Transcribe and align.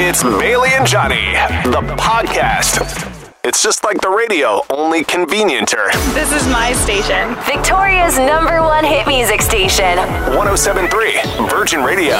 It's 0.00 0.22
Bailey 0.22 0.70
and 0.74 0.86
Johnny, 0.86 1.32
the 1.64 1.82
podcast. 1.98 2.78
It's 3.42 3.64
just 3.64 3.82
like 3.82 4.00
the 4.00 4.08
radio, 4.08 4.62
only 4.70 5.02
convenienter. 5.02 5.90
This 6.14 6.30
is 6.32 6.46
my 6.46 6.72
station. 6.74 7.34
Victoria's 7.44 8.16
number 8.16 8.62
one 8.62 8.84
hit 8.84 9.08
music 9.08 9.42
station. 9.42 9.98
1073 10.36 11.48
Virgin 11.48 11.82
Radio. 11.82 12.14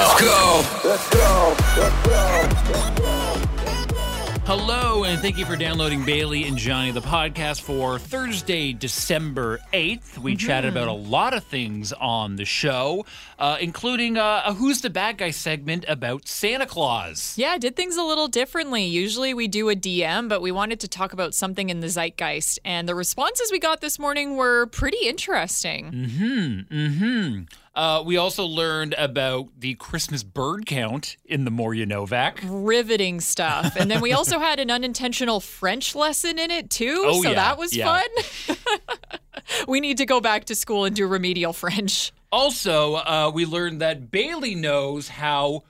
Hello, 4.51 5.03
and 5.03 5.21
thank 5.21 5.37
you 5.37 5.45
for 5.45 5.55
downloading 5.55 6.03
Bailey 6.03 6.45
and 6.45 6.57
Johnny, 6.57 6.89
the 6.89 7.01
podcast 7.01 7.61
for 7.61 7.99
Thursday, 7.99 8.73
December 8.73 9.59
8th. 9.71 10.17
We 10.17 10.35
chatted 10.35 10.71
about 10.71 10.87
a 10.87 10.91
lot 10.91 11.35
of 11.35 11.43
things 11.43 11.93
on 11.93 12.35
the 12.35 12.45
show, 12.45 13.05
uh, 13.37 13.57
including 13.61 14.17
uh, 14.17 14.41
a 14.43 14.55
Who's 14.55 14.81
the 14.81 14.89
Bad 14.89 15.19
Guy 15.19 15.29
segment 15.29 15.85
about 15.87 16.27
Santa 16.27 16.65
Claus. 16.65 17.35
Yeah, 17.37 17.49
I 17.49 17.59
did 17.59 17.75
things 17.75 17.95
a 17.95 18.01
little 18.01 18.27
differently. 18.27 18.85
Usually 18.85 19.35
we 19.35 19.47
do 19.47 19.69
a 19.69 19.75
DM, 19.75 20.27
but 20.27 20.41
we 20.41 20.51
wanted 20.51 20.79
to 20.79 20.87
talk 20.87 21.13
about 21.13 21.35
something 21.35 21.69
in 21.69 21.81
the 21.81 21.87
zeitgeist. 21.87 22.57
And 22.65 22.89
the 22.89 22.95
responses 22.95 23.51
we 23.51 23.59
got 23.59 23.81
this 23.81 23.99
morning 23.99 24.35
were 24.35 24.65
pretty 24.65 25.07
interesting. 25.07 25.91
Mm-hmm. 25.91 27.43
Uh, 27.79 28.03
we 28.05 28.17
also 28.17 28.43
learned 28.43 28.93
about 28.97 29.47
the 29.57 29.73
Christmas 29.75 30.21
bird 30.21 30.65
count 30.65 31.15
in 31.23 31.45
the 31.45 31.49
More 31.49 31.73
You 31.73 31.85
Novak. 31.85 32.41
Riveting 32.43 33.21
stuff. 33.21 33.77
And 33.77 33.89
then 33.89 34.01
we 34.01 34.11
also 34.11 34.37
had 34.47 34.59
an 34.59 34.69
unintentional 34.69 35.39
French 35.39 35.95
lesson 35.95 36.37
in 36.37 36.51
it, 36.51 36.69
too. 36.69 37.03
Oh, 37.05 37.23
so 37.23 37.29
yeah, 37.29 37.35
that 37.35 37.57
was 37.57 37.73
yeah. 37.73 38.03
fun. 38.47 38.57
we 39.69 39.79
need 39.79 39.95
to 39.99 40.05
go 40.05 40.19
back 40.19 40.43
to 40.45 40.55
school 40.55 40.83
and 40.83 40.93
do 40.93 41.07
remedial 41.07 41.53
French. 41.53 42.11
Also, 42.33 42.95
uh, 42.95 43.31
we 43.33 43.45
learned 43.45 43.79
that 43.79 44.11
Bailey 44.11 44.55
knows 44.55 45.07
how 45.07 45.63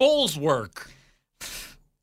bowls 0.00 0.36
work. 0.36 0.90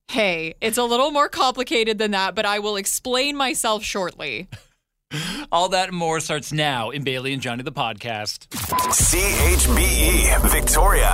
Hey, 0.08 0.55
it's 0.61 0.78
a 0.78 0.86
little 0.86 1.11
more 1.11 1.28
complicated 1.28 1.98
than 1.98 2.11
that, 2.11 2.33
but 2.33 2.45
I 2.45 2.59
will 2.59 2.78
explain 2.78 3.36
myself 3.36 3.83
shortly. 3.83 4.48
All 5.52 5.69
that 5.69 5.89
and 5.89 5.97
more 5.97 6.19
starts 6.19 6.52
now 6.53 6.89
in 6.91 7.03
Bailey 7.03 7.33
and 7.33 7.41
Johnny, 7.41 7.63
the 7.63 7.71
podcast. 7.71 8.47
CHBE, 8.49 10.49
Victoria. 10.52 11.09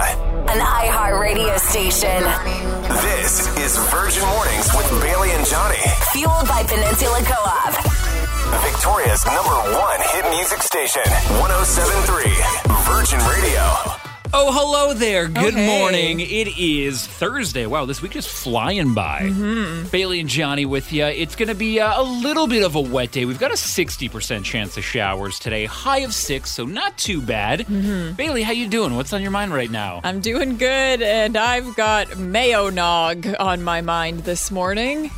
An 0.50 0.60
iHeart 0.60 1.18
radio 1.20 1.56
station. 1.58 2.24
This 3.02 3.48
is 3.58 3.78
Virgin 3.90 4.26
Mornings 4.28 4.70
with 4.76 4.90
Bailey 5.02 5.32
and 5.32 5.46
Johnny. 5.48 5.80
Fueled 6.12 6.48
by 6.48 6.64
Peninsula 6.64 7.20
Co-op. 7.24 7.74
Victoria's 8.64 9.26
number 9.26 9.50
one 9.76 10.00
hit 10.12 10.30
music 10.32 10.62
station. 10.62 11.04
1073 11.40 12.32
Virgin 12.84 13.20
Radio. 13.28 14.05
Oh, 14.38 14.52
hello 14.52 14.94
there. 14.94 15.30
Good 15.30 15.54
Okay. 15.54 15.80
morning. 15.80 16.20
It 16.20 16.58
is 16.58 17.08
Thursday. 17.08 17.66
Wow, 17.68 17.86
this 17.86 18.02
week 18.02 18.18
is 18.18 18.28
flying 18.28 18.94
by. 18.94 19.22
Mm-hmm. 19.22 19.88
Bailey 19.92 20.20
and 20.20 20.28
Johnny 20.28 20.66
with 20.66 20.92
you. 20.92 21.06
It's 21.06 21.38
going 21.38 21.48
to 21.48 21.56
be 21.56 21.80
uh, 21.80 22.02
a 22.02 22.04
little 22.04 22.46
bit 22.46 22.62
of 22.62 22.76
a 22.76 22.82
wet 22.82 23.12
day. 23.14 23.24
We've 23.24 23.40
got 23.40 23.52
a 23.52 23.56
60% 23.56 24.44
chance 24.44 24.76
of 24.76 24.84
showers 24.84 25.40
today. 25.40 25.64
High 25.66 26.00
of 26.00 26.14
6, 26.14 26.52
so 26.52 26.66
not 26.66 26.98
too 26.98 27.22
bad. 27.22 27.62
Mm-hmm. 27.62 28.16
Bailey, 28.16 28.44
how 28.44 28.52
you 28.52 28.68
doing? 28.68 28.98
What's 28.98 29.14
on 29.14 29.22
your 29.22 29.32
mind 29.32 29.54
right 29.54 29.72
now? 29.72 30.02
I'm 30.04 30.20
doing 30.20 30.58
good, 30.58 31.02
and 31.02 31.38
I've 31.38 31.74
got 31.78 32.18
mayo 32.18 32.70
nog 32.70 33.26
on 33.40 33.64
my 33.64 33.80
mind 33.80 34.20
this 34.26 34.52
morning. 34.52 35.12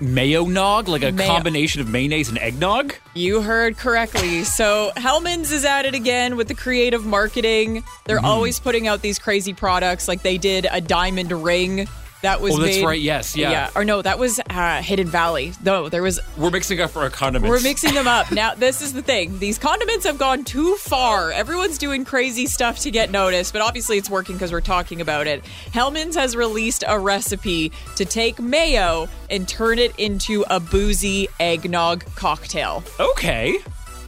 Mayo 0.00 0.44
nog? 0.44 0.88
Like 0.88 1.02
a 1.02 1.12
Mayo- 1.12 1.28
combination 1.28 1.80
of 1.80 1.88
mayonnaise 1.88 2.28
and 2.28 2.38
eggnog? 2.38 2.94
You 3.14 3.40
heard 3.42 3.76
correctly. 3.76 4.44
So 4.44 4.92
Hellmann's 4.96 5.50
is 5.52 5.64
at 5.64 5.84
it 5.86 5.94
again 5.94 6.36
with 6.36 6.48
the 6.48 6.54
creative 6.54 7.04
marketing. 7.04 7.82
They're 8.04 8.16
Mm-hmm. 8.18 8.26
always 8.26 8.60
putting 8.60 8.86
out 8.86 9.02
these 9.02 9.18
crazy 9.18 9.52
products. 9.54 10.06
Like 10.08 10.22
they 10.22 10.38
did 10.38 10.66
a 10.70 10.80
diamond 10.80 11.32
ring 11.32 11.88
that 12.26 12.40
was 12.40 12.54
Oh, 12.54 12.58
that's 12.58 12.76
made- 12.76 12.84
right. 12.84 13.00
Yes, 13.00 13.36
yeah. 13.36 13.70
Or 13.74 13.84
no, 13.84 14.02
that 14.02 14.18
was 14.18 14.40
uh, 14.50 14.82
Hidden 14.82 15.08
Valley. 15.08 15.52
No, 15.64 15.88
there 15.88 16.02
was. 16.02 16.20
We're 16.36 16.50
mixing 16.50 16.80
up 16.80 16.96
our 16.96 17.08
condiments. 17.08 17.48
We're 17.50 17.60
mixing 17.66 17.94
them 17.94 18.06
up 18.06 18.30
now. 18.32 18.54
This 18.54 18.82
is 18.82 18.92
the 18.92 19.02
thing. 19.02 19.38
These 19.38 19.58
condiments 19.58 20.04
have 20.06 20.18
gone 20.18 20.44
too 20.44 20.74
far. 20.76 21.30
Everyone's 21.30 21.78
doing 21.78 22.04
crazy 22.04 22.46
stuff 22.46 22.80
to 22.80 22.90
get 22.90 23.10
noticed, 23.10 23.52
but 23.52 23.62
obviously 23.62 23.96
it's 23.98 24.10
working 24.10 24.34
because 24.36 24.52
we're 24.52 24.60
talking 24.60 25.00
about 25.00 25.26
it. 25.26 25.44
Hellmann's 25.72 26.16
has 26.16 26.34
released 26.36 26.82
a 26.86 26.98
recipe 26.98 27.70
to 27.96 28.04
take 28.04 28.40
mayo 28.40 29.08
and 29.30 29.48
turn 29.48 29.78
it 29.78 29.94
into 29.98 30.44
a 30.50 30.58
boozy 30.60 31.28
eggnog 31.40 32.04
cocktail. 32.16 32.82
Okay. 33.00 33.58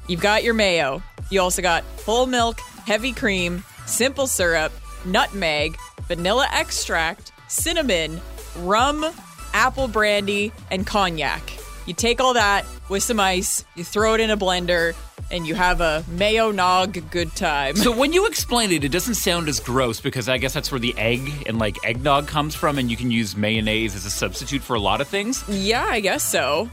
You've 0.08 0.20
got 0.20 0.42
your 0.42 0.54
mayo. 0.54 1.02
You 1.30 1.40
also 1.42 1.62
got 1.62 1.84
full 1.84 2.26
milk, 2.26 2.58
heavy 2.86 3.12
cream, 3.12 3.62
simple 3.86 4.26
syrup, 4.26 4.72
nutmeg, 5.04 5.76
vanilla 6.06 6.46
extract, 6.50 7.32
cinnamon, 7.48 8.20
rum, 8.58 9.04
apple 9.52 9.88
brandy, 9.88 10.52
and 10.70 10.86
cognac. 10.86 11.42
You 11.86 11.94
take 11.94 12.20
all 12.20 12.34
that 12.34 12.64
with 12.88 13.02
some 13.02 13.18
ice, 13.18 13.64
you 13.74 13.84
throw 13.84 14.14
it 14.14 14.20
in 14.20 14.30
a 14.30 14.36
blender, 14.36 14.94
and 15.30 15.46
you 15.46 15.54
have 15.54 15.80
a 15.80 16.04
mayo 16.08 16.50
nog 16.50 16.98
good 17.10 17.34
time. 17.34 17.76
So 17.76 17.94
when 17.94 18.12
you 18.12 18.26
explain 18.26 18.72
it, 18.72 18.84
it 18.84 18.90
doesn't 18.90 19.14
sound 19.14 19.48
as 19.48 19.60
gross 19.60 20.00
because 20.00 20.28
I 20.28 20.38
guess 20.38 20.54
that's 20.54 20.70
where 20.70 20.78
the 20.78 20.94
egg 20.96 21.44
and 21.46 21.58
like 21.58 21.76
eggnog 21.84 22.26
comes 22.28 22.54
from, 22.54 22.78
and 22.78 22.90
you 22.90 22.96
can 22.96 23.10
use 23.10 23.36
mayonnaise 23.36 23.94
as 23.94 24.04
a 24.04 24.10
substitute 24.10 24.62
for 24.62 24.74
a 24.74 24.80
lot 24.80 25.00
of 25.00 25.08
things. 25.08 25.44
yeah, 25.48 25.84
I 25.84 26.00
guess 26.00 26.22
so. 26.22 26.70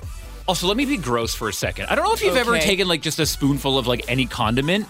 Also, 0.47 0.68
let 0.68 0.78
me 0.78 0.86
be 0.86 0.97
gross 0.97 1.34
for 1.34 1.50
a 1.50 1.53
second. 1.53 1.88
I 1.88 1.96
don't 1.96 2.06
know 2.06 2.13
if 2.13 2.22
you've 2.22 2.36
ever 2.38 2.59
taken 2.59 2.88
like 2.88 3.02
just 3.02 3.18
a 3.18 3.25
spoonful 3.25 3.80
of 3.80 3.88
like 3.88 4.06
any 4.07 4.25
condiment. 4.28 4.86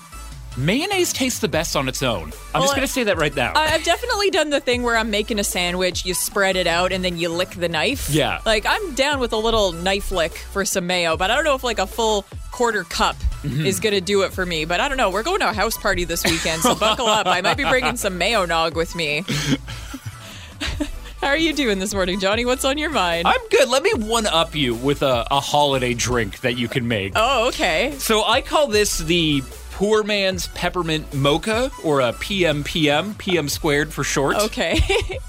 Mayonnaise 0.58 1.12
tastes 1.12 1.40
the 1.40 1.48
best 1.48 1.76
on 1.76 1.88
its 1.90 2.02
own. 2.02 2.32
I'm 2.54 2.62
Well, 2.62 2.64
just 2.64 2.76
gonna 2.76 2.88
say 2.88 3.04
that 3.04 3.18
right 3.18 3.36
now. 3.36 3.54
I've 3.56 3.84
definitely 3.84 4.30
done 4.30 4.50
the 4.52 4.60
thing 4.62 4.84
where 4.84 4.96
I'm 4.96 5.12
making 5.12 5.38
a 5.40 5.44
sandwich, 5.44 6.06
you 6.06 6.14
spread 6.14 6.56
it 6.56 6.66
out, 6.68 6.92
and 6.94 7.04
then 7.04 7.18
you 7.18 7.30
lick 7.30 7.50
the 7.52 7.68
knife. 7.70 8.10
Yeah. 8.10 8.40
Like, 8.46 8.66
I'm 8.68 8.94
down 8.96 9.20
with 9.20 9.34
a 9.34 9.38
little 9.38 9.74
knife 9.74 10.12
lick 10.12 10.34
for 10.34 10.64
some 10.64 10.88
mayo, 10.88 11.18
but 11.18 11.30
I 11.32 11.36
don't 11.36 11.44
know 11.44 11.56
if 11.56 11.64
like 11.64 11.80
a 11.80 11.88
full 11.88 12.26
quarter 12.52 12.84
cup 12.84 13.16
Mm-hmm. 13.46 13.64
is 13.68 13.80
going 13.80 13.94
to 13.94 14.02
do 14.02 14.24
it 14.24 14.34
for 14.34 14.44
me. 14.44 14.66
But 14.66 14.80
I 14.80 14.88
don't 14.88 14.98
know. 14.98 15.12
We're 15.12 15.22
going 15.22 15.40
to 15.42 15.50
a 15.52 15.54
house 15.54 15.78
party 15.78 16.04
this 16.04 16.24
weekend, 16.24 16.64
so 16.64 16.74
buckle 16.74 17.06
up. 17.06 17.28
I 17.28 17.42
might 17.42 17.58
be 17.58 17.64
bringing 17.64 17.96
some 17.96 18.18
mayo 18.18 18.44
nog 18.46 18.76
with 18.76 18.96
me. 18.96 19.24
How 21.22 21.28
are 21.28 21.38
you 21.38 21.54
doing 21.54 21.78
this 21.78 21.94
morning, 21.94 22.20
Johnny? 22.20 22.46
What's 22.46 22.66
on 22.66 22.80
your 22.80 22.90
mind? 22.90 23.28
I'm 23.28 23.40
good. 23.50 23.70
Let 23.70 23.84
me 23.84 23.92
one 23.94 24.26
up 24.26 24.56
you 24.56 24.74
with 24.74 25.04
a, 25.04 25.28
a 25.30 25.40
holiday 25.40 25.94
drink 25.94 26.40
that 26.42 26.58
you 26.58 26.68
can 26.68 26.88
make. 26.88 27.14
oh, 27.16 27.48
okay. 27.50 27.94
So 28.00 28.24
I 28.24 28.42
call 28.42 28.66
this 28.68 28.98
the 28.98 29.44
poor 29.76 30.04
man's 30.04 30.48
peppermint 30.48 31.14
mocha 31.14 31.70
or 31.84 32.00
a 32.00 32.14
PMPM, 32.14 33.18
PM 33.18 33.50
squared 33.50 33.94
for 33.94 34.04
short. 34.04 34.38
Okay. 34.38 34.80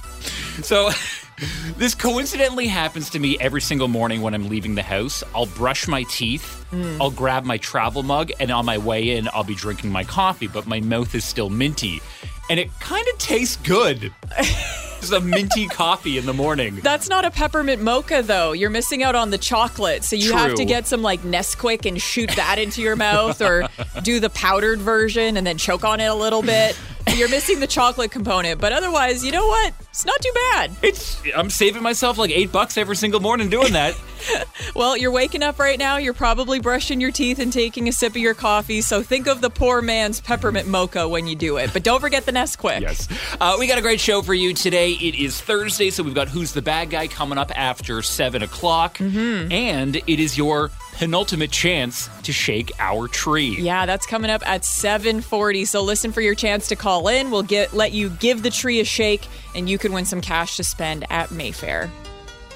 So 0.62 0.90
this 1.76 1.94
coincidentally 1.94 2.66
happens 2.66 3.10
to 3.10 3.18
me 3.18 3.38
every 3.38 3.60
single 3.60 3.88
morning 3.88 4.22
when 4.22 4.34
I'm 4.34 4.48
leaving 4.48 4.74
the 4.74 4.82
house. 4.82 5.22
I'll 5.34 5.46
brush 5.46 5.86
my 5.86 6.04
teeth, 6.04 6.64
hmm. 6.70 7.00
I'll 7.00 7.10
grab 7.10 7.44
my 7.44 7.58
travel 7.58 8.02
mug, 8.02 8.30
and 8.40 8.50
on 8.50 8.64
my 8.64 8.78
way 8.78 9.16
in, 9.16 9.28
I'll 9.32 9.44
be 9.44 9.54
drinking 9.54 9.92
my 9.92 10.02
coffee, 10.04 10.48
but 10.48 10.66
my 10.66 10.80
mouth 10.80 11.14
is 11.14 11.24
still 11.24 11.50
minty. 11.50 12.00
And 12.48 12.58
it 12.58 12.70
kind 12.80 13.06
of 13.12 13.18
tastes 13.18 13.56
good. 13.56 14.12
Just 15.10 15.22
a 15.22 15.24
minty 15.24 15.66
coffee 15.68 16.18
in 16.18 16.26
the 16.26 16.34
morning. 16.34 16.80
That's 16.82 17.08
not 17.08 17.24
a 17.24 17.30
peppermint 17.30 17.80
mocha, 17.80 18.22
though. 18.22 18.52
You're 18.52 18.70
missing 18.70 19.02
out 19.02 19.14
on 19.14 19.30
the 19.30 19.38
chocolate. 19.38 20.02
So 20.02 20.16
you 20.16 20.32
have 20.32 20.54
to 20.56 20.64
get 20.64 20.86
some 20.86 21.02
like 21.02 21.22
Nesquik 21.22 21.86
and 21.86 22.00
shoot 22.00 22.30
that 22.30 22.58
into 22.58 22.82
your 22.82 22.96
mouth, 22.96 23.40
or 23.40 23.68
do 24.02 24.18
the 24.18 24.30
powdered 24.30 24.80
version 24.80 25.36
and 25.36 25.46
then 25.46 25.58
choke 25.58 25.84
on 25.84 26.00
it 26.00 26.06
a 26.06 26.14
little 26.14 26.42
bit. 26.42 26.76
You're 27.14 27.28
missing 27.28 27.60
the 27.60 27.66
chocolate 27.66 28.10
component, 28.10 28.60
but 28.60 28.72
otherwise, 28.72 29.24
you 29.24 29.32
know 29.32 29.46
what? 29.46 29.72
It's 29.90 30.04
not 30.04 30.20
too 30.20 30.32
bad. 30.34 30.70
It's 30.82 31.22
I'm 31.34 31.50
saving 31.50 31.82
myself 31.82 32.18
like 32.18 32.30
eight 32.30 32.52
bucks 32.52 32.76
every 32.76 32.96
single 32.96 33.20
morning 33.20 33.48
doing 33.48 33.72
that. 33.72 33.94
Well, 34.74 34.96
you're 34.96 35.10
waking 35.10 35.42
up 35.42 35.58
right 35.58 35.78
now. 35.78 35.96
You're 35.96 36.12
probably 36.12 36.60
brushing 36.60 37.00
your 37.00 37.10
teeth 37.10 37.38
and 37.38 37.50
taking 37.52 37.88
a 37.88 37.92
sip 37.92 38.12
of 38.12 38.18
your 38.18 38.34
coffee. 38.34 38.82
So 38.82 39.02
think 39.02 39.26
of 39.26 39.40
the 39.40 39.48
poor 39.48 39.80
man's 39.80 40.20
peppermint 40.20 40.68
mocha 40.68 41.08
when 41.08 41.26
you 41.26 41.34
do 41.34 41.56
it. 41.56 41.72
But 41.72 41.82
don't 41.82 42.00
forget 42.00 42.26
the 42.26 42.32
Nesquik. 42.32 42.80
Yes. 42.80 43.08
Uh, 43.40 43.56
we 43.58 43.66
got 43.66 43.78
a 43.78 43.80
great 43.80 44.00
show 44.00 44.20
for 44.20 44.34
you 44.34 44.52
today. 44.52 44.92
It 44.92 45.14
is 45.14 45.40
Thursday, 45.40 45.90
so 45.90 46.02
we've 46.02 46.14
got 46.14 46.28
Who's 46.28 46.52
the 46.52 46.60
Bad 46.60 46.90
Guy 46.90 47.08
coming 47.08 47.38
up 47.38 47.50
after 47.56 48.02
7 48.02 48.42
o'clock. 48.42 48.98
Mm-hmm. 48.98 49.50
And 49.50 49.96
it 49.96 50.20
is 50.20 50.36
your 50.36 50.70
penultimate 50.98 51.50
chance 51.50 52.08
to 52.22 52.32
shake 52.32 52.72
our 52.78 53.08
tree. 53.08 53.56
Yeah, 53.58 53.86
that's 53.86 54.06
coming 54.06 54.30
up 54.30 54.46
at 54.48 54.62
7:40. 54.62 55.66
So 55.66 55.82
listen 55.82 56.12
for 56.12 56.20
your 56.20 56.34
chance 56.34 56.68
to 56.68 56.76
call 56.76 57.08
in. 57.08 57.30
We'll 57.30 57.42
get 57.42 57.72
let 57.74 57.92
you 57.92 58.10
give 58.10 58.42
the 58.42 58.50
tree 58.50 58.80
a 58.80 58.84
shake 58.84 59.26
and 59.54 59.68
you 59.68 59.78
can 59.78 59.92
win 59.92 60.04
some 60.04 60.20
cash 60.20 60.56
to 60.56 60.64
spend 60.64 61.04
at 61.10 61.30
Mayfair. 61.30 61.90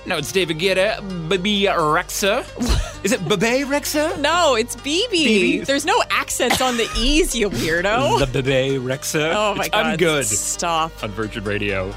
No, 0.07 0.17
it's 0.17 0.33
David 0.33 0.59
Guetta, 0.59 1.29
Baby 1.29 1.65
Rexha. 1.65 2.45
Is 3.05 3.13
it 3.13 3.21
Baby 3.29 3.65
Rexha? 3.69 4.19
No, 4.19 4.55
it's 4.55 4.75
Bebe. 4.77 5.09
Bebe. 5.11 5.59
There's 5.61 5.85
no 5.85 6.03
accents 6.11 6.63
on 6.63 6.79
the 6.79 6.89
E's, 6.97 7.35
you 7.37 7.51
weirdo. 7.51 8.27
The 8.33 8.43
Baby 8.43 8.79
Rexha. 8.83 9.33
oh 9.35 9.55
my 9.57 9.69
god. 9.69 9.87
I'm 9.87 9.97
good 9.99 10.25
Stop. 10.25 10.93
on 11.03 11.11
Virgin 11.11 11.45
Radio. 11.45 11.93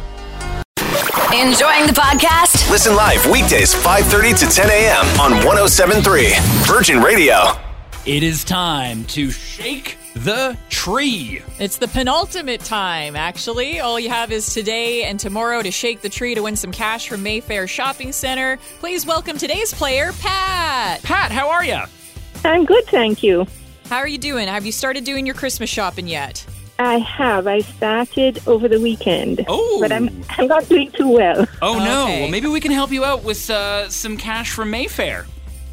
Enjoying 1.33 1.87
the 1.87 1.93
podcast? 1.95 2.52
Listen 2.73 2.95
live 2.95 3.23
weekdays 3.29 3.71
5:30 3.71 4.39
to 4.39 4.45
10 4.47 4.67
a.m. 4.71 5.05
on 5.21 5.45
1073 5.45 6.33
Virgin 6.65 7.03
Radio. 7.03 7.51
It 8.07 8.23
is 8.23 8.43
time 8.43 9.05
to 9.09 9.29
shake 9.29 9.99
the 10.15 10.57
tree. 10.71 11.43
It's 11.59 11.77
the 11.77 11.87
penultimate 11.87 12.61
time, 12.61 13.15
actually. 13.15 13.79
All 13.79 13.99
you 13.99 14.09
have 14.09 14.31
is 14.31 14.51
today 14.51 15.03
and 15.03 15.19
tomorrow 15.19 15.61
to 15.61 15.69
shake 15.69 16.01
the 16.01 16.09
tree 16.09 16.33
to 16.33 16.41
win 16.41 16.55
some 16.55 16.71
cash 16.71 17.07
from 17.07 17.21
Mayfair 17.21 17.67
Shopping 17.67 18.11
Center. 18.11 18.57
Please 18.79 19.05
welcome 19.05 19.37
today's 19.37 19.71
player, 19.71 20.11
Pat. 20.13 21.03
Pat, 21.03 21.31
how 21.31 21.51
are 21.51 21.63
you? 21.63 21.79
I'm 22.43 22.65
good, 22.65 22.87
thank 22.87 23.21
you. 23.21 23.45
How 23.87 23.97
are 23.97 24.07
you 24.07 24.17
doing? 24.17 24.47
Have 24.47 24.65
you 24.65 24.71
started 24.71 25.03
doing 25.03 25.27
your 25.27 25.35
Christmas 25.35 25.69
shopping 25.69 26.07
yet? 26.07 26.43
I 26.79 26.97
have. 26.97 27.47
I 27.47 27.61
started 27.61 28.41
over 28.47 28.67
the 28.67 28.79
weekend. 28.79 29.45
Oh. 29.47 29.79
But 29.79 29.91
I'm, 29.91 30.09
I'm 30.31 30.47
not 30.47 30.67
doing 30.67 30.91
too 30.91 31.09
well. 31.09 31.47
Oh 31.61 31.77
no! 31.77 32.03
Okay. 32.05 32.21
Well, 32.21 32.31
maybe 32.31 32.47
we 32.47 32.59
can 32.59 32.71
help 32.71 32.91
you 32.91 33.05
out 33.05 33.23
with 33.23 33.49
uh, 33.49 33.89
some 33.89 34.17
cash 34.17 34.51
from 34.51 34.71
Mayfair. 34.71 35.25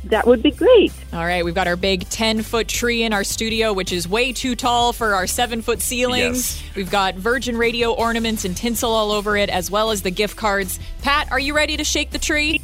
That 0.05 0.27
would 0.27 0.43
be 0.43 0.51
great. 0.51 0.93
All 1.13 1.25
right, 1.25 1.45
we've 1.45 1.55
got 1.55 1.67
our 1.67 1.77
big 1.77 2.09
10 2.09 2.43
foot 2.43 2.69
tree 2.69 3.03
in 3.03 3.13
our 3.13 3.23
studio, 3.25 3.73
which 3.73 3.93
is 3.93 4.09
way 4.09 4.33
too 4.33 4.57
tall 4.57 4.93
for 4.93 5.15
our 5.15 5.27
seven 5.27 5.61
foot 5.61 5.83
ceilings. 5.83 6.63
Yes. 6.63 6.75
We've 6.75 6.91
got 6.91 7.17
Virgin 7.17 7.57
Radio 7.57 7.93
ornaments 7.93 8.45
and 8.45 8.57
tinsel 8.57 8.91
all 8.91 9.13
over 9.13 9.37
it, 9.37 9.51
as 9.51 9.71
well 9.71 9.91
as 9.91 10.03
the 10.03 10.11
gift 10.11 10.37
cards. 10.37 10.81
Pat, 11.03 11.31
are 11.31 11.41
you 11.41 11.55
ready 11.55 11.77
to 11.77 11.85
shake 11.85 12.11
the 12.11 12.19
tree? 12.19 12.63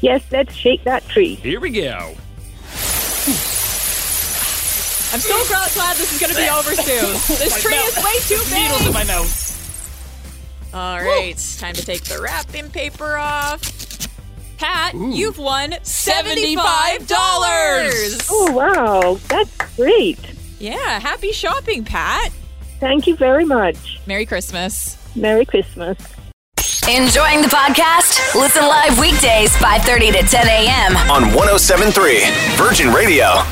Yes, 0.00 0.22
let's 0.30 0.54
shake 0.54 0.84
that 0.84 1.06
tree. 1.08 1.34
Here 1.34 1.60
we 1.60 1.70
go. 1.70 2.14
I'm 5.10 5.20
so 5.20 5.42
glad 5.48 5.70
glad 5.72 5.96
this 5.96 6.12
is 6.12 6.20
going 6.20 6.34
to 6.34 6.38
be 6.38 6.48
over 6.48 6.74
soon. 6.74 7.12
This 7.38 7.62
tree 7.62 7.74
is 7.74 7.96
way 7.96 8.18
too 8.26 8.40
big. 8.50 8.62
Needles 8.62 8.86
in 8.86 8.92
my 8.92 9.04
mouth. 9.04 9.44
All 10.74 10.98
right, 11.00 11.36
time 11.58 11.74
to 11.74 11.84
take 11.84 12.04
the 12.04 12.20
wrapping 12.20 12.70
paper 12.70 13.16
off. 13.16 13.60
Pat, 14.58 14.94
you've 14.94 15.38
won 15.38 15.70
$75. 15.70 16.56
Oh, 18.30 18.52
wow. 18.52 19.18
That's 19.28 19.56
great. 19.76 20.18
Yeah, 20.58 20.98
happy 20.98 21.32
shopping, 21.32 21.84
Pat. 21.84 22.32
Thank 22.80 23.06
you 23.06 23.16
very 23.16 23.44
much. 23.44 24.00
Merry 24.06 24.26
Christmas. 24.26 24.98
Merry 25.16 25.44
Christmas. 25.46 25.96
Enjoying 26.88 27.42
the 27.42 27.48
podcast? 27.48 28.34
Listen 28.34 28.62
live 28.62 28.98
weekdays 28.98 29.54
5:30 29.56 30.12
to 30.20 30.26
10 30.26 30.46
a.m. 30.48 30.96
On 31.10 31.32
1073 31.34 32.24
Virgin 32.56 32.92
Radio. 32.92 33.42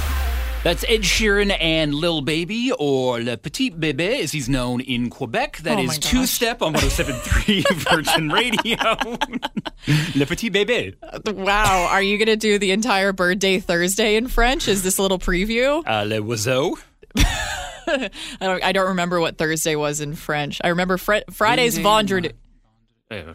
That's 0.67 0.85
Ed 0.89 1.03
Sheeran 1.03 1.57
and 1.61 1.95
Lil 1.95 2.23
Baby, 2.23 2.73
or 2.77 3.21
Le 3.23 3.37
Petit 3.37 3.71
Bébé, 3.71 4.21
as 4.25 4.33
he's 4.33 4.49
known 4.49 4.81
in 4.81 5.11
Quebec. 5.11 5.59
That 5.59 5.79
Oh 5.79 5.83
is 5.83 5.97
two 5.97 6.23
gosh. 6.23 6.31
step 6.31 6.61
on 6.61 6.73
1073 6.73 7.63
Virgin 7.89 8.31
Radio. 8.31 8.77
Le 10.17 10.27
Petit 10.27 10.51
Bébé. 10.51 10.97
Wow, 11.33 11.87
are 11.89 12.03
you 12.03 12.19
going 12.19 12.27
to 12.27 12.35
do 12.37 12.59
the 12.59 12.73
entire 12.73 13.13
birthday 13.13 13.61
Thursday 13.61 14.17
in 14.17 14.27
French? 14.27 14.67
Is 14.67 14.83
this 14.83 14.99
a 14.99 15.03
little 15.03 15.21
preview? 15.21 15.85
Uh, 15.87 16.03
le 16.05 16.17
Oiseau. 16.21 16.77
I 17.17 18.11
don't, 18.41 18.65
I 18.65 18.73
don't 18.73 18.89
remember 18.89 19.21
what 19.21 19.39
Thursday 19.39 19.77
was 19.77 20.01
in 20.01 20.17
French. 20.17 20.61
I 20.65 20.69
remember 20.71 20.97
fr- 20.99 21.23
Friday's 21.31 21.79
Vendredi. 21.79 22.33
Uh, 23.09 23.35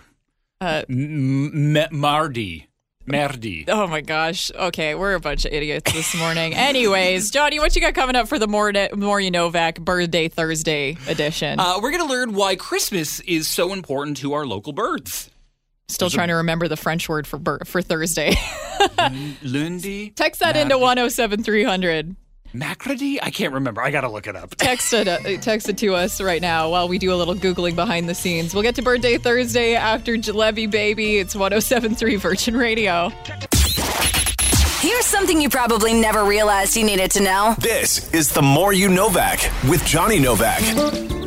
Uh, 0.59 0.83
m- 0.89 1.77
m- 1.77 1.87
mardi. 1.91 2.67
Mardi. 3.05 3.65
Oh 3.67 3.87
my 3.87 4.01
gosh. 4.01 4.51
Okay, 4.51 4.95
we're 4.95 5.15
a 5.15 5.19
bunch 5.19 5.45
of 5.45 5.53
idiots 5.53 5.91
this 5.91 6.15
morning. 6.17 6.53
Anyways, 6.53 7.31
Johnny, 7.31 7.59
what 7.59 7.75
you 7.75 7.81
got 7.81 7.93
coming 7.93 8.15
up 8.15 8.27
for 8.27 8.39
the 8.39 8.47
more, 8.47 8.71
more 8.95 9.19
you 9.19 9.31
Novak 9.31 9.79
birthday 9.79 10.27
Thursday 10.27 10.97
edition? 11.07 11.59
Uh, 11.59 11.79
we're 11.81 11.91
going 11.91 12.05
to 12.07 12.11
learn 12.11 12.33
why 12.33 12.55
Christmas 12.55 13.19
is 13.21 13.47
so 13.47 13.73
important 13.73 14.17
to 14.17 14.33
our 14.33 14.45
local 14.45 14.73
birds. 14.73 15.29
Still 15.87 16.09
trying 16.09 16.29
to 16.29 16.35
remember 16.35 16.69
the 16.69 16.77
French 16.77 17.09
word 17.09 17.27
for 17.27 17.37
bir- 17.37 17.65
for 17.65 17.81
Thursday. 17.81 18.33
Lundi. 19.43 20.11
Text 20.11 20.39
that 20.39 20.55
into 20.55 20.77
107300. 20.77 22.15
Macrady? 22.53 23.17
I 23.21 23.31
can't 23.31 23.53
remember. 23.53 23.81
I 23.81 23.91
got 23.91 24.01
to 24.01 24.09
look 24.09 24.27
it 24.27 24.35
up. 24.35 24.55
Text 24.57 24.91
it, 24.93 25.07
uh, 25.07 25.19
text 25.41 25.69
it 25.69 25.77
to 25.79 25.95
us 25.95 26.19
right 26.19 26.41
now 26.41 26.69
while 26.69 26.87
we 26.87 26.97
do 26.97 27.13
a 27.13 27.15
little 27.15 27.35
Googling 27.35 27.75
behind 27.75 28.09
the 28.09 28.15
scenes. 28.15 28.53
We'll 28.53 28.63
get 28.63 28.75
to 28.75 28.81
birthday 28.81 29.17
Thursday 29.17 29.75
after 29.75 30.15
Jalebi 30.17 30.69
Baby. 30.69 31.17
It's 31.19 31.35
1073 31.35 32.17
Virgin 32.17 32.57
Radio. 32.57 33.09
Here's 34.79 35.05
something 35.05 35.39
you 35.39 35.49
probably 35.49 35.93
never 35.93 36.25
realized 36.25 36.75
you 36.75 36.83
needed 36.83 37.11
to 37.11 37.21
know. 37.21 37.55
This 37.59 38.11
is 38.13 38.33
the 38.33 38.41
More 38.41 38.73
You 38.73 38.89
Novak 38.89 39.39
with 39.69 39.85
Johnny 39.85 40.19
Novak. 40.19 40.59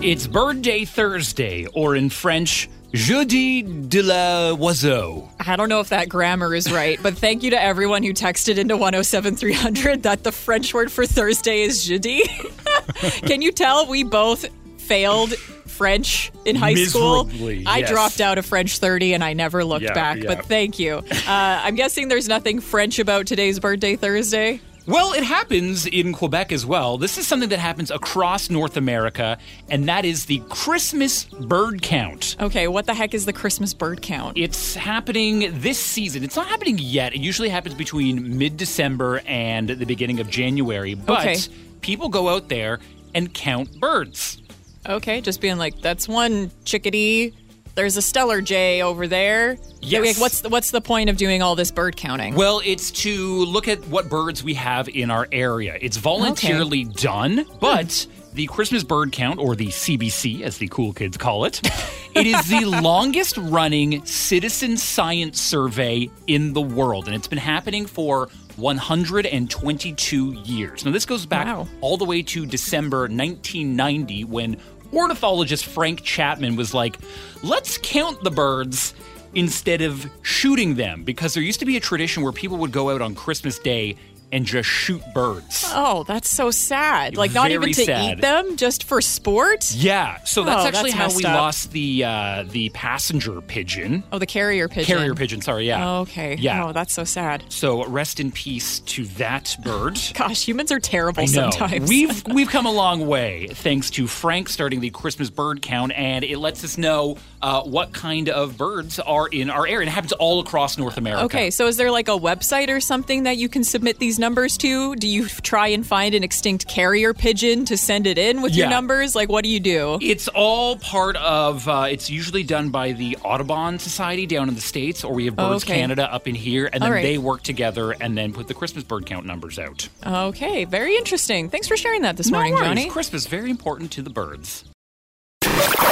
It's 0.02 0.26
Birthday 0.26 0.84
Thursday, 0.84 1.66
or 1.72 1.96
in 1.96 2.10
French, 2.10 2.68
Jeudi 2.94 3.62
de 3.62 4.02
la 4.02 4.52
Oiseau. 4.56 5.28
I 5.44 5.56
don't 5.56 5.68
know 5.68 5.80
if 5.80 5.88
that 5.88 6.08
grammar 6.08 6.54
is 6.54 6.70
right, 6.70 6.98
but 7.02 7.18
thank 7.18 7.42
you 7.42 7.50
to 7.50 7.60
everyone 7.60 8.02
who 8.04 8.12
texted 8.12 8.56
into 8.56 8.76
107300 8.76 10.04
that 10.04 10.22
the 10.22 10.30
French 10.32 10.72
word 10.72 10.92
for 10.92 11.04
Thursday 11.04 11.62
is 11.62 11.84
jeudi. 11.86 12.22
Can 13.26 13.42
you 13.42 13.50
tell 13.50 13.86
we 13.88 14.04
both 14.04 14.46
failed 14.80 15.34
French 15.34 16.30
in 16.44 16.54
high 16.54 16.74
school? 16.74 17.24
Miserably, 17.24 17.64
I 17.66 17.82
dropped 17.82 18.20
out 18.20 18.38
of 18.38 18.46
French 18.46 18.78
30 18.78 19.14
and 19.14 19.24
I 19.24 19.32
never 19.32 19.64
looked 19.64 19.82
Yeah, 19.84 19.92
back, 19.94 20.18
yeah. 20.18 20.32
but 20.36 20.46
thank 20.46 20.78
you. 20.78 20.94
Uh, 20.98 21.02
I'm 21.26 21.74
guessing 21.74 22.06
there's 22.08 22.28
nothing 22.28 22.60
French 22.60 23.00
about 23.00 23.26
today's 23.26 23.58
birthday 23.58 23.96
Thursday. 23.96 24.60
Well, 24.86 25.14
it 25.14 25.24
happens 25.24 25.86
in 25.86 26.12
Quebec 26.12 26.52
as 26.52 26.66
well. 26.66 26.98
This 26.98 27.16
is 27.16 27.26
something 27.26 27.48
that 27.48 27.58
happens 27.58 27.90
across 27.90 28.50
North 28.50 28.76
America, 28.76 29.38
and 29.70 29.88
that 29.88 30.04
is 30.04 30.26
the 30.26 30.42
Christmas 30.50 31.24
bird 31.24 31.80
count. 31.80 32.36
Okay, 32.38 32.68
what 32.68 32.84
the 32.84 32.92
heck 32.92 33.14
is 33.14 33.24
the 33.24 33.32
Christmas 33.32 33.72
bird 33.72 34.02
count? 34.02 34.36
It's 34.36 34.74
happening 34.74 35.50
this 35.60 35.78
season. 35.78 36.22
It's 36.22 36.36
not 36.36 36.48
happening 36.48 36.76
yet. 36.78 37.14
It 37.14 37.20
usually 37.20 37.48
happens 37.48 37.74
between 37.74 38.36
mid 38.36 38.58
December 38.58 39.22
and 39.26 39.70
the 39.70 39.86
beginning 39.86 40.20
of 40.20 40.28
January. 40.28 40.92
But 40.92 41.20
Okay. 41.20 41.36
people 41.80 42.10
go 42.10 42.28
out 42.28 42.50
there 42.50 42.78
and 43.14 43.32
count 43.32 43.80
birds. 43.80 44.42
Okay, 44.86 45.22
just 45.22 45.40
being 45.40 45.56
like, 45.56 45.80
that's 45.80 46.06
one 46.06 46.50
chickadee. 46.66 47.32
There's 47.74 47.96
a 47.96 48.02
stellar 48.02 48.40
jay 48.40 48.82
over 48.82 49.08
there. 49.08 49.58
Yes. 49.80 50.16
Like, 50.16 50.20
what's 50.20 50.40
the, 50.42 50.48
what's 50.48 50.70
the 50.70 50.80
point 50.80 51.10
of 51.10 51.16
doing 51.16 51.42
all 51.42 51.56
this 51.56 51.70
bird 51.72 51.96
counting? 51.96 52.34
Well, 52.34 52.60
it's 52.64 52.90
to 53.02 53.44
look 53.44 53.66
at 53.66 53.84
what 53.88 54.08
birds 54.08 54.44
we 54.44 54.54
have 54.54 54.88
in 54.88 55.10
our 55.10 55.26
area. 55.32 55.76
It's 55.80 55.96
voluntarily 55.96 56.84
done, 56.84 57.38
hmm. 57.38 57.56
but 57.60 58.06
the 58.32 58.46
Christmas 58.46 58.84
bird 58.84 59.12
count, 59.12 59.38
or 59.38 59.56
the 59.56 59.68
CBC 59.68 60.42
as 60.42 60.58
the 60.58 60.68
cool 60.68 60.92
kids 60.92 61.16
call 61.16 61.44
it, 61.44 61.60
it 62.14 62.26
is 62.26 62.48
the 62.48 62.64
longest 62.64 63.36
running 63.38 64.04
citizen 64.06 64.76
science 64.76 65.40
survey 65.40 66.08
in 66.26 66.52
the 66.52 66.60
world. 66.60 67.06
And 67.06 67.14
it's 67.14 67.28
been 67.28 67.38
happening 67.38 67.86
for 67.86 68.28
122 68.56 70.32
years. 70.32 70.84
Now, 70.84 70.92
this 70.92 71.06
goes 71.06 71.26
back 71.26 71.46
Wow. 71.46 71.68
all 71.80 71.96
the 71.96 72.04
way 72.04 72.22
to 72.22 72.46
December 72.46 73.02
1990 73.02 74.24
when 74.24 74.56
ornithologist 74.96 75.66
Frank 75.66 76.02
Chapman 76.02 76.56
was 76.56 76.74
like, 76.74 76.98
let's 77.42 77.78
count 77.78 78.22
the 78.22 78.30
birds 78.30 78.94
instead 79.34 79.82
of 79.82 80.08
shooting 80.22 80.74
them 80.74 81.02
because 81.02 81.34
there 81.34 81.42
used 81.42 81.60
to 81.60 81.66
be 81.66 81.76
a 81.76 81.80
tradition 81.80 82.22
where 82.22 82.32
people 82.32 82.56
would 82.58 82.72
go 82.72 82.90
out 82.90 83.02
on 83.02 83.14
Christmas 83.14 83.58
Day 83.58 83.96
and 84.32 84.44
just 84.46 84.68
shoot 84.68 85.02
birds. 85.14 85.64
Oh, 85.74 86.04
that's 86.04 86.28
so 86.28 86.50
sad. 86.50 87.16
Like 87.16 87.32
not 87.32 87.50
even 87.50 87.72
to 87.72 87.84
sad. 87.84 88.18
eat 88.18 88.20
them, 88.20 88.56
just 88.56 88.84
for 88.84 89.00
sport. 89.00 89.72
Yeah, 89.74 90.22
so 90.24 90.42
that's 90.44 90.64
Oh, 90.64 90.66
actually 90.68 90.90
that's 90.90 90.94
how 90.94 91.04
messed 91.06 91.16
we 91.16 91.24
up. 91.24 91.34
lost 91.34 91.72
the 91.72 92.04
uh, 92.04 92.44
the 92.48 92.68
passenger 92.70 93.40
pigeon, 93.40 94.02
Oh, 94.12 94.18
the 94.18 94.26
carrier 94.26 94.68
pigeon. 94.68 94.96
carrier 94.96 95.14
pigeon. 95.14 95.40
Sorry, 95.40 95.66
yeah. 95.66 95.88
Oh, 95.88 96.00
okay. 96.02 96.36
Yeah. 96.36 96.66
Oh, 96.66 96.72
that's 96.72 96.92
so 96.92 97.04
sad. 97.04 97.44
So 97.48 97.84
rest 97.86 98.20
in 98.20 98.32
peace 98.32 98.80
to 98.80 99.04
that 99.18 99.56
bird. 99.62 99.98
Gosh, 100.14 100.46
humans 100.46 100.72
are 100.72 100.80
terrible 100.80 101.26
sometimes. 101.26 101.88
We've 101.88 102.26
we've 102.34 102.48
come 102.48 102.66
a 102.66 102.72
long 102.72 103.06
way 103.06 103.48
thanks 103.48 103.90
to 103.90 104.06
Frank 104.06 104.48
starting 104.48 104.80
the 104.80 104.90
Christmas 104.90 105.30
bird 105.30 105.62
count, 105.62 105.92
and 105.92 106.24
it 106.24 106.38
lets 106.38 106.64
us 106.64 106.76
know 106.78 107.16
uh, 107.44 107.62
what 107.62 107.92
kind 107.92 108.30
of 108.30 108.56
birds 108.56 108.98
are 108.98 109.28
in 109.28 109.50
our 109.50 109.66
area. 109.66 109.80
And 109.80 109.88
it 109.88 109.92
happens 109.92 110.12
all 110.12 110.40
across 110.40 110.78
North 110.78 110.96
America. 110.96 111.24
Okay, 111.26 111.50
so 111.50 111.66
is 111.66 111.76
there 111.76 111.90
like 111.90 112.08
a 112.08 112.18
website 112.18 112.70
or 112.70 112.80
something 112.80 113.24
that 113.24 113.36
you 113.36 113.50
can 113.50 113.62
submit 113.62 113.98
these 113.98 114.18
numbers 114.18 114.56
to? 114.58 114.96
Do 114.96 115.06
you 115.06 115.26
try 115.28 115.68
and 115.68 115.86
find 115.86 116.14
an 116.14 116.24
extinct 116.24 116.66
carrier 116.66 117.12
pigeon 117.12 117.66
to 117.66 117.76
send 117.76 118.06
it 118.06 118.16
in 118.16 118.40
with 118.40 118.54
your 118.54 118.70
numbers? 118.70 119.14
Like, 119.14 119.28
what 119.28 119.44
do 119.44 119.50
you 119.50 119.60
do? 119.60 119.98
It's 120.00 120.26
all 120.28 120.76
part 120.78 121.16
of. 121.16 121.68
Uh, 121.68 121.86
it's 121.90 122.08
usually 122.08 122.44
done 122.44 122.70
by 122.70 122.92
the 122.92 123.18
Audubon 123.22 123.78
Society 123.78 124.24
down 124.24 124.48
in 124.48 124.54
the 124.54 124.62
states, 124.62 125.04
or 125.04 125.12
we 125.12 125.26
have 125.26 125.36
Birds 125.36 125.64
Okay. 125.64 125.74
Canada 125.74 126.10
up 126.10 126.26
in 126.26 126.34
here, 126.34 126.70
and 126.72 126.82
then 126.82 126.90
right. 126.90 127.02
they 127.02 127.18
work 127.18 127.42
together 127.42 127.90
and 127.92 128.16
then 128.16 128.32
put 128.32 128.48
the 128.48 128.54
Christmas 128.54 128.84
bird 128.84 129.04
count 129.04 129.26
numbers 129.26 129.58
out. 129.58 129.88
Okay, 130.06 130.64
very 130.64 130.96
interesting. 130.96 131.50
Thanks 131.50 131.68
for 131.68 131.76
sharing 131.76 132.02
that 132.02 132.16
this 132.16 132.30
No 132.30 132.38
morning, 132.38 132.54
worries. 132.54 132.68
Johnny. 132.68 132.88
Christmas 132.88 133.26
very 133.26 133.50
important 133.50 133.90
to 133.92 134.02
the 134.02 134.10
birds. 134.10 134.64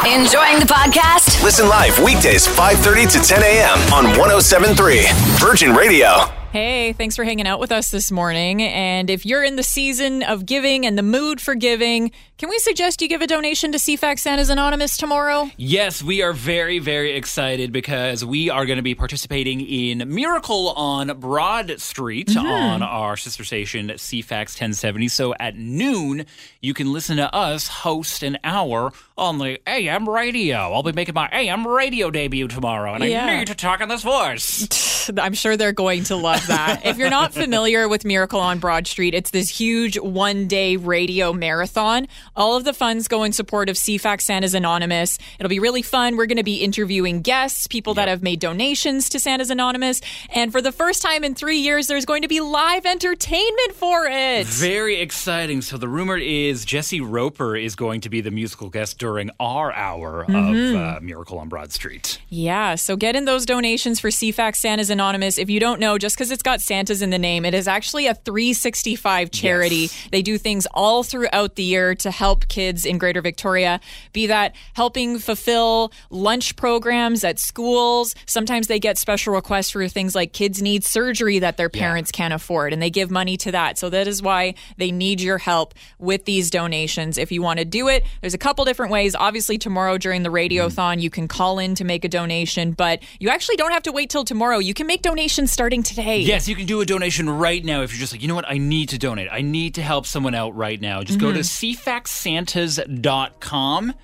Enjoying 0.07 0.59
the 0.59 0.67
podcast? 0.67 1.43
Listen 1.43 1.69
live 1.69 1.99
weekdays 2.01 2.47
5:30 2.47 3.07
to 3.13 3.19
10 3.21 3.43
a.m. 3.43 3.79
on 3.93 4.05
1073 4.19 5.07
Virgin 5.39 5.75
Radio. 5.75 6.42
Hey, 6.53 6.93
thanks 6.93 7.17
for 7.17 7.25
hanging 7.25 7.47
out 7.47 7.61
with 7.61 7.73
us 7.73 7.91
this 7.91 8.13
morning. 8.13 8.61
And 8.61 9.09
if 9.09 9.25
you're 9.25 9.43
in 9.43 9.57
the 9.57 9.63
season 9.63 10.23
of 10.23 10.45
giving 10.45 10.85
and 10.85 10.99
the 10.99 11.03
mood 11.03 11.41
for 11.41 11.55
giving, 11.55 12.11
can 12.37 12.51
we 12.51 12.59
suggest 12.59 13.01
you 13.01 13.09
give 13.09 13.23
a 13.23 13.27
donation 13.27 13.73
to 13.73 13.79
CFAX 13.79 14.19
Santa's 14.19 14.51
Anonymous 14.51 14.99
tomorrow? 14.99 15.49
Yes, 15.57 16.03
we 16.03 16.21
are 16.21 16.35
very, 16.35 16.79
very 16.79 17.13
excited 17.17 17.73
because 17.73 18.23
we 18.23 18.51
are 18.51 18.67
going 18.67 18.77
to 18.77 18.83
be 18.83 18.95
participating 18.95 19.63
in 19.63 20.15
Miracle 20.15 20.73
on 20.73 21.19
Broad 21.19 21.81
Street 21.81 22.29
Mm-hmm. 22.29 22.47
on 22.47 22.83
our 22.83 23.17
sister 23.17 23.45
station, 23.45 23.89
CFAX 23.89 24.49
1070. 24.61 25.09
So 25.09 25.35
at 25.41 25.57
noon, 25.57 26.27
you 26.61 26.75
can 26.75 26.93
listen 26.93 27.17
to 27.17 27.35
us 27.35 27.67
host 27.67 28.23
an 28.23 28.37
hour 28.45 28.93
on 29.17 29.39
the 29.39 29.59
AM 29.67 30.07
radio. 30.07 30.71
I'll 30.75 30.83
be 30.83 30.93
making 30.93 31.15
my 31.15 31.31
AM 31.33 31.67
radio 31.67 32.11
debut 32.11 32.47
tomorrow, 32.47 32.93
and 32.93 33.05
Yeah. 33.05 33.25
I 33.25 33.39
need 33.39 33.47
to 33.47 33.55
talk 33.55 33.81
in 33.81 33.89
this 33.89 34.03
voice. 34.03 35.11
I'm 35.19 35.33
sure 35.35 35.57
they're 35.57 35.73
going 35.73 36.05
to 36.05 36.17
love 36.17 36.42
that. 36.49 36.81
if 36.85 36.97
you're 36.99 37.11
not 37.11 37.33
familiar 37.33 37.89
with 37.89 38.05
Miracle 38.05 38.41
on 38.41 38.59
Broad 38.59 38.87
Street, 38.87 39.15
it's 39.15 39.31
this 39.31 39.49
huge 39.49 39.99
one 39.99 40.47
day 40.49 40.77
radio 40.77 41.33
marathon. 41.33 42.09
All 42.37 42.57
of 42.57 42.65
the 42.65 42.73
funds 42.73 43.09
go 43.09 43.23
in 43.23 43.33
support 43.33 43.69
of 43.69 43.77
CFAX 43.77 44.23
Santa's 44.23 44.55
Anonymous. 44.55 45.19
It'll 45.39 45.49
be 45.51 45.59
really 45.61 45.83
fun. 45.83 46.17
We're 46.17 46.27
going 46.27 46.37
to 46.39 46.43
be 46.43 46.57
interviewing 46.57 47.21
guests, 47.23 47.67
people 47.67 47.95
that 47.95 48.09
have 48.09 48.23
made 48.23 48.41
donations 48.41 49.09
to 49.11 49.21
Santa's 49.21 49.51
Anonymous. 49.51 50.01
And 50.35 50.51
for 50.53 50.61
the 50.63 50.73
first 50.73 51.03
time 51.03 51.25
in 51.25 51.35
three 51.35 51.59
years, 51.59 51.87
there's 51.87 52.05
going 52.05 52.23
to 52.23 52.29
be 52.29 52.41
live 52.41 52.87
entertainment 52.87 53.73
for 53.75 54.07
it. 54.07 54.47
Very 54.47 54.97
exciting. 55.01 55.63
So 55.63 55.79
the 55.79 55.89
rumor 55.89 56.17
is 56.17 56.65
Jesse 56.65 57.01
Roper 57.01 57.57
is 57.57 57.75
going 57.77 58.01
to 58.03 58.09
be 58.09 58.21
the 58.21 58.31
musical 58.31 58.69
guest 58.71 58.99
during 58.99 59.31
our 59.39 59.73
hour 59.73 60.25
Mm-hmm. 60.29 60.75
of 60.77 60.97
uh, 60.97 61.01
Miracle 61.01 61.39
on 61.39 61.49
Broad 61.49 61.73
Street. 61.73 62.21
Yeah, 62.29 62.75
so 62.75 62.97
get 62.97 63.15
in 63.15 63.25
those 63.25 63.45
donations 63.47 64.01
for 64.01 64.09
CFAX 64.09 64.57
Santa's 64.57 64.91
Anonymous. 64.91 65.39
If 65.39 65.49
you 65.51 65.61
don't 65.61 65.79
know, 65.81 65.99
just 65.99 66.17
because 66.17 66.31
it's 66.33 66.43
got 66.43 66.61
Santa's 66.61 67.03
in 67.03 67.11
the 67.11 67.19
name, 67.19 67.45
it 67.45 67.55
is 67.55 67.69
actually 67.69 68.07
a 68.07 68.15
365 68.15 69.31
charity. 69.31 69.77
Yes. 69.77 70.09
They 70.11 70.23
do 70.23 70.39
things 70.39 70.67
all 70.73 71.03
throughout 71.03 71.57
the 71.57 71.63
year 71.63 71.95
to 71.97 72.11
help 72.11 72.49
kids 72.49 72.85
in 72.85 72.99
Greater 72.99 73.21
Victoria, 73.21 73.81
be 74.13 74.27
that 74.27 74.55
helping 74.75 75.19
fulfill 75.19 75.93
lunch 76.11 76.57
programs 76.57 77.25
at 77.25 77.39
schools. 77.39 78.15
Sometimes 78.27 78.67
they 78.67 78.79
get 78.79 78.99
special 78.99 79.35
requests 79.35 79.71
for 79.71 79.87
things 79.89 80.15
like 80.15 80.33
kids 80.33 80.63
need 80.63 80.85
surgery 80.85 81.39
that 81.39 81.57
their 81.57 81.69
parents 81.69 82.11
can't 82.11 82.35
afford, 82.35 82.73
and 82.73 82.81
they 82.81 82.91
give 82.91 83.11
money 83.11 83.37
to 83.37 83.53
that. 83.53 83.79
So 83.79 83.91
that 83.91 84.09
is 84.09 84.23
why 84.23 84.55
they 84.77 84.91
need 84.91 85.21
your 85.21 85.39
help 85.39 85.75
with 85.99 86.25
these 86.25 86.51
donations. 86.51 87.19
If 87.19 87.31
you 87.33 87.43
want 87.43 87.59
to 87.59 87.65
do 87.65 87.89
it, 87.89 88.05
there's 88.21 88.35
a 88.35 88.39
couple 88.39 88.65
different 88.65 88.93
ways. 88.93 89.15
Obviously, 89.15 89.59
tomorrow 89.59 89.99
during 89.99 90.23
the 90.23 90.31
radiothon, 90.31 91.01
you 91.01 91.11
can 91.11 91.29
call 91.29 91.59
in 91.59 91.75
to 91.75 91.85
make 91.85 92.05
a 92.05 92.09
donation, 92.09 92.73
but 92.73 93.03
you 93.19 93.29
actually 93.29 93.57
don't 93.57 93.73
have 93.73 93.83
to 93.85 93.93
wait 93.93 94.11
till 94.11 94.25
tomorrow. 94.25 94.59
You 94.59 94.75
can 94.75 94.87
make 94.87 95.03
donations 95.03 95.53
starting 95.53 95.83
today. 95.83 96.21
Yes, 96.27 96.49
you 96.49 96.57
can 96.57 96.67
do 96.67 96.81
a 96.81 96.87
donation 96.87 97.29
right 97.29 97.65
now 97.65 97.83
if 97.83 97.93
you're 97.93 98.01
just 98.01 98.13
like, 98.13 98.23
you 98.23 98.29
know 98.29 98.35
what, 98.35 98.49
I 98.49 98.59
need 98.59 98.89
to 98.91 98.99
donate. 98.99 99.29
I 99.31 99.43
need 99.43 99.77
to 99.77 99.83
help 99.83 100.07
someone 100.07 100.35
out 100.35 100.57
right 100.57 100.81
now. 100.81 101.03
Just 101.03 101.19
go 101.19 101.33
to 101.33 101.41
mm-hmm. 101.41 101.91
cfaxsantas.com 101.91 103.95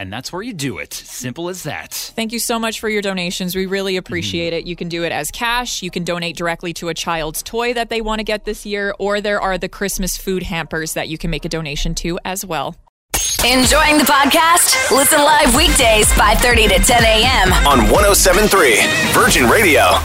and 0.00 0.10
that's 0.10 0.32
where 0.32 0.40
you 0.40 0.54
do 0.54 0.78
it. 0.78 0.94
Simple 0.94 1.50
as 1.50 1.64
that. 1.64 1.92
Thank 1.92 2.32
you 2.32 2.38
so 2.38 2.58
much 2.58 2.80
for 2.80 2.88
your 2.88 3.02
donations. 3.02 3.54
We 3.54 3.66
really 3.66 3.92
mm-hmm. 3.92 3.98
appreciate 3.98 4.54
it. 4.54 4.66
You 4.66 4.74
can 4.74 4.88
do 4.88 5.04
it 5.04 5.12
as 5.12 5.30
cash. 5.30 5.82
You 5.82 5.90
can 5.90 6.04
donate 6.04 6.36
directly 6.36 6.72
to 6.74 6.88
a 6.88 6.94
child's 6.94 7.42
toy 7.42 7.74
that 7.74 7.90
they 7.90 8.00
want 8.00 8.20
to 8.20 8.24
get 8.24 8.46
this 8.46 8.64
year, 8.64 8.94
or 8.98 9.20
there 9.20 9.42
are 9.42 9.58
the 9.58 9.68
Christmas 9.68 10.16
food 10.16 10.42
hampers 10.42 10.94
that 10.94 11.10
you 11.10 11.18
can 11.18 11.30
make 11.30 11.44
a 11.44 11.50
donation 11.50 11.94
to 11.96 12.18
as 12.24 12.46
well. 12.46 12.76
Enjoying 13.44 13.98
the 13.98 14.04
podcast? 14.04 14.90
Listen 14.90 15.18
live 15.18 15.54
weekdays 15.54 16.10
5:30 16.12 16.68
to 16.68 16.82
10 16.82 17.04
a.m. 17.04 17.52
on 17.66 17.90
1073 17.90 18.80
Virgin 19.12 19.50
Radio. 19.50 19.98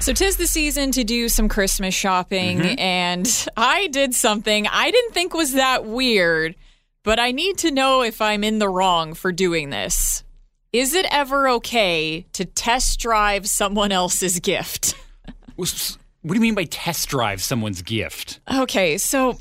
So, 0.00 0.12
tis 0.12 0.36
the 0.36 0.46
season 0.46 0.92
to 0.92 1.04
do 1.04 1.28
some 1.28 1.48
Christmas 1.48 1.94
shopping, 1.94 2.58
mm-hmm. 2.60 2.78
and 2.78 3.48
I 3.56 3.88
did 3.88 4.14
something 4.14 4.66
I 4.66 4.90
didn't 4.90 5.12
think 5.12 5.34
was 5.34 5.54
that 5.54 5.84
weird, 5.84 6.54
but 7.02 7.18
I 7.18 7.32
need 7.32 7.58
to 7.58 7.70
know 7.70 8.02
if 8.02 8.22
I'm 8.22 8.44
in 8.44 8.58
the 8.58 8.68
wrong 8.68 9.14
for 9.14 9.32
doing 9.32 9.70
this. 9.70 10.24
Is 10.72 10.94
it 10.94 11.06
ever 11.10 11.48
okay 11.48 12.26
to 12.34 12.44
test 12.44 13.00
drive 13.00 13.48
someone 13.48 13.92
else's 13.92 14.40
gift? 14.40 14.94
What 16.22 16.34
do 16.34 16.34
you 16.34 16.40
mean 16.40 16.54
by 16.54 16.64
test 16.64 17.08
drive 17.08 17.42
someone's 17.42 17.82
gift? 17.82 18.40
Okay, 18.52 18.98
so 18.98 19.38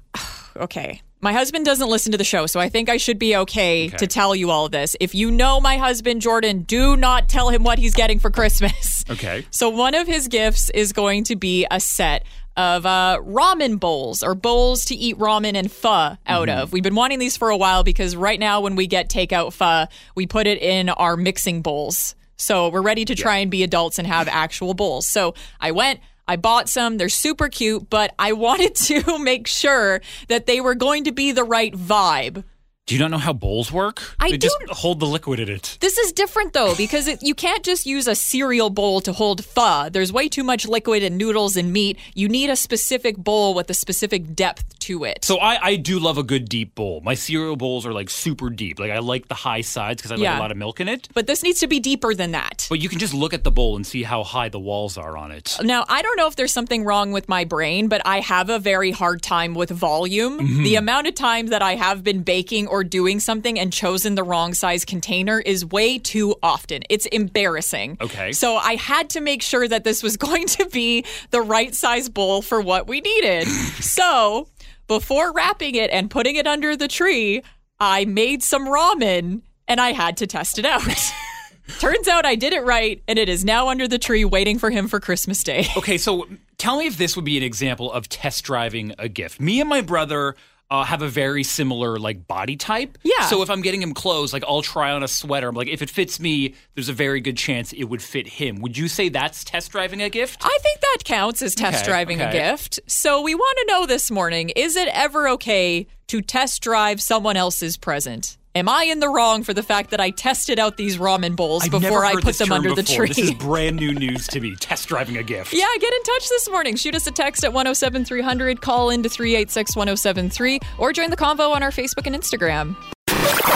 okay. 0.56 1.02
My 1.24 1.32
husband 1.32 1.64
doesn't 1.64 1.88
listen 1.88 2.10
to 2.10 2.18
the 2.18 2.24
show, 2.24 2.46
so 2.46 2.58
I 2.58 2.68
think 2.68 2.88
I 2.88 2.96
should 2.96 3.16
be 3.20 3.36
okay, 3.36 3.86
to 3.88 4.08
tell 4.08 4.34
you 4.34 4.50
all 4.50 4.66
of 4.66 4.72
this. 4.72 4.96
If 4.98 5.14
you 5.14 5.30
know 5.30 5.60
my 5.60 5.76
husband, 5.76 6.20
Jordan, 6.20 6.62
do 6.62 6.96
not 6.96 7.28
tell 7.28 7.48
him 7.48 7.62
what 7.62 7.78
he's 7.78 7.94
getting 7.94 8.18
for 8.18 8.30
Christmas. 8.30 8.90
Okay. 9.10 9.44
So 9.50 9.68
one 9.68 9.94
of 9.94 10.06
his 10.06 10.28
gifts 10.28 10.70
is 10.70 10.92
going 10.92 11.24
to 11.24 11.36
be 11.36 11.66
a 11.70 11.80
set 11.80 12.24
of 12.56 12.86
uh, 12.86 13.18
ramen 13.20 13.78
bowls 13.78 14.22
or 14.22 14.34
bowls 14.34 14.86
to 14.86 14.94
eat 14.94 15.18
ramen 15.18 15.54
and 15.54 15.70
pho 15.70 16.16
out 16.26 16.48
of. 16.48 16.72
We've 16.72 16.84
been 16.84 16.94
wanting 16.94 17.18
these 17.18 17.36
for 17.36 17.50
a 17.50 17.56
while 17.56 17.82
because 17.82 18.14
right 18.16 18.38
now 18.38 18.60
when 18.60 18.76
we 18.76 18.86
get 18.86 19.10
takeout 19.10 19.52
pho, 19.52 19.86
we 20.14 20.26
put 20.26 20.46
it 20.46 20.62
in 20.62 20.88
our 20.88 21.16
mixing 21.16 21.62
bowls. 21.62 22.14
So 22.36 22.68
we're 22.68 22.80
ready 22.80 23.04
to 23.04 23.14
try 23.14 23.38
and 23.38 23.50
be 23.50 23.64
adults 23.64 23.98
and 23.98 24.06
have 24.06 24.28
actual 24.28 24.72
bowls. 24.72 25.06
So 25.06 25.34
I 25.60 25.72
went. 25.72 26.00
I 26.26 26.36
bought 26.36 26.68
some. 26.68 26.96
They're 26.98 27.08
super 27.08 27.48
cute, 27.48 27.90
but 27.90 28.14
I 28.18 28.32
wanted 28.32 28.74
to 28.76 29.18
make 29.18 29.46
sure 29.46 30.00
that 30.28 30.46
they 30.46 30.60
were 30.60 30.74
going 30.74 31.04
to 31.04 31.12
be 31.12 31.32
the 31.32 31.44
right 31.44 31.74
vibe. 31.74 32.44
Do 32.88 32.96
you 32.96 32.98
not 33.00 33.12
know 33.12 33.18
how 33.18 33.32
bowls 33.32 33.70
work? 33.70 34.02
I 34.18 34.32
they 34.32 34.38
don't- 34.38 34.70
hold 34.70 34.98
the 34.98 35.06
liquid 35.06 35.38
in 35.38 35.48
it. 35.48 35.78
This 35.80 35.96
is 35.98 36.10
different 36.10 36.52
though 36.52 36.74
because 36.74 37.06
it, 37.06 37.22
you 37.22 37.32
can't 37.32 37.62
just 37.62 37.86
use 37.86 38.08
a 38.08 38.14
cereal 38.16 38.70
bowl 38.70 39.00
to 39.02 39.12
hold 39.12 39.44
pho. 39.44 39.88
There's 39.88 40.12
way 40.12 40.28
too 40.28 40.42
much 40.42 40.66
liquid 40.66 41.04
and 41.04 41.16
noodles 41.16 41.56
and 41.56 41.72
meat. 41.72 41.96
You 42.14 42.28
need 42.28 42.50
a 42.50 42.56
specific 42.56 43.16
bowl 43.16 43.54
with 43.54 43.70
a 43.70 43.74
specific 43.74 44.34
depth 44.34 44.80
to 44.80 45.04
it. 45.04 45.24
So 45.24 45.36
I, 45.38 45.64
I 45.64 45.76
do 45.76 46.00
love 46.00 46.18
a 46.18 46.24
good 46.24 46.48
deep 46.48 46.74
bowl. 46.74 47.00
My 47.04 47.14
cereal 47.14 47.54
bowls 47.54 47.86
are 47.86 47.92
like 47.92 48.10
super 48.10 48.50
deep. 48.50 48.80
Like 48.80 48.90
I 48.90 48.98
like 48.98 49.28
the 49.28 49.34
high 49.36 49.60
sides 49.60 50.02
because 50.02 50.10
I 50.10 50.16
like 50.16 50.24
Yeah. 50.24 50.38
a 50.38 50.40
lot 50.40 50.50
of 50.50 50.56
milk 50.56 50.80
in 50.80 50.88
it. 50.88 51.08
but 51.14 51.28
this 51.28 51.44
needs 51.44 51.60
to 51.60 51.68
be 51.68 51.78
deeper 51.78 52.14
than 52.14 52.32
that. 52.32 52.66
But 52.68 52.80
you 52.80 52.88
can 52.88 52.98
just 52.98 53.14
look 53.14 53.32
at 53.32 53.44
the 53.44 53.52
bowl 53.52 53.76
and 53.76 53.86
see 53.86 54.02
how 54.02 54.24
high 54.24 54.48
the 54.48 54.58
walls 54.60 54.98
are 54.98 55.16
on 55.16 55.30
it. 55.30 55.56
Now, 55.62 55.84
I 55.88 56.02
don't 56.02 56.16
know 56.16 56.26
if 56.26 56.34
there's 56.34 56.52
something 56.52 56.82
wrong 56.84 57.12
with 57.12 57.28
my 57.28 57.44
brain, 57.44 57.86
but 57.86 58.02
I 58.04 58.18
have 58.18 58.50
a 58.50 58.58
very 58.58 58.90
hard 58.90 59.22
time 59.22 59.54
with 59.54 59.70
volume. 59.70 60.40
Mm-hmm. 60.40 60.62
The 60.64 60.74
amount 60.74 61.06
of 61.06 61.14
times 61.14 61.50
that 61.50 61.62
I 61.62 61.76
have 61.76 62.02
been 62.02 62.24
baking 62.24 62.66
or 62.72 62.82
doing 62.82 63.20
something 63.20 63.58
and 63.58 63.70
chosen 63.70 64.14
the 64.14 64.24
wrong 64.24 64.54
size 64.54 64.84
container 64.86 65.40
is 65.40 65.64
way 65.64 65.98
too 65.98 66.34
often. 66.42 66.82
It's 66.88 67.04
embarrassing. 67.06 67.98
Okay. 68.00 68.32
So 68.32 68.56
I 68.56 68.76
had 68.76 69.10
to 69.10 69.20
make 69.20 69.42
sure 69.42 69.68
that 69.68 69.84
this 69.84 70.02
was 70.02 70.16
going 70.28 70.46
to 70.46 70.66
be 70.66 71.04
the 71.30 71.42
right 71.42 71.74
size 71.74 72.08
bowl 72.08 72.40
for 72.40 72.62
what 72.62 72.88
we 72.88 73.02
needed. 73.02 73.46
so 73.80 74.48
before 74.88 75.32
wrapping 75.32 75.74
it 75.74 75.90
and 75.90 76.10
putting 76.10 76.36
it 76.36 76.46
under 76.46 76.74
the 76.74 76.88
tree, 76.88 77.42
I 77.78 78.06
made 78.06 78.42
some 78.42 78.66
ramen 78.66 79.42
and 79.68 79.78
I 79.78 79.92
had 79.92 80.16
to 80.16 80.26
test 80.26 80.58
it 80.58 80.64
out. 80.64 80.82
Turns 81.78 82.08
out 82.08 82.26
I 82.26 82.34
did 82.34 82.52
it 82.52 82.64
right, 82.64 83.02
and 83.06 83.18
it 83.18 83.28
is 83.28 83.44
now 83.44 83.68
under 83.68 83.86
the 83.86 83.98
tree 83.98 84.24
waiting 84.24 84.58
for 84.58 84.70
him 84.70 84.88
for 84.88 84.98
Christmas 84.98 85.44
Day. 85.44 85.66
Okay, 85.76 85.96
so 85.96 86.26
tell 86.58 86.78
me 86.78 86.86
if 86.86 86.98
this 86.98 87.14
would 87.14 87.24
be 87.24 87.36
an 87.36 87.42
example 87.42 87.90
of 87.92 88.08
test 88.08 88.44
driving 88.44 88.94
a 88.98 89.08
gift. 89.08 89.40
Me 89.40 89.60
and 89.60 89.68
my 89.68 89.80
brother 89.80 90.34
uh, 90.72 90.84
have 90.84 91.02
a 91.02 91.08
very 91.08 91.42
similar 91.42 91.98
like 91.98 92.26
body 92.26 92.56
type. 92.56 92.96
Yeah. 93.02 93.26
So 93.26 93.42
if 93.42 93.50
I'm 93.50 93.60
getting 93.60 93.82
him 93.82 93.92
clothes, 93.92 94.32
like 94.32 94.42
I'll 94.48 94.62
try 94.62 94.90
on 94.92 95.02
a 95.02 95.08
sweater. 95.08 95.50
I'm 95.50 95.54
like, 95.54 95.68
if 95.68 95.82
it 95.82 95.90
fits 95.90 96.18
me, 96.18 96.54
there's 96.74 96.88
a 96.88 96.94
very 96.94 97.20
good 97.20 97.36
chance 97.36 97.74
it 97.74 97.84
would 97.84 98.00
fit 98.00 98.26
him. 98.26 98.62
Would 98.62 98.78
you 98.78 98.88
say 98.88 99.10
that's 99.10 99.44
test 99.44 99.70
driving 99.72 100.00
a 100.00 100.08
gift? 100.08 100.40
I 100.42 100.58
think 100.62 100.80
that 100.80 100.98
counts 101.04 101.42
as 101.42 101.54
test 101.54 101.82
Okay, 101.82 101.90
driving 101.90 102.22
a 102.22 102.32
gift. 102.32 102.80
So 102.86 103.20
we 103.20 103.34
want 103.34 103.58
to 103.58 103.66
know 103.68 103.84
this 103.84 104.10
morning 104.10 104.48
is 104.48 104.74
it 104.74 104.88
ever 104.94 105.28
okay 105.28 105.86
to 106.06 106.22
test 106.22 106.62
drive 106.62 107.02
someone 107.02 107.36
else's 107.36 107.76
present? 107.76 108.38
Am 108.54 108.68
I 108.68 108.84
in 108.84 109.00
the 109.00 109.08
wrong 109.08 109.44
for 109.44 109.54
the 109.54 109.62
fact 109.62 109.90
that 109.92 110.00
I 110.00 110.10
tested 110.10 110.58
out 110.58 110.76
these 110.76 110.98
ramen 110.98 111.34
bowls 111.34 111.64
I've 111.64 111.70
before 111.70 112.04
I 112.04 112.20
put 112.20 112.36
them 112.36 112.48
term 112.48 112.58
under 112.58 112.74
the 112.74 112.82
tree? 112.82 113.08
This 113.08 113.16
is 113.16 113.30
brand 113.38 113.76
new 113.76 113.94
news 113.94 114.26
to 114.26 114.40
me. 114.40 114.54
Test 114.56 114.88
driving 114.88 115.16
a 115.16 115.22
gift. 115.22 115.54
Yeah, 115.54 115.64
get 115.80 115.90
in 115.90 116.02
touch 116.02 116.28
this 116.28 116.50
morning. 116.50 116.76
Shoot 116.76 116.94
us 116.94 117.06
a 117.06 117.10
text 117.10 117.44
at 117.44 117.52
107300, 117.54 118.60
call 118.60 118.90
into 118.90 119.08
386 119.08 119.74
1073, 119.74 120.60
or 120.76 120.92
join 120.92 121.08
the 121.08 121.16
convo 121.16 121.50
on 121.50 121.62
our 121.62 121.70
Facebook 121.70 122.06
and 122.06 122.14
Instagram. 122.14 122.76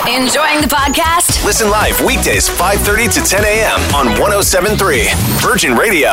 Enjoying 0.09 0.63
the 0.63 0.69
podcast? 0.71 1.45
Listen 1.45 1.69
live 1.69 2.01
weekdays 2.03 2.49
5:30 2.49 3.13
to 3.13 3.21
10 3.21 3.45
a.m. 3.45 3.95
on 3.95 4.07
1073 4.19 5.11
Virgin 5.47 5.77
Radio. 5.77 6.09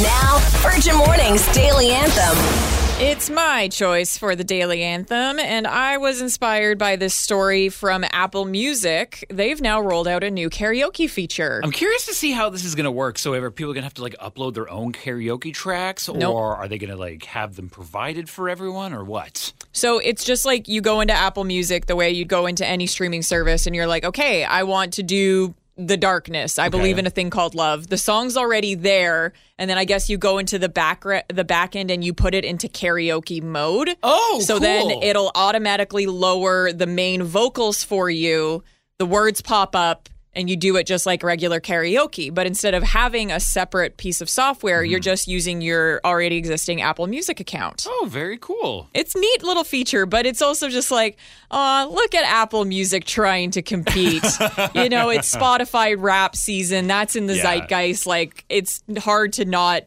Now, 0.00 0.38
Virgin 0.62 0.96
Mornings 0.96 1.46
Daily 1.52 1.90
Anthem. 1.90 2.73
It's 3.00 3.28
my 3.28 3.66
choice 3.68 4.16
for 4.16 4.36
the 4.36 4.44
daily 4.44 4.84
anthem, 4.84 5.40
and 5.40 5.66
I 5.66 5.96
was 5.96 6.20
inspired 6.22 6.78
by 6.78 6.94
this 6.94 7.12
story 7.12 7.68
from 7.68 8.04
Apple 8.12 8.44
Music. 8.44 9.26
They've 9.28 9.60
now 9.60 9.80
rolled 9.80 10.06
out 10.06 10.22
a 10.22 10.30
new 10.30 10.48
karaoke 10.48 11.10
feature. 11.10 11.60
I'm 11.64 11.72
curious 11.72 12.06
to 12.06 12.14
see 12.14 12.30
how 12.30 12.50
this 12.50 12.64
is 12.64 12.76
going 12.76 12.84
to 12.84 12.92
work. 12.92 13.18
So, 13.18 13.32
are 13.34 13.50
people 13.50 13.72
going 13.72 13.82
to 13.82 13.86
have 13.86 13.94
to 13.94 14.02
like 14.02 14.14
upload 14.18 14.54
their 14.54 14.70
own 14.70 14.92
karaoke 14.92 15.52
tracks, 15.52 16.08
Nope. 16.08 16.32
or 16.32 16.54
are 16.56 16.68
they 16.68 16.78
going 16.78 16.90
to 16.90 16.96
like 16.96 17.24
have 17.24 17.56
them 17.56 17.68
provided 17.68 18.30
for 18.30 18.48
everyone, 18.48 18.94
or 18.94 19.02
what? 19.02 19.52
So 19.72 19.98
it's 19.98 20.22
just 20.22 20.44
like 20.44 20.68
you 20.68 20.80
go 20.80 21.00
into 21.00 21.14
Apple 21.14 21.42
Music 21.42 21.86
the 21.86 21.96
way 21.96 22.12
you'd 22.12 22.28
go 22.28 22.46
into 22.46 22.64
any 22.64 22.86
streaming 22.86 23.22
service, 23.22 23.66
and 23.66 23.74
you're 23.74 23.88
like, 23.88 24.04
okay, 24.04 24.44
I 24.44 24.62
want 24.62 24.92
to 24.94 25.02
do 25.02 25.52
the 25.76 25.96
darkness. 25.96 26.58
I 26.58 26.68
believe 26.68 26.98
in 26.98 27.06
a 27.06 27.10
thing 27.10 27.30
called 27.30 27.54
love. 27.54 27.88
The 27.88 27.98
song's 27.98 28.36
already 28.36 28.74
there, 28.74 29.32
and 29.58 29.68
then 29.68 29.76
I 29.76 29.84
guess 29.84 30.08
you 30.08 30.18
go 30.18 30.38
into 30.38 30.58
the 30.58 30.68
back 30.68 31.04
re- 31.04 31.22
the 31.28 31.44
back 31.44 31.74
end 31.74 31.90
and 31.90 32.04
you 32.04 32.14
put 32.14 32.34
it 32.34 32.44
into 32.44 32.68
karaoke 32.68 33.42
mode. 33.42 33.96
Oh, 34.02 34.40
so 34.44 34.58
then 34.58 34.90
it'll 35.02 35.32
automatically 35.34 36.06
lower 36.06 36.72
the 36.72 36.86
main 36.86 37.22
vocals 37.22 37.82
for 37.82 38.08
you. 38.08 38.62
The 38.98 39.06
words 39.06 39.42
pop 39.42 39.74
up. 39.74 40.08
And 40.36 40.50
you 40.50 40.56
do 40.56 40.76
it 40.76 40.84
just 40.84 41.06
like 41.06 41.22
regular 41.22 41.60
karaoke, 41.60 42.32
but 42.32 42.46
instead 42.46 42.74
of 42.74 42.82
having 42.82 43.30
a 43.30 43.40
separate 43.40 43.96
piece 43.96 44.20
of 44.20 44.28
software, 44.28 44.84
you're 44.84 44.98
mm-hmm. 44.98 45.04
just 45.04 45.28
using 45.28 45.60
your 45.60 46.00
already 46.04 46.36
existing 46.36 46.82
Apple 46.82 47.06
Music 47.06 47.40
account. 47.40 47.86
Oh, 47.88 48.06
very 48.10 48.38
cool. 48.38 48.88
It's 48.94 49.14
neat 49.14 49.42
little 49.42 49.64
feature, 49.64 50.06
but 50.06 50.26
it's 50.26 50.42
also 50.42 50.68
just 50.68 50.90
like, 50.90 51.18
oh, 51.50 51.90
look 51.92 52.14
at 52.14 52.24
Apple 52.24 52.64
Music 52.64 53.04
trying 53.04 53.50
to 53.52 53.62
compete. 53.62 54.24
you 54.74 54.88
know, 54.88 55.10
it's 55.10 55.34
Spotify 55.34 55.94
rap 55.98 56.36
season. 56.36 56.86
That's 56.86 57.16
in 57.16 57.26
the 57.26 57.36
Yeah. 57.36 57.42
zeitgeist. 57.42 58.06
Like, 58.06 58.44
it's 58.48 58.82
hard 58.98 59.34
to 59.34 59.44
not 59.44 59.84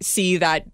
see 0.00 0.38
that 0.38 0.66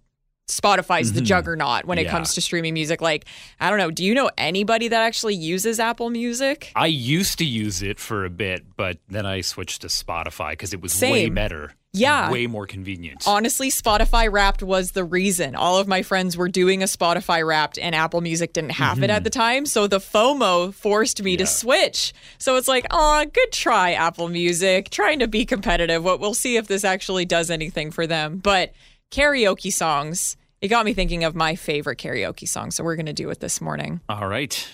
Spotify's 0.49 1.13
the 1.13 1.19
mm-hmm. 1.19 1.27
juggernaut 1.27 1.87
when 1.87 1.99
it 1.99 2.05
Yeah. 2.05 2.13
comes 2.13 2.35
to 2.35 2.41
streaming 2.41 2.75
music. 2.75 3.01
Like, 3.01 3.25
I 3.59 3.69
don't 3.69 3.79
know. 3.79 3.91
Do 3.91 4.05
you 4.05 4.15
know 4.15 4.31
anybody 4.39 4.87
that 4.89 5.03
actually 5.03 5.35
uses 5.35 5.81
Apple 5.81 6.09
Music? 6.09 6.71
I 6.77 6.87
used 6.87 7.39
to 7.39 7.45
use 7.45 7.83
it 7.83 7.99
for 7.99 8.25
a 8.25 8.31
bit, 8.31 8.65
but 8.77 8.99
then 9.09 9.27
I 9.27 9.41
switched 9.41 9.83
to 9.83 9.89
Spotify 9.89 10.51
because 10.51 10.73
it 10.73 10.81
was 10.81 11.01
way 11.01 11.29
better. 11.29 11.73
Yeah. 11.93 12.31
Way 12.31 12.47
more 12.47 12.67
convenient. 12.67 13.25
Honestly, 13.27 13.71
Spotify 13.71 14.31
Wrapped 14.31 14.63
was 14.63 14.93
the 14.93 15.03
reason. 15.03 15.57
All 15.57 15.79
of 15.79 15.89
my 15.89 16.03
friends 16.03 16.37
were 16.37 16.49
doing 16.49 16.83
a 16.83 16.87
Spotify 16.87 17.45
Wrapped, 17.45 17.79
and 17.79 17.95
Apple 17.95 18.21
Music 18.21 18.53
didn't 18.53 18.73
have 18.73 19.03
it 19.03 19.09
at 19.09 19.17
mm-hmm. 19.17 19.25
the 19.25 19.31
time. 19.31 19.67
So 19.67 19.87
the 19.87 19.99
FOMO 19.99 20.75
forced 20.75 21.23
me 21.23 21.37
to 21.39 21.47
switch. 21.47 22.13
So 22.39 22.57
it's 22.57 22.69
like, 22.69 22.87
oh, 22.91 23.25
good 23.33 23.51
try, 23.51 23.93
Apple 23.93 24.29
Music, 24.29 24.91
trying 24.91 25.21
to 25.21 25.29
be 25.29 25.47
competitive. 25.47 26.05
What 26.05 26.21
we'll 26.21 26.35
see 26.35 26.57
if 26.57 26.69
this 26.69 26.85
actually 26.85 27.25
does 27.25 27.51
anything 27.51 27.91
for 27.91 28.07
them. 28.07 28.39
But 28.39 28.75
karaoke 29.11 29.73
songs, 29.73 30.37
it 30.61 30.69
got 30.69 30.85
me 30.85 30.95
thinking 30.95 31.25
of 31.25 31.35
my 31.35 31.55
favorite 31.55 31.99
karaoke 31.99 32.49
song. 32.49 32.71
So 32.71 32.83
we're 32.85 32.97
gonna 32.97 33.13
do 33.13 33.31
it 33.31 33.41
this 33.41 33.61
morning. 33.61 34.01
All 34.09 34.29
right. 34.29 34.69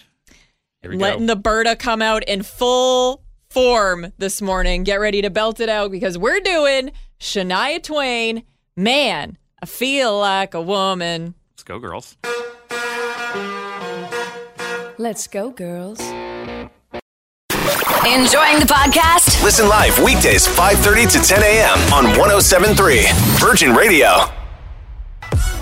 Here 0.81 0.91
we 0.91 0.97
Letting 0.97 1.27
go. 1.27 1.35
the 1.35 1.37
Berta 1.37 1.77
come 1.77 2.03
out 2.03 2.25
in 2.25 2.43
full 2.43 3.23
form 3.51 4.13
this 4.19 4.43
morning. 4.43 4.83
Get 4.83 4.97
ready 4.97 5.23
to 5.23 5.31
belt 5.31 5.61
it 5.61 5.69
out 5.69 5.91
because 5.91 6.19
we're 6.19 6.41
doing 6.41 6.91
Shania 7.21 7.83
Twain. 7.83 8.43
Man, 8.77 9.39
I 9.63 9.67
feel 9.67 10.19
like 10.19 10.55
a 10.55 10.63
woman. 10.63 11.35
Let's 11.53 11.63
go, 11.63 11.79
girls. 11.79 12.17
Let's 14.99 15.27
go, 15.27 15.51
girls. 15.51 16.01
Enjoying 17.63 18.59
the 18.59 18.67
podcast? 18.69 19.41
Listen 19.45 19.69
live 19.69 19.97
weekdays 20.01 20.49
5:30 20.49 21.07
to 21.13 21.19
10 21.21 21.43
a.m. 21.45 21.79
on 21.95 22.05
1073 22.19 23.07
Virgin 23.39 23.73
Radio. 23.75 24.25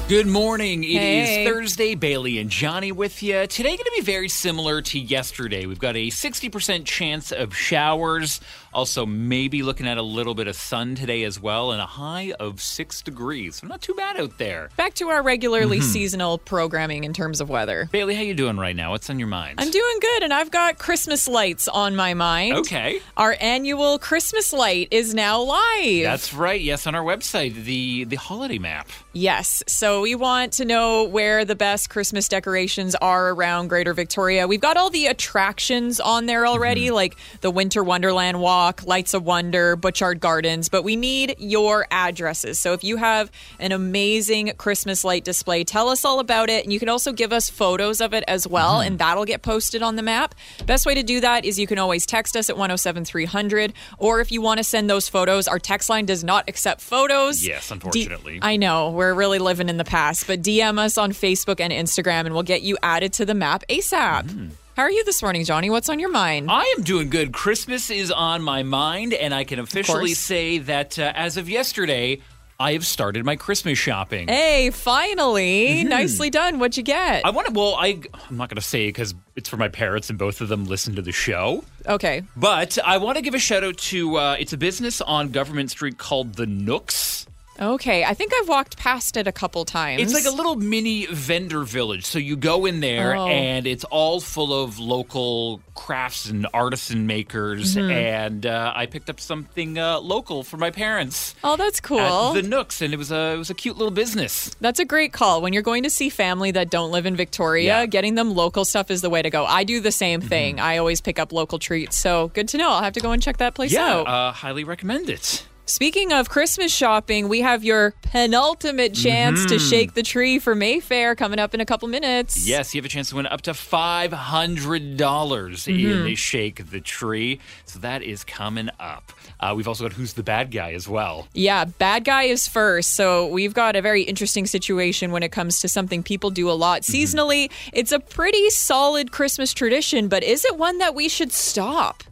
Good 0.09 0.27
morning. 0.27 0.83
It 0.83 0.89
is 1.03 1.29
Hey. 1.29 1.45
Thursday. 1.45 1.95
Bailey 1.95 2.39
and 2.39 2.49
Johnny 2.51 2.91
with 2.91 3.23
you. 3.23 3.47
Today 3.47 3.69
going 3.77 3.85
to 3.85 3.93
be 3.97 4.03
very 4.03 4.29
similar 4.31 4.81
to 4.83 4.99
yesterday. 4.99 5.67
We've 5.67 5.79
got 5.79 5.95
a 5.95 6.09
60% 6.09 6.85
chance 6.87 7.31
of 7.33 7.55
showers. 7.55 8.41
Also, 8.73 9.05
maybe 9.05 9.63
looking 9.63 9.89
at 9.89 9.99
a 9.99 10.03
little 10.03 10.35
bit 10.35 10.47
of 10.47 10.55
sun 10.57 10.95
today 10.95 11.25
as 11.25 11.41
well, 11.41 11.73
and 11.73 11.81
a 11.81 11.87
high 11.87 12.33
of 12.39 12.61
six 12.61 13.03
degrees. 13.03 13.57
So 13.57 13.67
not 13.67 13.81
too 13.83 13.95
bad 13.95 14.19
out 14.21 14.39
there. 14.39 14.71
Back 14.77 14.95
to 14.95 15.09
our 15.09 15.23
regularly 15.23 15.81
seasonal 15.81 16.39
programming 16.39 17.05
in 17.05 17.13
terms 17.13 17.41
of 17.41 17.49
weather. 17.51 17.89
Bailey, 17.91 18.15
how 18.15 18.23
you 18.23 18.35
doing 18.35 18.57
right 18.59 18.77
now? 18.77 18.91
What's 18.93 19.11
on 19.11 19.19
your 19.19 19.29
mind? 19.29 19.57
I'm 19.61 19.71
doing 19.71 19.99
good, 20.01 20.23
and 20.23 20.33
I've 20.33 20.51
got 20.51 20.79
Christmas 20.79 21.27
lights 21.27 21.67
on 21.69 21.97
my 21.97 22.15
mind. 22.15 22.59
Okay. 22.59 23.01
Our 23.17 23.37
annual 23.41 23.99
Christmas 23.99 24.53
light 24.53 24.89
is 24.93 25.15
now 25.15 25.41
live. 25.41 26.05
That's 26.05 26.33
right. 26.33 26.61
Yes, 26.61 26.87
on 26.87 26.95
our 26.95 27.03
website, 27.05 27.65
the 27.65 28.05
the 28.05 28.17
holiday 28.17 28.59
map. 28.59 28.89
Yes. 29.13 29.63
So 29.67 30.03
we 30.03 30.15
want 30.15 30.53
to 30.55 30.65
know 30.65 31.05
where 31.05 31.45
the 31.45 31.57
best 31.57 31.91
Christmas 31.91 32.29
decorations 32.29 32.95
are 32.95 33.31
around 33.31 33.69
Greater 33.69 33.95
Victoria. 33.95 34.47
We've 34.47 34.61
got 34.61 34.77
all 34.77 34.91
the 34.91 35.07
attractions 35.07 35.99
on 35.99 36.27
there 36.27 36.47
already, 36.47 36.87
Mm-hmm. 36.87 36.95
like 36.95 37.17
the 37.41 37.51
Winter 37.51 37.83
Wonderland 37.83 38.41
Walk, 38.41 38.60
Lights 38.87 39.15
of 39.15 39.25
Wonder, 39.25 39.77
Butchart 39.77 40.21
Gardens, 40.21 40.69
but 40.69 40.83
we 40.85 40.95
need 40.97 41.35
your 41.39 41.87
addresses. 41.91 42.59
So 42.59 42.73
if 42.75 42.85
you 42.85 42.97
have 42.97 43.31
an 43.59 43.73
amazing 43.73 44.53
Christmas 44.59 45.03
light 45.05 45.25
display, 45.25 45.65
tell 45.65 45.89
us 45.89 46.05
all 46.05 46.21
about 46.21 46.51
it. 46.51 46.65
And 46.65 46.73
you 46.73 46.79
can 46.79 46.89
also 46.89 47.13
give 47.13 47.33
us 47.33 47.49
photos 47.49 48.01
of 48.01 48.13
it 48.15 48.23
as 48.29 48.47
well, 48.47 48.61
Mm-hmm. 48.79 48.87
and 48.87 48.99
that'll 48.99 49.25
get 49.25 49.43
posted 49.43 49.83
on 49.83 49.97
the 49.97 50.03
map. 50.03 50.35
Best 50.67 50.85
way 50.87 50.95
to 50.95 51.03
do 51.03 51.21
that 51.21 51.45
is 51.45 51.59
you 51.59 51.67
can 51.67 51.79
always 51.79 52.05
text 52.07 52.37
us 52.37 52.51
at 52.51 52.57
107300, 52.57 53.73
or 53.99 54.21
if 54.21 54.31
you 54.31 54.41
want 54.43 54.59
to 54.59 54.65
send 54.65 54.91
those 54.91 55.09
photos, 55.09 55.49
our 55.49 55.59
text 55.59 55.89
line 55.89 56.05
does 56.07 56.23
not 56.23 56.49
accept 56.49 56.81
photos. 56.81 57.47
Yes, 57.47 57.71
unfortunately. 57.71 58.39
I 58.43 58.57
know 58.57 58.91
we're 58.91 59.15
really 59.15 59.39
living 59.39 59.69
in 59.69 59.77
the 59.79 59.85
past, 59.85 60.27
but 60.27 60.43
DM 60.43 60.79
us 60.79 60.99
on 60.99 61.13
Facebook 61.13 61.61
and 61.61 61.73
Instagram, 61.73 62.27
and 62.27 62.35
we'll 62.35 62.43
get 62.43 62.63
you 62.63 62.77
added 62.83 63.13
to 63.15 63.25
the 63.25 63.35
map 63.35 63.65
ASAP. 63.69 64.25
Mm-hmm. 64.27 64.49
How 64.81 64.87
are 64.87 64.91
you 64.91 65.05
this 65.05 65.21
morning, 65.21 65.45
Johnny? 65.45 65.69
What's 65.69 65.91
on 65.91 65.99
your 65.99 66.11
mind? 66.11 66.51
I 66.51 66.75
am 66.75 66.83
doing 66.83 67.11
good. 67.11 67.35
Christmas 67.35 67.91
is 67.91 68.11
on 68.11 68.41
my 68.41 68.63
mind, 68.63 69.13
and 69.13 69.35
I 69.35 69.45
can 69.45 69.59
officially 69.59 70.15
say 70.15 70.57
that 70.57 70.99
uh, 70.99 71.13
as 71.15 71.37
of 71.37 71.51
yesterday, 71.51 72.23
I 72.59 72.73
have 72.73 72.87
started 72.87 73.27
my 73.27 73.37
Christmas 73.37 73.77
shopping. 73.77 74.29
hey, 74.29 74.71
finally, 74.71 75.85
nicely 75.85 76.31
done. 76.31 76.59
What'd 76.59 76.79
you 76.79 76.83
get? 76.83 77.27
I 77.27 77.31
want 77.31 77.49
to. 77.49 77.53
Well, 77.53 77.75
I 77.79 78.01
I'm 78.31 78.39
not 78.39 78.49
going 78.49 78.57
to 78.57 78.63
say 78.63 78.89
because 78.89 79.15
it's 79.37 79.51
for 79.51 79.59
my 79.59 79.69
parents, 79.69 80.09
and 80.09 80.19
both 80.19 80.41
of 80.41 80.49
them 80.49 80.65
listen 80.65 80.95
to 80.95 81.03
the 81.03 81.13
show. 81.13 81.63
okay, 81.87 82.23
But 82.35 82.79
I 82.83 82.97
want 82.97 83.19
to 83.19 83.23
give 83.23 83.35
a 83.35 83.39
shout 83.39 83.63
out 83.63 83.77
to. 83.77 84.17
Uh, 84.17 84.37
it's 84.41 84.55
a 84.55 84.57
business 84.57 85.03
on 85.03 85.29
Government 85.29 85.71
Street 85.71 85.99
called 85.99 86.37
the 86.37 86.47
Nooks. 86.47 87.27
Okay. 87.61 88.05
I 88.05 88.15
think 88.15 88.33
I've 88.41 88.49
walked 88.49 88.77
past 88.77 89.17
it 89.17 89.27
a 89.27 89.33
couple 89.33 89.65
times. 89.65 90.01
It's 90.03 90.15
like 90.15 90.25
a 90.25 90.31
little 90.37 90.57
mini 90.57 91.07
vendor 91.07 91.63
village. 91.65 92.05
So 92.07 92.19
you 92.19 92.37
go 92.37 92.67
in 92.67 92.81
there 92.81 93.17
Oh. 93.17 93.27
and 93.29 93.67
it's 93.67 93.85
all 93.85 94.21
full 94.21 94.53
of 94.65 94.79
local 94.79 95.61
crafts 95.75 96.29
and 96.29 96.47
artisan 96.55 97.07
makers. 97.07 97.77
Mm-hmm. 97.77 97.91
And 97.91 98.47
uh, 98.47 98.73
I 98.75 98.87
picked 98.87 99.09
up 99.11 99.19
something 99.21 99.79
uh, 99.79 100.01
local 100.01 100.43
for 100.43 100.57
my 100.57 100.71
parents. 100.71 101.35
Oh, 101.45 101.57
that's 101.57 101.81
cool. 101.81 102.33
The 102.33 102.43
Nooks, 102.43 102.83
and 102.83 102.93
it 102.93 102.97
was 102.97 103.11
a 103.11 103.33
it 103.35 103.39
was 103.39 103.51
a 103.51 103.55
cute 103.55 103.77
little 103.77 103.91
business. 103.93 104.55
That's 104.61 104.79
a 104.81 104.85
great 104.85 105.13
call. 105.13 105.43
When 105.43 105.53
you're 105.53 105.63
going 105.63 105.83
to 105.85 105.91
see 105.91 106.09
family 106.09 106.51
that 106.53 106.71
don't 106.71 106.91
live 106.91 107.07
in 107.07 107.17
Victoria, 107.17 107.81
Yeah. 107.81 107.87
getting 107.87 108.15
them 108.15 108.35
local 108.35 108.65
stuff 108.65 108.91
is 108.91 109.01
the 109.03 109.11
way 109.11 109.23
to 109.23 109.31
go. 109.31 109.45
I 109.45 109.65
do 109.65 109.81
the 109.81 109.93
same 109.93 110.21
thing. 110.21 110.61
I 110.61 110.77
always 110.79 111.01
pick 111.01 111.19
up 111.19 111.33
local 111.33 111.59
treats. 111.59 111.97
So 111.99 112.29
good 112.35 112.49
to 112.49 112.59
know. 112.59 112.71
I'll 112.71 112.83
have 112.83 112.93
to 112.95 113.01
go 113.01 113.13
and 113.13 113.23
check 113.23 113.39
that 113.39 113.55
place 113.55 113.73
Yeah, 113.73 113.87
out. 113.87 114.07
uh, 114.07 114.33
highly 114.33 114.65
recommend 114.65 115.09
it. 115.11 115.47
Speaking 115.71 116.13
of 116.13 116.29
Christmas 116.29 116.75
shopping, 116.75 117.29
we 117.29 117.43
have 117.43 117.63
your 117.63 117.95
penultimate 118.03 118.93
chance 118.93 119.47
to 119.47 119.61
shake 119.61 119.95
the 119.95 120.03
tree 120.03 120.41
for 120.41 120.57
Mayfair 120.57 121.15
coming 121.15 121.39
up 121.39 121.55
in 121.55 121.61
a 121.61 121.65
couple 121.65 121.87
minutes. 121.87 122.45
Yes, 122.45 122.75
you 122.75 122.81
have 122.81 122.85
a 122.85 122.89
chance 122.89 123.11
to 123.11 123.15
win 123.15 123.27
up 123.29 123.43
to 123.43 123.55
five 123.55 124.13
hundred 124.13 124.97
dollars 124.97 125.67
Mm-hmm. 125.67 126.09
in 126.09 126.15
Shake 126.17 126.71
the 126.73 126.81
Tree. 126.81 127.39
So 127.67 127.79
that 127.79 128.03
is 128.03 128.25
coming 128.25 128.69
up. 128.81 129.13
Uh, 129.39 129.55
we've 129.57 129.69
also 129.69 129.85
got 129.85 129.93
Who's 129.93 130.15
the 130.15 130.25
Bad 130.25 130.51
Guy 130.51 130.73
as 130.73 130.89
well. 130.89 131.29
Yeah, 131.35 131.65
bad 131.67 132.03
guy 132.05 132.25
is 132.25 132.49
first. 132.49 132.95
So 132.95 133.29
we've 133.29 133.55
got 133.55 133.77
a 133.77 133.81
very 133.81 134.03
interesting 134.03 134.47
situation 134.47 135.13
when 135.13 135.23
it 135.23 135.31
comes 135.31 135.61
to 135.61 135.69
something 135.69 136.03
people 136.03 136.31
do 136.31 136.51
a 136.51 136.59
lot 136.59 136.83
seasonally. 136.83 137.49
It's 137.73 137.93
a 137.93 138.01
pretty 138.01 138.51
solid 138.51 139.13
Christmas 139.13 139.53
tradition, 139.55 140.09
but 140.09 140.25
is 140.25 140.45
it 140.45 140.57
one 140.59 140.79
that 140.79 140.97
we 140.97 141.09
should 141.09 141.31
stop? 141.31 142.03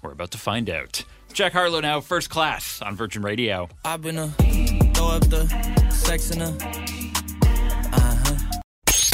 We're 0.00 0.12
about 0.12 0.30
to 0.30 0.38
find 0.38 0.70
out. 0.70 1.04
Jack 1.36 1.52
Harlow 1.52 1.80
now, 1.80 2.00
first 2.00 2.30
class 2.30 2.80
on 2.80 2.96
Virgin 2.96 3.20
Radio. 3.20 3.68
I've 3.84 4.00
been 4.00 4.16
a 4.16 4.28
throw 4.94 5.08
up 5.08 5.28
the 5.28 5.46
sex 5.90 6.30
in 6.30 6.40
a 6.40 6.46
uh-huh. 7.92 8.60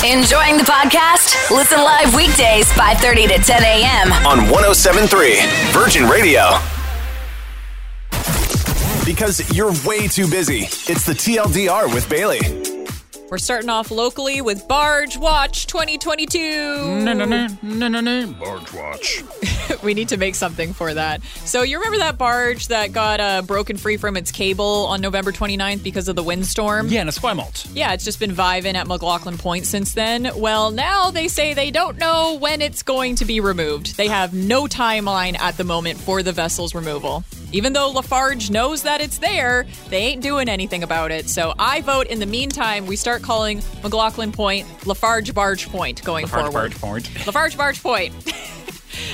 Enjoying 0.06 0.56
the 0.56 0.62
podcast? 0.62 1.50
Listen 1.50 1.78
live 1.80 2.14
weekdays 2.14 2.70
5:30 2.74 3.26
to 3.26 3.38
10 3.42 3.62
a.m. 3.64 4.12
on 4.24 4.48
1073 4.48 5.40
Virgin 5.72 6.08
Radio. 6.08 6.60
Because 9.04 9.42
you're 9.52 9.72
way 9.84 10.06
too 10.06 10.30
busy. 10.30 10.66
It's 10.88 11.04
the 11.04 11.14
TLDR 11.14 11.92
with 11.92 12.08
Bailey. 12.08 12.71
We're 13.32 13.38
starting 13.38 13.70
off 13.70 13.90
locally 13.90 14.42
with 14.42 14.68
Barge 14.68 15.16
Watch 15.16 15.66
2022. 15.66 17.00
No, 17.00 17.14
no, 17.14 17.24
no, 17.24 17.48
no, 17.62 17.88
no, 17.88 18.00
no. 18.02 18.26
Barge 18.34 18.74
Watch. 18.74 19.22
we 19.82 19.94
need 19.94 20.10
to 20.10 20.18
make 20.18 20.34
something 20.34 20.74
for 20.74 20.92
that. 20.92 21.22
So 21.46 21.62
you 21.62 21.78
remember 21.78 21.96
that 22.00 22.18
barge 22.18 22.68
that 22.68 22.92
got 22.92 23.20
uh, 23.20 23.40
broken 23.40 23.78
free 23.78 23.96
from 23.96 24.18
its 24.18 24.32
cable 24.32 24.84
on 24.84 25.00
November 25.00 25.32
29th 25.32 25.82
because 25.82 26.08
of 26.08 26.16
the 26.16 26.22
windstorm? 26.22 26.88
Yeah, 26.88 27.00
and 27.00 27.08
Esquimalt. 27.08 27.70
Yeah, 27.72 27.94
it's 27.94 28.04
just 28.04 28.20
been 28.20 28.32
viving 28.32 28.74
at 28.74 28.86
McLaughlin 28.86 29.38
Point 29.38 29.64
since 29.64 29.94
then. 29.94 30.30
Well, 30.36 30.70
now 30.70 31.10
they 31.10 31.28
say 31.28 31.54
they 31.54 31.70
don't 31.70 31.96
know 31.96 32.36
when 32.38 32.60
it's 32.60 32.82
going 32.82 33.14
to 33.14 33.24
be 33.24 33.40
removed. 33.40 33.96
They 33.96 34.08
have 34.08 34.34
no 34.34 34.64
timeline 34.64 35.38
at 35.38 35.56
the 35.56 35.64
moment 35.64 35.98
for 35.98 36.22
the 36.22 36.32
vessel's 36.32 36.74
removal. 36.74 37.24
Even 37.52 37.72
though 37.72 37.90
Lafarge 37.90 38.50
knows 38.50 38.82
that 38.82 39.00
it's 39.00 39.18
there, 39.18 39.66
they 39.88 39.98
ain't 39.98 40.22
doing 40.22 40.48
anything 40.48 40.82
about 40.82 41.10
it. 41.10 41.28
So 41.28 41.54
I 41.58 41.82
vote 41.82 42.06
in 42.06 42.18
the 42.18 42.26
meantime, 42.26 42.86
we 42.86 42.96
start 42.96 43.22
calling 43.22 43.62
McLaughlin 43.82 44.32
Point 44.32 44.66
Lafarge 44.86 45.34
Barge 45.34 45.68
Point 45.68 46.02
going 46.02 46.26
Barge, 46.26 46.52
forward. 46.52 46.80
barge, 46.80 47.04
point. 47.04 47.26
Lafarge 47.26 47.56
Barge 47.56 47.82
Point. 47.82 48.14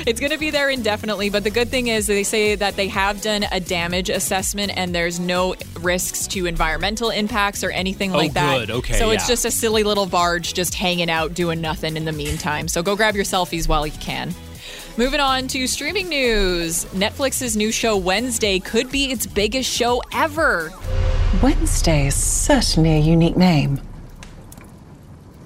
It's 0.07 0.21
going 0.21 0.33
to 0.33 0.39
be 0.39 0.51
there 0.51 0.71
indefinitely, 0.71 1.31
but 1.31 1.45
the 1.45 1.51
good 1.51 1.69
thing 1.69 1.89
is 1.89 2.07
they 2.07 2.23
say 2.23 2.55
that 2.55 2.77
they 2.77 2.89
have 2.89 3.21
done 3.21 3.45
a 3.51 3.61
damage 3.61 4.11
assessment 4.11 4.73
and 4.77 4.95
there's 4.95 5.21
no 5.21 5.55
risks 5.81 6.27
to 6.29 6.47
environmental 6.47 7.11
impacts 7.11 7.63
or 7.63 7.71
anything 7.71 8.13
oh, 8.15 8.19
like 8.19 8.33
that. 8.35 8.57
Oh, 8.57 8.59
good. 8.61 8.71
Okay, 8.71 8.99
So 8.99 9.11
it's 9.11 9.27
just 9.27 9.45
a 9.45 9.51
silly 9.51 9.85
little 9.85 10.07
barge 10.07 10.55
just 10.55 10.75
hanging 10.75 11.11
out 11.11 11.35
doing 11.35 11.61
nothing 11.61 11.97
in 11.97 12.05
the 12.05 12.13
meantime. 12.13 12.69
So 12.69 12.83
go 12.83 12.97
grab 12.97 13.15
your 13.15 13.25
selfies 13.25 13.69
while 13.69 13.87
you 13.87 13.93
can. 13.99 14.35
Moving 14.99 15.21
on 15.21 15.47
to 15.49 15.69
streaming 15.69 16.09
news. 16.09 16.85
Netflix's 16.87 17.57
new 17.57 17.71
show 17.71 17.97
Wednesday 17.97 18.59
could 18.59 18.91
be 18.91 19.13
its 19.13 19.29
biggest 19.29 19.71
show 19.71 20.03
ever. 20.13 20.73
Wednesday 21.41 22.09
is 22.09 22.17
certainly 22.17 22.97
a 22.97 22.99
unique 22.99 23.37
name. 23.37 23.81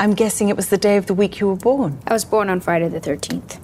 I'm 0.01 0.15
guessing 0.15 0.49
it 0.49 0.57
was 0.57 0.71
the 0.71 0.79
day 0.79 0.97
of 0.97 1.05
the 1.05 1.13
week 1.13 1.39
you 1.39 1.49
were 1.49 1.57
born. 1.57 1.99
I 2.07 2.15
was 2.15 2.25
born 2.25 2.49
on 2.49 2.61
Friday 2.61 2.89
the 2.89 2.99
13th. 2.99 3.59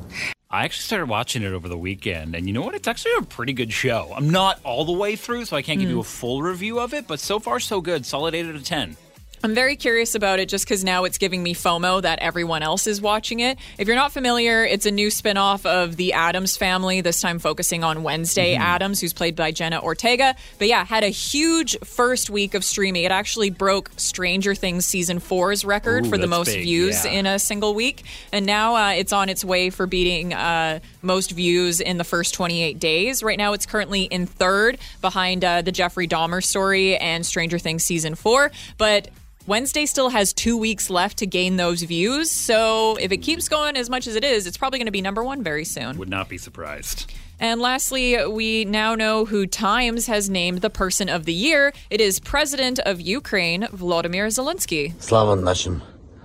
I 0.51 0.67
actually 0.67 0.83
started 0.83 1.09
watching 1.09 1.43
it 1.43 1.55
over 1.55 1.71
the 1.71 1.79
weekend, 1.79 2.35
and 2.35 2.47
you 2.47 2.53
know 2.53 2.61
what? 2.61 2.75
It's 2.75 2.87
actually 2.87 3.13
a 3.21 3.23
pretty 3.23 3.55
good 3.55 3.73
show. 3.73 4.13
I'm 4.15 4.29
not 4.29 4.61
all 4.65 4.85
the 4.85 4.93
way 4.93 5.17
through, 5.17 5.47
so 5.47 5.57
I 5.57 5.63
can't 5.63 5.81
give 5.81 5.89
hmm. 5.89 5.95
you 5.95 6.01
a 6.01 6.05
full 6.05 6.43
review 6.43 6.81
of 6.81 6.93
it, 6.93 7.07
but 7.07 7.19
so 7.19 7.39
far, 7.39 7.61
so 7.61 7.81
good. 7.81 8.05
Solid 8.05 8.35
8 8.35 8.45
out 8.45 8.57
of 8.57 8.63
10. 8.63 8.95
I'm 9.43 9.55
very 9.55 9.77
curious 9.77 10.15
about 10.15 10.41
it 10.41 10.49
just 10.49 10.65
because 10.65 10.85
now 10.85 11.05
it's 11.05 11.19
giving 11.19 11.43
me 11.43 11.55
FOMO 11.55 12.03
that 12.03 12.19
everyone 12.19 12.63
else 12.63 12.87
is 12.87 13.01
watching 13.01 13.41
it. 13.41 13.59
If 13.79 13.87
you're 13.87 13.97
not 13.97 14.13
familiar, 14.13 14.65
it's 14.65 14.87
a 14.87 14.91
new 14.91 15.09
spinoff 15.09 15.65
of 15.65 15.97
the 15.97 16.13
Addams 16.13 16.57
family, 16.57 17.01
this 17.01 17.21
time 17.21 17.39
focusing 17.39 17.85
on 17.85 18.03
Wednesday 18.03 18.55
Addams, 18.55 19.01
who's 19.01 19.13
played 19.13 19.37
by 19.37 19.51
Jenna 19.53 19.81
Ortega. 19.81 20.35
But 20.59 20.69
yeah, 20.69 20.85
had 20.85 21.05
a 21.05 21.09
huge 21.09 21.79
first 21.81 22.31
week 22.31 22.55
of 22.55 22.65
streaming. 22.65 23.05
It 23.05 23.13
actually 23.13 23.51
broke 23.51 23.91
Stranger 23.97 24.55
Things 24.55 24.87
season 24.87 25.21
four's 25.21 25.65
record 25.65 26.07
Ooh, 26.07 26.11
for 26.11 26.19
the 26.19 26.27
most 26.27 26.49
big, 26.49 26.63
views 26.63 27.05
yeah. 27.05 27.13
in 27.13 27.27
a 27.27 27.39
single 27.39 27.75
week. 27.75 28.05
And 28.33 28.47
now 28.47 28.77
uh, 28.77 28.91
it's 28.91 29.13
on 29.13 29.29
its 29.29 29.45
way 29.45 29.71
for 29.71 29.87
beating 29.87 30.35
uh, 30.35 30.81
most 31.03 31.31
views 31.31 31.81
in 31.81 31.99
the 31.99 32.05
first 32.05 32.35
28 32.35 32.79
days. 32.79 33.23
Right 33.23 33.39
now, 33.39 33.53
it's 33.53 33.67
currently 33.67 34.03
in 34.03 34.27
third 34.27 34.79
behind 35.01 35.45
uh, 35.45 35.63
the 35.63 35.73
Jeffrey 35.73 36.09
Dahmer 36.09 36.43
story 36.43 36.97
and 36.97 37.25
Stranger 37.25 37.59
Things 37.59 37.85
season 37.85 38.15
four. 38.15 38.51
But 38.77 39.09
Wednesday 39.48 39.86
still 39.86 40.10
has 40.10 40.32
two 40.32 40.58
weeks 40.58 40.90
left 40.90 41.18
to 41.18 41.26
gain 41.26 41.58
those 41.58 41.82
views. 41.82 42.32
So 42.32 42.96
if 42.96 43.12
it 43.12 43.18
keeps 43.18 43.50
going 43.50 43.76
as 43.76 43.90
much 43.90 44.08
as 44.08 44.16
it 44.16 44.24
is, 44.24 44.48
it's 44.48 44.56
probably 44.56 44.80
going 44.80 44.86
to 44.86 44.92
be 44.92 45.02
number 45.02 45.22
one 45.22 45.44
very 45.44 45.66
soon. 45.66 45.98
Would 45.98 46.10
not 46.10 46.30
be 46.30 46.38
surprised. 46.38 47.12
And 47.42 47.60
lastly, 47.60 48.26
we 48.26 48.64
now 48.64 48.96
know 48.96 49.26
who 49.26 49.46
Times 49.46 50.08
has 50.08 50.30
named 50.30 50.62
the 50.62 50.70
person 50.70 51.10
of 51.10 51.26
the 51.26 51.34
year. 51.34 51.74
It 51.90 52.00
is 52.00 52.22
President 52.22 52.80
of 52.80 53.02
Ukraine, 53.02 53.64
Volodymyr 53.64 54.28
Zelensky. 54.28 54.94
Слава 55.02 55.36
нашим 55.36 55.82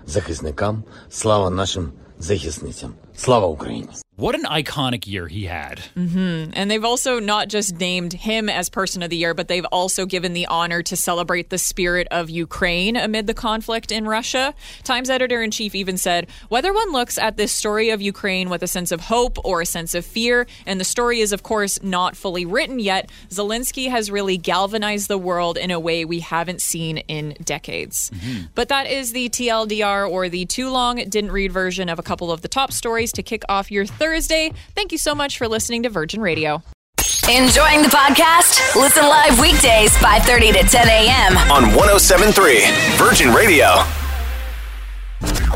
захисникам, 0.06 0.84
слава 1.10 1.50
нашим 1.50 1.92
захисницям. 2.18 2.94
Слава 3.16 3.46
Україні! 3.46 3.88
What 4.15 4.35
an 4.35 4.43
iconic 4.43 5.07
year 5.07 5.27
he 5.27 5.45
had. 5.45 5.79
Mm-hmm. 5.97 6.51
And 6.53 6.69
they've 6.69 6.83
also 6.83 7.19
not 7.19 7.47
just 7.47 7.79
named 7.79 8.13
him 8.13 8.47
as 8.47 8.69
Person 8.69 9.01
of 9.01 9.09
the 9.09 9.17
Year, 9.17 9.33
but 9.33 9.47
they've 9.47 9.65
also 9.65 10.05
given 10.05 10.33
the 10.33 10.45
honor 10.45 10.83
to 10.83 10.95
celebrate 10.95 11.49
the 11.49 11.57
spirit 11.57 12.07
of 12.11 12.29
Ukraine 12.29 12.95
amid 12.95 13.25
the 13.25 13.33
conflict 13.33 13.91
in 13.91 14.07
Russia. 14.07 14.53
Times 14.83 15.09
editor 15.09 15.41
in 15.41 15.49
chief 15.49 15.73
even 15.73 15.97
said 15.97 16.27
whether 16.49 16.71
one 16.71 16.91
looks 16.91 17.17
at 17.17 17.37
this 17.37 17.51
story 17.51 17.89
of 17.89 18.03
Ukraine 18.03 18.51
with 18.51 18.61
a 18.61 18.67
sense 18.67 18.91
of 18.91 19.01
hope 19.01 19.43
or 19.43 19.61
a 19.61 19.65
sense 19.65 19.95
of 19.95 20.05
fear, 20.05 20.45
and 20.67 20.79
the 20.79 20.85
story 20.85 21.19
is, 21.19 21.33
of 21.33 21.41
course, 21.41 21.81
not 21.81 22.15
fully 22.15 22.45
written 22.45 22.79
yet, 22.79 23.09
Zelensky 23.29 23.89
has 23.89 24.11
really 24.11 24.37
galvanized 24.37 25.07
the 25.07 25.17
world 25.17 25.57
in 25.57 25.71
a 25.71 25.79
way 25.79 26.05
we 26.05 26.19
haven't 26.19 26.61
seen 26.61 26.99
in 26.99 27.35
decades. 27.43 28.11
Mm-hmm. 28.11 28.45
But 28.53 28.69
that 28.69 28.85
is 28.85 29.11
the 29.11 29.29
TLDR 29.29 30.07
or 30.07 30.29
the 30.29 30.45
too 30.45 30.69
long 30.69 30.97
didn't 30.97 31.31
read 31.31 31.51
version 31.51 31.89
of 31.89 31.97
a 31.97 32.03
couple 32.03 32.31
of 32.31 32.43
the 32.43 32.47
top 32.47 32.71
stories 32.71 33.11
to 33.13 33.23
kick 33.23 33.41
off 33.49 33.71
your 33.71 33.87
Thursday. 34.03 34.51
Thank 34.75 34.91
you 34.91 34.97
so 34.97 35.15
much 35.15 35.37
for 35.37 35.47
listening 35.47 35.83
to 35.83 35.89
Virgin 35.89 36.19
Radio. 36.19 36.61
Enjoying 37.31 37.81
the 37.81 37.87
podcast? 37.87 38.75
Listen 38.75 39.03
live 39.03 39.39
weekdays 39.39 39.95
5:30 39.95 40.51
to 40.51 40.63
10 40.67 40.87
a.m. 40.89 41.37
On 41.49 41.73
1073 41.73 42.59
Virgin 42.97 43.33
Radio. 43.33 43.81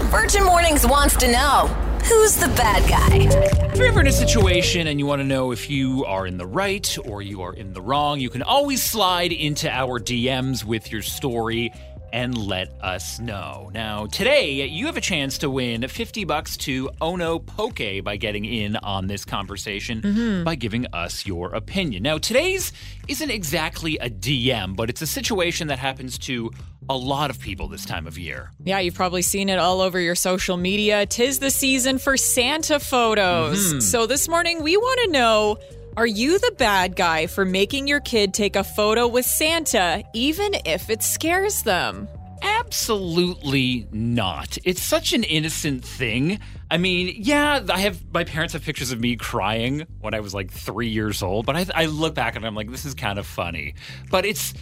Virgin 0.10 0.46
Mornings 0.46 0.88
wants 0.88 1.18
to 1.18 1.30
know 1.30 1.68
who's 2.06 2.38
the 2.38 2.48
bad 2.56 2.90
guy. 2.90 3.28
If 3.70 3.78
you're 3.78 3.88
ever 3.88 4.00
in 4.00 4.08
a 4.08 4.14
situation 4.14 4.88
and 4.88 4.98
you 4.98 5.06
want 5.06 5.20
to 5.20 5.28
know 5.28 5.52
if 5.52 5.70
you 5.70 6.06
are 6.06 6.26
in 6.26 6.38
the 6.38 6.48
right 6.48 6.98
or 7.04 7.22
you 7.22 7.42
are 7.42 7.54
in 7.54 7.74
the 7.74 7.82
wrong, 7.82 8.22
you 8.22 8.30
can 8.30 8.44
always 8.44 8.82
slide 8.82 9.34
into 9.34 9.70
our 9.70 10.00
DMs 10.00 10.64
with 10.64 10.90
your 10.90 11.02
story 11.02 11.74
and 12.14 12.38
let 12.38 12.74
us 12.82 13.20
know. 13.20 13.70
Now, 13.74 14.06
today 14.08 14.66
you 14.68 14.86
have 14.86 14.98
a 14.98 15.02
chance 15.02 15.38
to 15.40 15.50
win 15.50 15.88
50 15.88 16.26
bucks 16.26 16.58
to 16.58 16.90
Ono 17.02 17.40
Poke 17.40 18.04
by 18.04 18.18
getting 18.18 18.46
in 18.46 18.76
on 18.78 19.08
this 19.08 19.26
conversation 19.26 20.02
mm-hmm. 20.02 20.44
by 20.44 20.56
giving 20.56 20.86
us 20.94 21.26
your 21.26 21.54
opinion. 21.54 22.04
Now, 22.04 22.18
today's 22.18 22.72
isn't 23.08 23.32
exactly 23.32 23.98
a 23.98 24.10
DM, 24.10 24.76
but 24.76 24.90
it's 24.90 25.02
a 25.02 25.08
situation 25.08 25.68
that 25.68 25.80
happens 25.80 26.18
to 26.20 26.52
a 26.90 26.96
lot 26.96 27.30
of 27.30 27.40
people 27.40 27.68
this 27.68 27.86
time 27.86 28.08
of 28.08 28.18
year. 28.18 28.52
Yeah, 28.64 28.80
you've 28.80 28.96
probably 28.96 29.22
seen 29.22 29.50
it 29.50 29.60
all 29.60 29.82
over 29.82 30.00
your 30.00 30.16
social 30.16 30.58
media. 30.58 31.06
Tis 31.06 31.40
the 31.40 31.52
season 31.52 31.98
for 31.98 32.16
Santa 32.18 32.80
photos. 32.80 33.70
Mm-hmm. 33.70 33.80
So 33.82 34.08
this 34.08 34.30
morning 34.30 34.64
we 34.64 34.78
want 34.78 35.00
to 35.06 35.12
know 35.12 35.58
are 35.98 36.06
you 36.06 36.38
the 36.38 36.54
bad 36.60 36.96
guy 36.96 37.26
for 37.26 37.44
making 37.44 37.88
your 37.88 38.00
kid 38.00 38.32
take 38.32 38.56
a 38.56 38.64
photo 38.64 39.08
with 39.08 39.26
Santa, 39.26 40.04
even 40.14 40.52
if 40.64 40.92
it 40.92 41.02
scares 41.02 41.64
them? 41.64 42.08
Absolutely 42.44 43.88
not. 43.92 44.60
It's 44.64 44.82
such 44.82 45.14
an 45.14 45.24
innocent 45.24 45.84
thing. 45.84 46.40
I 46.70 46.78
mean, 46.78 47.16
yeah, 47.18 47.66
I 47.68 47.80
have 47.80 48.00
my 48.14 48.26
parents 48.26 48.54
have 48.54 48.62
pictures 48.62 48.92
of 48.92 49.00
me 49.00 49.16
crying 49.16 49.88
when 50.00 50.14
I 50.14 50.20
was 50.20 50.36
like 50.36 50.52
three 50.52 50.90
years 50.90 51.24
old, 51.24 51.48
but 51.48 51.56
I, 51.56 51.66
I 51.74 51.86
look 51.88 52.14
back 52.14 52.36
and 52.36 52.46
I'm 52.46 52.54
like, 52.54 52.70
this 52.70 52.86
is 52.86 52.94
kind 52.94 53.18
of 53.18 53.26
funny. 53.26 53.74
But 54.12 54.24
it's, 54.24 54.54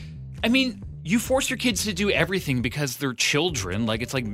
I 0.42 0.48
mean, 0.48 0.84
you 1.04 1.20
force 1.20 1.50
your 1.50 1.58
kids 1.58 1.84
to 1.84 1.92
do 1.92 2.10
everything 2.10 2.62
because 2.62 2.96
they're 2.96 3.14
children. 3.14 3.86
Like, 3.86 4.02
it's 4.02 4.14
like 4.14 4.26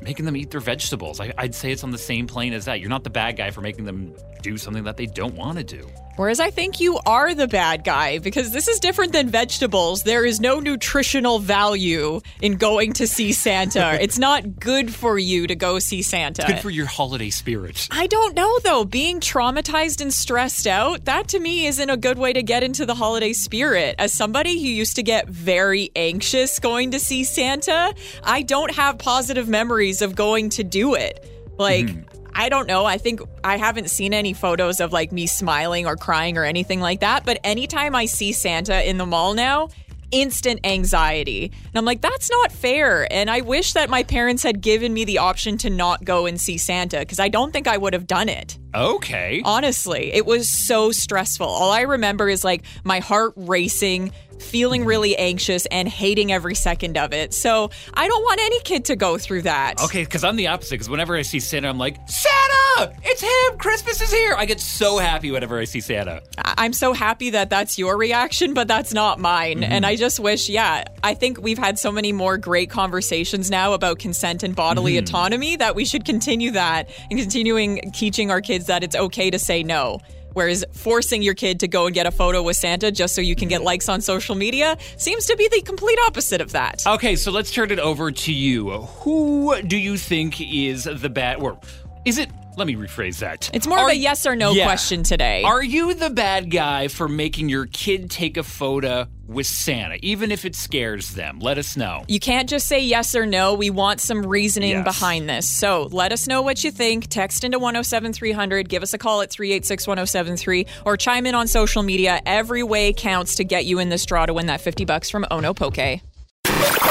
making 0.00 0.24
them 0.24 0.34
eat 0.34 0.50
their 0.50 0.60
vegetables. 0.60 1.20
I, 1.20 1.30
I'd 1.36 1.54
say 1.54 1.72
it's 1.72 1.84
on 1.84 1.90
the 1.90 1.98
same 1.98 2.26
plane 2.26 2.54
as 2.54 2.64
that. 2.64 2.80
You're 2.80 2.88
not 2.88 3.04
the 3.04 3.10
bad 3.10 3.36
guy 3.36 3.50
for 3.50 3.60
making 3.60 3.84
them 3.84 4.14
do 4.40 4.56
something 4.56 4.84
that 4.84 4.96
they 4.96 5.04
don't 5.04 5.34
want 5.34 5.58
to 5.58 5.64
do. 5.64 5.86
Whereas 6.18 6.40
I 6.40 6.50
think 6.50 6.80
you 6.80 6.98
are 7.06 7.32
the 7.32 7.46
bad 7.46 7.84
guy 7.84 8.18
because 8.18 8.50
this 8.50 8.66
is 8.66 8.80
different 8.80 9.12
than 9.12 9.28
vegetables. 9.28 10.02
There 10.02 10.24
is 10.24 10.40
no 10.40 10.58
nutritional 10.58 11.38
value 11.38 12.20
in 12.42 12.56
going 12.56 12.94
to 12.94 13.06
see 13.06 13.30
Santa. 13.30 13.96
it's 14.00 14.18
not 14.18 14.58
good 14.58 14.92
for 14.92 15.16
you 15.16 15.46
to 15.46 15.54
go 15.54 15.78
see 15.78 16.02
Santa. 16.02 16.42
It's 16.42 16.54
Good 16.54 16.60
for 16.60 16.70
your 16.70 16.86
holiday 16.86 17.30
spirit. 17.30 17.86
I 17.92 18.08
don't 18.08 18.34
know 18.34 18.58
though. 18.64 18.84
Being 18.84 19.20
traumatized 19.20 20.00
and 20.00 20.12
stressed 20.12 20.66
out, 20.66 21.04
that 21.04 21.28
to 21.28 21.38
me 21.38 21.66
isn't 21.66 21.88
a 21.88 21.96
good 21.96 22.18
way 22.18 22.32
to 22.32 22.42
get 22.42 22.64
into 22.64 22.84
the 22.84 22.96
holiday 22.96 23.32
spirit. 23.32 23.94
As 24.00 24.12
somebody 24.12 24.60
who 24.60 24.66
used 24.66 24.96
to 24.96 25.04
get 25.04 25.28
very 25.28 25.92
anxious 25.94 26.58
going 26.58 26.90
to 26.90 26.98
see 26.98 27.22
Santa, 27.22 27.94
I 28.24 28.42
don't 28.42 28.74
have 28.74 28.98
positive 28.98 29.48
memories 29.48 30.02
of 30.02 30.16
going 30.16 30.50
to 30.50 30.64
do 30.64 30.96
it. 30.96 31.24
Like, 31.58 31.90
hmm. 31.90 32.17
I 32.38 32.48
don't 32.48 32.68
know. 32.68 32.84
I 32.84 32.98
think 32.98 33.20
I 33.42 33.56
haven't 33.56 33.90
seen 33.90 34.14
any 34.14 34.32
photos 34.32 34.78
of 34.78 34.92
like 34.92 35.10
me 35.10 35.26
smiling 35.26 35.86
or 35.86 35.96
crying 35.96 36.38
or 36.38 36.44
anything 36.44 36.80
like 36.80 37.00
that. 37.00 37.26
But 37.26 37.40
anytime 37.42 37.96
I 37.96 38.06
see 38.06 38.30
Santa 38.30 38.88
in 38.88 38.96
the 38.96 39.06
mall 39.06 39.34
now, 39.34 39.70
instant 40.12 40.60
anxiety. 40.64 41.46
And 41.46 41.74
I'm 41.74 41.84
like, 41.84 42.00
that's 42.00 42.30
not 42.30 42.52
fair. 42.52 43.12
And 43.12 43.28
I 43.28 43.40
wish 43.40 43.72
that 43.72 43.90
my 43.90 44.04
parents 44.04 44.44
had 44.44 44.60
given 44.60 44.94
me 44.94 45.04
the 45.04 45.18
option 45.18 45.58
to 45.58 45.70
not 45.70 46.04
go 46.04 46.26
and 46.26 46.40
see 46.40 46.58
Santa 46.58 47.00
because 47.00 47.18
I 47.18 47.28
don't 47.28 47.52
think 47.52 47.66
I 47.66 47.76
would 47.76 47.92
have 47.92 48.06
done 48.06 48.28
it. 48.28 48.56
Okay. 48.72 49.42
Honestly, 49.44 50.12
it 50.12 50.24
was 50.24 50.48
so 50.48 50.92
stressful. 50.92 51.46
All 51.46 51.72
I 51.72 51.82
remember 51.82 52.28
is 52.28 52.44
like 52.44 52.62
my 52.84 53.00
heart 53.00 53.32
racing, 53.36 54.12
feeling 54.40 54.84
really 54.84 55.16
anxious, 55.16 55.66
and 55.66 55.88
hating 55.88 56.32
every 56.32 56.54
second 56.54 56.96
of 56.96 57.12
it. 57.12 57.34
So 57.34 57.70
I 57.94 58.08
don't 58.08 58.22
want 58.22 58.40
any 58.40 58.60
kid 58.60 58.84
to 58.86 58.96
go 58.96 59.18
through 59.18 59.42
that. 59.42 59.82
Okay, 59.82 60.04
because 60.04 60.24
I'm 60.24 60.36
the 60.36 60.48
opposite. 60.48 60.74
Because 60.74 60.88
whenever 60.88 61.16
I 61.16 61.22
see 61.22 61.40
Santa, 61.40 61.68
I'm 61.68 61.78
like, 61.78 61.96
Santa! 62.08 62.94
It's 63.02 63.22
him! 63.22 63.58
Christmas 63.58 64.00
is 64.00 64.12
here! 64.12 64.34
I 64.36 64.44
get 64.44 64.60
so 64.60 64.98
happy 64.98 65.30
whenever 65.30 65.58
I 65.58 65.64
see 65.64 65.80
Santa. 65.80 66.22
I- 66.38 66.54
I'm 66.58 66.72
so 66.72 66.92
happy 66.92 67.30
that 67.30 67.50
that's 67.50 67.78
your 67.78 67.96
reaction, 67.96 68.52
but 68.52 68.68
that's 68.68 68.92
not 68.92 69.18
mine. 69.18 69.62
And 69.62 69.84
mm-hmm. 69.84 69.92
I 69.92 69.96
just 69.96 70.20
wish, 70.20 70.48
yeah, 70.48 70.84
I 71.02 71.14
think 71.14 71.40
we've 71.40 71.58
had 71.58 71.78
so 71.78 71.92
many 71.92 72.12
more 72.12 72.36
great 72.36 72.68
conversations 72.68 73.50
now 73.50 73.72
about 73.72 73.98
consent 73.98 74.42
and 74.42 74.54
bodily 74.54 74.94
mm-hmm. 74.94 75.04
autonomy 75.04 75.56
that 75.56 75.74
we 75.74 75.84
should 75.84 76.04
continue 76.04 76.50
that 76.50 76.90
and 77.10 77.18
continuing 77.18 77.92
teaching 77.92 78.30
our 78.30 78.40
kids 78.40 78.66
that 78.66 78.82
it's 78.82 78.96
okay 78.96 79.30
to 79.30 79.38
say 79.38 79.62
no. 79.62 80.00
Whereas 80.38 80.64
forcing 80.72 81.20
your 81.20 81.34
kid 81.34 81.58
to 81.58 81.66
go 81.66 81.86
and 81.86 81.94
get 81.94 82.06
a 82.06 82.12
photo 82.12 82.44
with 82.44 82.56
Santa 82.56 82.92
just 82.92 83.16
so 83.16 83.20
you 83.20 83.34
can 83.34 83.48
get 83.48 83.56
mm-hmm. 83.56 83.64
likes 83.66 83.88
on 83.88 84.00
social 84.00 84.36
media 84.36 84.76
seems 84.96 85.26
to 85.26 85.34
be 85.34 85.48
the 85.48 85.60
complete 85.62 85.98
opposite 86.06 86.40
of 86.40 86.52
that. 86.52 86.86
Okay, 86.86 87.16
so 87.16 87.32
let's 87.32 87.50
turn 87.50 87.72
it 87.72 87.80
over 87.80 88.12
to 88.12 88.32
you. 88.32 88.70
Who 88.70 89.60
do 89.62 89.76
you 89.76 89.96
think 89.96 90.40
is 90.40 90.84
the 90.84 91.08
bad, 91.08 91.40
or 91.40 91.58
is 92.04 92.18
it 92.18 92.30
let 92.58 92.66
me 92.66 92.74
rephrase 92.74 93.20
that. 93.20 93.48
It's 93.54 93.66
more 93.66 93.78
Are- 93.78 93.84
of 93.86 93.92
a 93.92 93.96
yes 93.96 94.26
or 94.26 94.36
no 94.36 94.50
Yeah. 94.52 94.64
question 94.64 95.02
today. 95.02 95.42
Are 95.44 95.62
you 95.62 95.94
the 95.94 96.10
bad 96.10 96.50
guy 96.50 96.88
for 96.88 97.08
making 97.08 97.48
your 97.48 97.66
kid 97.66 98.10
take 98.10 98.36
a 98.36 98.42
photo 98.42 99.06
with 99.26 99.46
Santa, 99.46 99.96
even 100.02 100.32
if 100.32 100.44
it 100.44 100.54
scares 100.56 101.10
them? 101.10 101.38
Let 101.40 101.56
us 101.58 101.76
know. 101.76 102.04
You 102.08 102.18
can't 102.20 102.48
just 102.48 102.66
say 102.66 102.80
yes 102.80 103.14
or 103.14 103.24
no. 103.26 103.54
We 103.54 103.70
want 103.70 104.00
some 104.00 104.26
reasoning 104.26 104.70
Yes. 104.70 104.84
behind 104.84 105.28
this. 105.28 105.48
So 105.48 105.88
let 105.92 106.12
us 106.12 106.26
know 106.26 106.42
what 106.42 106.64
you 106.64 106.70
think. 106.70 107.08
Text 107.08 107.44
into 107.44 107.58
107300. 107.58 108.68
Give 108.68 108.82
us 108.82 108.92
a 108.92 108.98
call 108.98 109.20
at 109.22 109.30
386 109.30 109.86
1073 109.86 110.66
or 110.84 110.96
chime 110.96 111.26
in 111.26 111.34
on 111.34 111.46
social 111.46 111.82
media. 111.82 112.20
Every 112.26 112.62
way 112.62 112.92
counts 112.92 113.36
to 113.36 113.44
get 113.44 113.64
you 113.66 113.78
in 113.78 113.88
this 113.88 114.04
draw 114.04 114.26
to 114.26 114.34
win 114.34 114.46
that 114.46 114.60
50 114.60 114.84
bucks 114.84 115.08
from 115.10 115.24
Ono 115.30 115.54
Poke. 115.54 116.00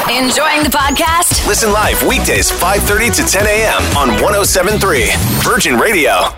Enjoying 0.09 0.63
the 0.63 0.69
podcast? 0.69 1.45
Listen 1.45 1.73
live 1.73 2.01
weekdays 2.03 2.49
5:30 2.49 3.13
to 3.17 3.23
10 3.23 3.45
a.m. 3.45 3.81
on 3.97 4.07
107.3 4.23 5.11
Virgin 5.43 5.75
Radio. 5.77 6.29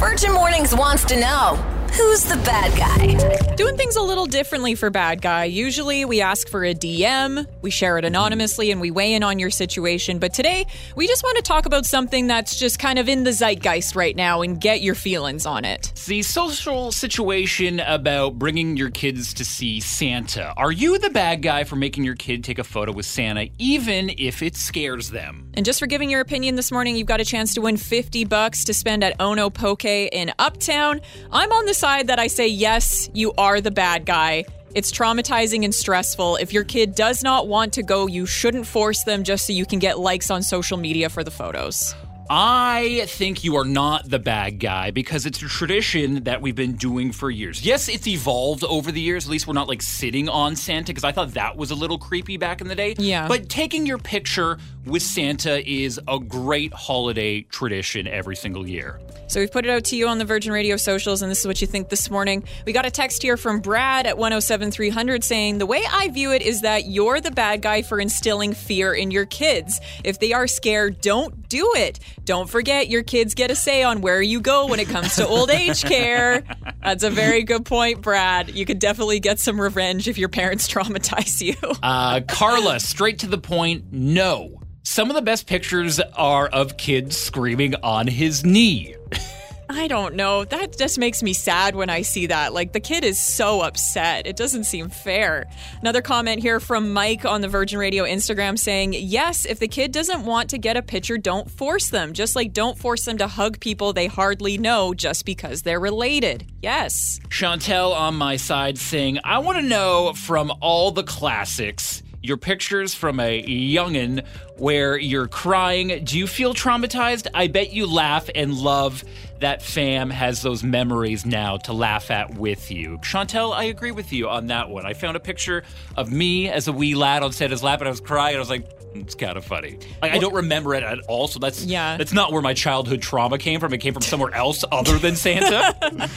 Virgin 0.00 0.32
Mornings 0.32 0.74
wants 0.74 1.04
to 1.04 1.20
know 1.20 1.58
who's 1.94 2.24
the 2.24 2.36
bad 2.38 2.76
guy? 2.76 3.54
Doing 3.54 3.76
things 3.76 3.94
a 3.94 4.02
little 4.02 4.26
differently 4.26 4.74
for 4.74 4.90
Bad 4.90 5.22
Guy. 5.22 5.44
Usually 5.44 6.04
we 6.04 6.20
ask 6.20 6.48
for 6.48 6.64
a 6.64 6.74
DM, 6.74 7.46
we 7.62 7.70
share 7.70 7.98
it 7.98 8.04
anonymously, 8.04 8.72
and 8.72 8.80
we 8.80 8.90
weigh 8.90 9.14
in 9.14 9.22
on 9.22 9.38
your 9.38 9.50
situation. 9.50 10.18
But 10.18 10.34
today, 10.34 10.66
we 10.96 11.06
just 11.06 11.22
want 11.22 11.36
to 11.36 11.42
talk 11.42 11.66
about 11.66 11.86
something 11.86 12.26
that's 12.26 12.58
just 12.58 12.80
kind 12.80 12.98
of 12.98 13.08
in 13.08 13.22
the 13.22 13.30
zeitgeist 13.30 13.94
right 13.94 14.16
now 14.16 14.42
and 14.42 14.60
get 14.60 14.82
your 14.82 14.96
feelings 14.96 15.46
on 15.46 15.64
it. 15.64 15.92
The 16.06 16.22
social 16.22 16.90
situation 16.90 17.78
about 17.80 18.38
bringing 18.38 18.76
your 18.76 18.90
kids 18.90 19.32
to 19.34 19.44
see 19.44 19.78
Santa. 19.78 20.52
Are 20.56 20.72
you 20.72 20.98
the 20.98 21.10
bad 21.10 21.42
guy 21.42 21.62
for 21.62 21.76
making 21.76 22.02
your 22.02 22.16
kid 22.16 22.42
take 22.42 22.58
a 22.58 22.64
photo 22.64 22.92
with 22.92 23.06
Santa, 23.06 23.48
even 23.58 24.10
if 24.18 24.42
it 24.42 24.56
scares 24.56 25.10
them? 25.10 25.52
And 25.54 25.64
just 25.64 25.78
for 25.78 25.86
giving 25.86 26.10
your 26.10 26.20
opinion 26.20 26.56
this 26.56 26.72
morning, 26.72 26.96
you've 26.96 27.06
got 27.06 27.20
a 27.20 27.24
chance 27.24 27.54
to 27.54 27.60
win 27.60 27.76
50 27.76 28.24
bucks 28.24 28.64
to 28.64 28.74
spend 28.74 29.04
at 29.04 29.20
Ono 29.20 29.48
Poke 29.48 29.84
in 29.84 30.32
Uptown. 30.40 31.00
I'm 31.30 31.52
on 31.52 31.66
the 31.66 31.74
that 31.84 32.18
I 32.18 32.28
say, 32.28 32.48
yes, 32.48 33.10
you 33.12 33.34
are 33.36 33.60
the 33.60 33.70
bad 33.70 34.06
guy. 34.06 34.46
It's 34.74 34.90
traumatizing 34.90 35.64
and 35.64 35.74
stressful. 35.74 36.36
If 36.36 36.50
your 36.50 36.64
kid 36.64 36.94
does 36.94 37.22
not 37.22 37.46
want 37.46 37.74
to 37.74 37.82
go, 37.82 38.06
you 38.06 38.24
shouldn't 38.24 38.66
force 38.66 39.04
them 39.04 39.22
just 39.22 39.46
so 39.46 39.52
you 39.52 39.66
can 39.66 39.80
get 39.80 39.98
likes 39.98 40.30
on 40.30 40.42
social 40.42 40.78
media 40.78 41.10
for 41.10 41.22
the 41.22 41.30
photos. 41.30 41.94
I 42.30 43.04
think 43.08 43.44
you 43.44 43.56
are 43.56 43.64
not 43.64 44.08
the 44.08 44.18
bad 44.18 44.58
guy 44.58 44.90
because 44.90 45.26
it's 45.26 45.42
a 45.42 45.48
tradition 45.48 46.24
that 46.24 46.40
we've 46.40 46.54
been 46.54 46.76
doing 46.76 47.12
for 47.12 47.30
years. 47.30 47.64
Yes, 47.64 47.88
it's 47.88 48.06
evolved 48.06 48.64
over 48.64 48.90
the 48.90 49.00
years. 49.00 49.26
At 49.26 49.30
least 49.30 49.46
we're 49.46 49.54
not 49.54 49.68
like 49.68 49.82
sitting 49.82 50.28
on 50.28 50.56
Santa 50.56 50.86
because 50.86 51.04
I 51.04 51.12
thought 51.12 51.34
that 51.34 51.56
was 51.56 51.70
a 51.70 51.74
little 51.74 51.98
creepy 51.98 52.36
back 52.36 52.60
in 52.60 52.68
the 52.68 52.74
day. 52.74 52.94
Yeah. 52.98 53.28
But 53.28 53.48
taking 53.48 53.84
your 53.86 53.98
picture 53.98 54.58
with 54.86 55.02
Santa 55.02 55.68
is 55.68 56.00
a 56.08 56.18
great 56.18 56.72
holiday 56.72 57.42
tradition 57.42 58.06
every 58.06 58.36
single 58.36 58.66
year. 58.66 59.00
So 59.26 59.40
we've 59.40 59.50
put 59.50 59.64
it 59.64 59.70
out 59.70 59.84
to 59.84 59.96
you 59.96 60.06
on 60.08 60.18
the 60.18 60.24
Virgin 60.24 60.52
Radio 60.52 60.76
socials, 60.76 61.22
and 61.22 61.30
this 61.30 61.40
is 61.40 61.46
what 61.46 61.60
you 61.60 61.66
think 61.66 61.88
this 61.88 62.10
morning. 62.10 62.44
We 62.66 62.72
got 62.72 62.84
a 62.84 62.90
text 62.90 63.22
here 63.22 63.36
from 63.36 63.60
Brad 63.60 64.06
at 64.06 64.18
107300 64.18 65.24
saying, 65.24 65.58
The 65.58 65.66
way 65.66 65.82
I 65.90 66.08
view 66.08 66.32
it 66.32 66.42
is 66.42 66.60
that 66.60 66.86
you're 66.86 67.20
the 67.20 67.30
bad 67.30 67.62
guy 67.62 67.82
for 67.82 67.98
instilling 67.98 68.52
fear 68.52 68.92
in 68.92 69.10
your 69.10 69.24
kids. 69.24 69.80
If 70.04 70.20
they 70.20 70.32
are 70.32 70.46
scared, 70.46 71.00
don't 71.00 71.43
do 71.54 71.70
it. 71.76 72.00
Don't 72.24 72.50
forget, 72.50 72.88
your 72.88 73.04
kids 73.04 73.34
get 73.34 73.48
a 73.48 73.54
say 73.54 73.84
on 73.84 74.00
where 74.00 74.20
you 74.20 74.40
go 74.40 74.66
when 74.66 74.80
it 74.80 74.88
comes 74.88 75.14
to 75.16 75.26
old 75.26 75.50
age 75.50 75.84
care. 75.84 76.42
That's 76.82 77.04
a 77.04 77.10
very 77.10 77.44
good 77.44 77.64
point, 77.64 78.02
Brad. 78.02 78.50
You 78.50 78.66
could 78.66 78.80
definitely 78.80 79.20
get 79.20 79.38
some 79.38 79.60
revenge 79.60 80.08
if 80.08 80.18
your 80.18 80.28
parents 80.28 80.66
traumatize 80.72 81.40
you. 81.40 81.54
Uh, 81.80 82.22
Carla, 82.28 82.80
straight 82.80 83.20
to 83.20 83.28
the 83.28 83.38
point, 83.38 83.92
no. 83.92 84.60
Some 84.82 85.10
of 85.10 85.14
the 85.14 85.22
best 85.22 85.46
pictures 85.46 86.00
are 86.00 86.48
of 86.48 86.76
kids 86.76 87.16
screaming 87.16 87.76
on 87.84 88.08
his 88.08 88.44
knee. 88.44 88.96
I 89.68 89.88
don't 89.88 90.14
know. 90.14 90.44
That 90.44 90.76
just 90.76 90.98
makes 90.98 91.22
me 91.22 91.32
sad 91.32 91.74
when 91.74 91.88
I 91.88 92.02
see 92.02 92.26
that. 92.26 92.52
Like, 92.52 92.72
the 92.72 92.80
kid 92.80 93.04
is 93.04 93.18
so 93.18 93.62
upset. 93.62 94.26
It 94.26 94.36
doesn't 94.36 94.64
seem 94.64 94.90
fair. 94.90 95.46
Another 95.80 96.02
comment 96.02 96.42
here 96.42 96.60
from 96.60 96.92
Mike 96.92 97.24
on 97.24 97.40
the 97.40 97.48
Virgin 97.48 97.78
Radio 97.78 98.04
Instagram 98.04 98.58
saying, 98.58 98.94
Yes, 98.94 99.46
if 99.46 99.58
the 99.58 99.68
kid 99.68 99.92
doesn't 99.92 100.24
want 100.24 100.50
to 100.50 100.58
get 100.58 100.76
a 100.76 100.82
picture, 100.82 101.16
don't 101.16 101.50
force 101.50 101.88
them. 101.88 102.12
Just 102.12 102.36
like 102.36 102.52
don't 102.52 102.78
force 102.78 103.04
them 103.04 103.18
to 103.18 103.26
hug 103.26 103.58
people 103.60 103.92
they 103.92 104.06
hardly 104.06 104.58
know 104.58 104.92
just 104.92 105.24
because 105.24 105.62
they're 105.62 105.80
related. 105.80 106.46
Yes. 106.62 107.20
Chantel 107.28 107.94
on 107.94 108.14
my 108.14 108.36
side 108.36 108.78
saying, 108.78 109.18
I 109.24 109.38
want 109.38 109.58
to 109.58 109.62
know 109.62 110.12
from 110.14 110.52
all 110.60 110.90
the 110.90 111.04
classics, 111.04 112.02
your 112.22 112.36
pictures 112.36 112.94
from 112.94 113.20
a 113.20 113.42
youngin' 113.42 114.24
where 114.56 114.96
you're 114.96 115.28
crying. 115.28 116.04
Do 116.04 116.18
you 116.18 116.26
feel 116.26 116.54
traumatized? 116.54 117.26
I 117.34 117.48
bet 117.48 117.72
you 117.72 117.86
laugh 117.86 118.30
and 118.34 118.54
love 118.54 119.04
that 119.44 119.60
fam 119.60 120.08
has 120.08 120.40
those 120.40 120.64
memories 120.64 121.26
now 121.26 121.58
to 121.58 121.74
laugh 121.74 122.10
at 122.10 122.34
with 122.34 122.70
you. 122.70 122.96
Chantel, 123.02 123.52
I 123.52 123.64
agree 123.64 123.90
with 123.90 124.10
you 124.10 124.26
on 124.30 124.46
that 124.46 124.70
one. 124.70 124.86
I 124.86 124.94
found 124.94 125.18
a 125.18 125.20
picture 125.20 125.64
of 125.98 126.10
me 126.10 126.48
as 126.48 126.66
a 126.66 126.72
wee 126.72 126.94
lad 126.94 127.22
on 127.22 127.30
Santa's 127.30 127.62
lap 127.62 127.80
and 127.80 127.88
I 127.88 127.90
was 127.90 128.00
crying 128.00 128.36
I 128.36 128.38
was 128.38 128.48
like, 128.48 128.66
it's 128.94 129.14
kind 129.14 129.36
of 129.36 129.44
funny. 129.44 129.78
Like, 130.00 130.12
I 130.12 130.18
don't 130.18 130.34
remember 130.34 130.74
it 130.74 130.82
at 130.82 131.00
all, 131.08 131.28
so 131.28 131.38
that's 131.38 131.64
Yeah. 131.64 131.96
that's 131.96 132.12
not 132.12 132.32
where 132.32 132.42
my 132.42 132.54
childhood 132.54 133.02
trauma 133.02 133.38
came 133.38 133.60
from. 133.60 133.72
It 133.74 133.78
came 133.78 133.92
from 133.92 134.02
somewhere 134.02 134.32
else 134.34 134.64
other 134.70 134.98
than 134.98 135.16
Santa. 135.16 135.74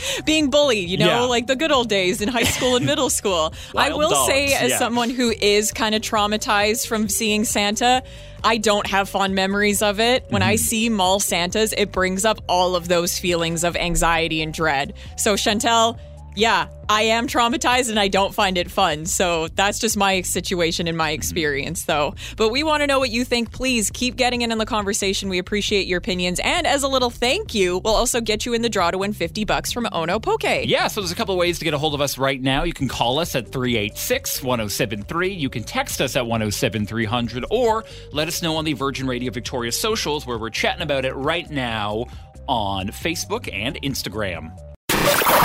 being 0.26 0.50
bullied, 0.50 0.90
you 0.90 0.98
know, 0.98 1.08
Yeah. 1.08 1.20
like 1.22 1.48
the 1.48 1.56
good 1.56 1.72
old 1.72 1.90
days 1.90 2.22
in 2.22 2.30
high 2.30 2.44
school 2.44 2.76
and 2.76 2.86
middle 2.92 3.10
school. 3.10 3.54
I 3.76 3.90
Wild 3.90 4.00
will 4.00 4.26
say, 4.28 4.54
as 4.54 4.72
yeah. 4.72 4.78
someone 4.78 5.10
who 5.10 5.32
is 5.42 5.72
kind 5.72 5.96
of 5.96 6.02
traumatized 6.02 6.88
from 6.88 7.10
seeing 7.10 7.46
Santa, 7.46 8.04
I 8.44 8.58
don't 8.58 8.86
have 8.88 9.10
fond 9.10 9.34
memories 9.36 9.82
of 9.82 10.00
it. 10.00 10.26
When 10.30 10.42
I 10.44 10.54
Mm-hmm. 10.56 10.63
see 10.63 10.90
mall 10.90 11.20
Santas, 11.20 11.74
it 11.76 11.92
brings 11.92 12.24
up 12.26 12.40
all 12.48 12.76
of 12.76 12.88
those 12.88 13.18
feelings 13.18 13.63
of 13.63 13.76
anxiety 13.76 14.42
and 14.42 14.54
dread. 14.54 14.94
So, 15.18 15.34
Chantel, 15.34 15.98
yeah, 16.38 16.67
I 16.88 17.02
am 17.02 17.28
traumatized 17.28 17.89
and 17.89 18.00
I 18.00 18.10
don't 18.10 18.32
find 18.32 18.60
it 18.60 18.69
fun. 18.69 19.08
So 19.08 19.47
that's 19.47 19.80
just 19.80 19.97
my 19.97 20.21
situation 20.21 20.88
and 20.88 20.95
my 20.95 21.10
mm-hmm. 21.10 21.15
experience, 21.15 21.86
though. 21.86 22.13
But 22.38 22.50
we 22.50 22.63
want 22.63 22.82
to 22.82 22.88
know 22.88 23.00
what 23.00 23.10
you 23.10 23.26
think. 23.26 23.52
Please 23.52 23.89
keep 23.89 24.15
getting 24.15 24.43
in 24.43 24.52
on 24.52 24.60
the 24.60 24.65
conversation. 24.65 25.30
We 25.30 25.39
appreciate 25.39 25.88
your 25.88 25.97
opinions. 25.97 26.39
And 26.43 26.67
as 26.67 26.84
a 26.84 26.88
little 26.88 27.10
thank 27.10 27.56
you, 27.56 27.80
we'll 27.80 27.95
also 27.95 28.21
get 28.21 28.45
you 28.45 28.54
in 28.54 28.62
the 28.62 28.69
draw 28.69 28.91
to 28.91 29.00
win 29.00 29.13
50 29.13 29.45
bucks 29.45 29.71
from 29.71 29.88
Ono 29.91 30.19
Poke. 30.19 30.43
Yeah, 30.43 30.88
so 30.88 31.02
there's 31.02 31.12
a 31.12 31.15
couple 31.15 31.34
of 31.34 31.39
ways 31.39 31.58
to 31.58 31.65
get 31.65 31.73
a 31.73 31.78
hold 31.80 31.95
of 31.95 32.02
us 32.02 32.19
right 32.19 32.41
now. 32.41 32.63
You 32.63 32.73
can 32.73 32.88
call 32.88 33.17
us 33.17 33.34
at 33.34 33.52
386 33.52 34.43
1073. 34.43 35.34
You 35.34 35.50
can 35.50 35.63
text 35.63 36.02
us 36.02 36.15
at 36.15 36.28
107300 36.28 37.45
or 37.50 37.84
let 38.12 38.28
us 38.28 38.43
know 38.43 38.58
on 38.58 38.65
the 38.65 38.73
Virgin 38.73 39.08
Radio 39.08 39.32
Victoria 39.32 39.71
socials 39.71 40.28
where 40.28 40.38
we're 40.38 40.52
chatting 40.52 40.84
about 40.84 41.04
it 41.04 41.15
right 41.15 41.50
now 41.50 42.06
on 42.47 42.89
Facebook 42.89 43.52
and 43.52 43.82
Instagram. 43.82 44.56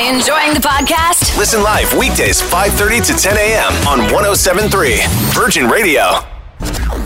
Enjoying 0.02 0.52
the 0.52 0.58
podcast? 0.58 1.38
Listen 1.38 1.62
live 1.62 1.96
weekdays 1.96 2.42
5:30 2.42 3.06
to 3.06 3.12
10 3.12 3.36
a.m. 3.36 3.72
on 3.86 4.00
107.3 4.10 5.06
Virgin 5.32 5.68
Radio. 5.68 6.18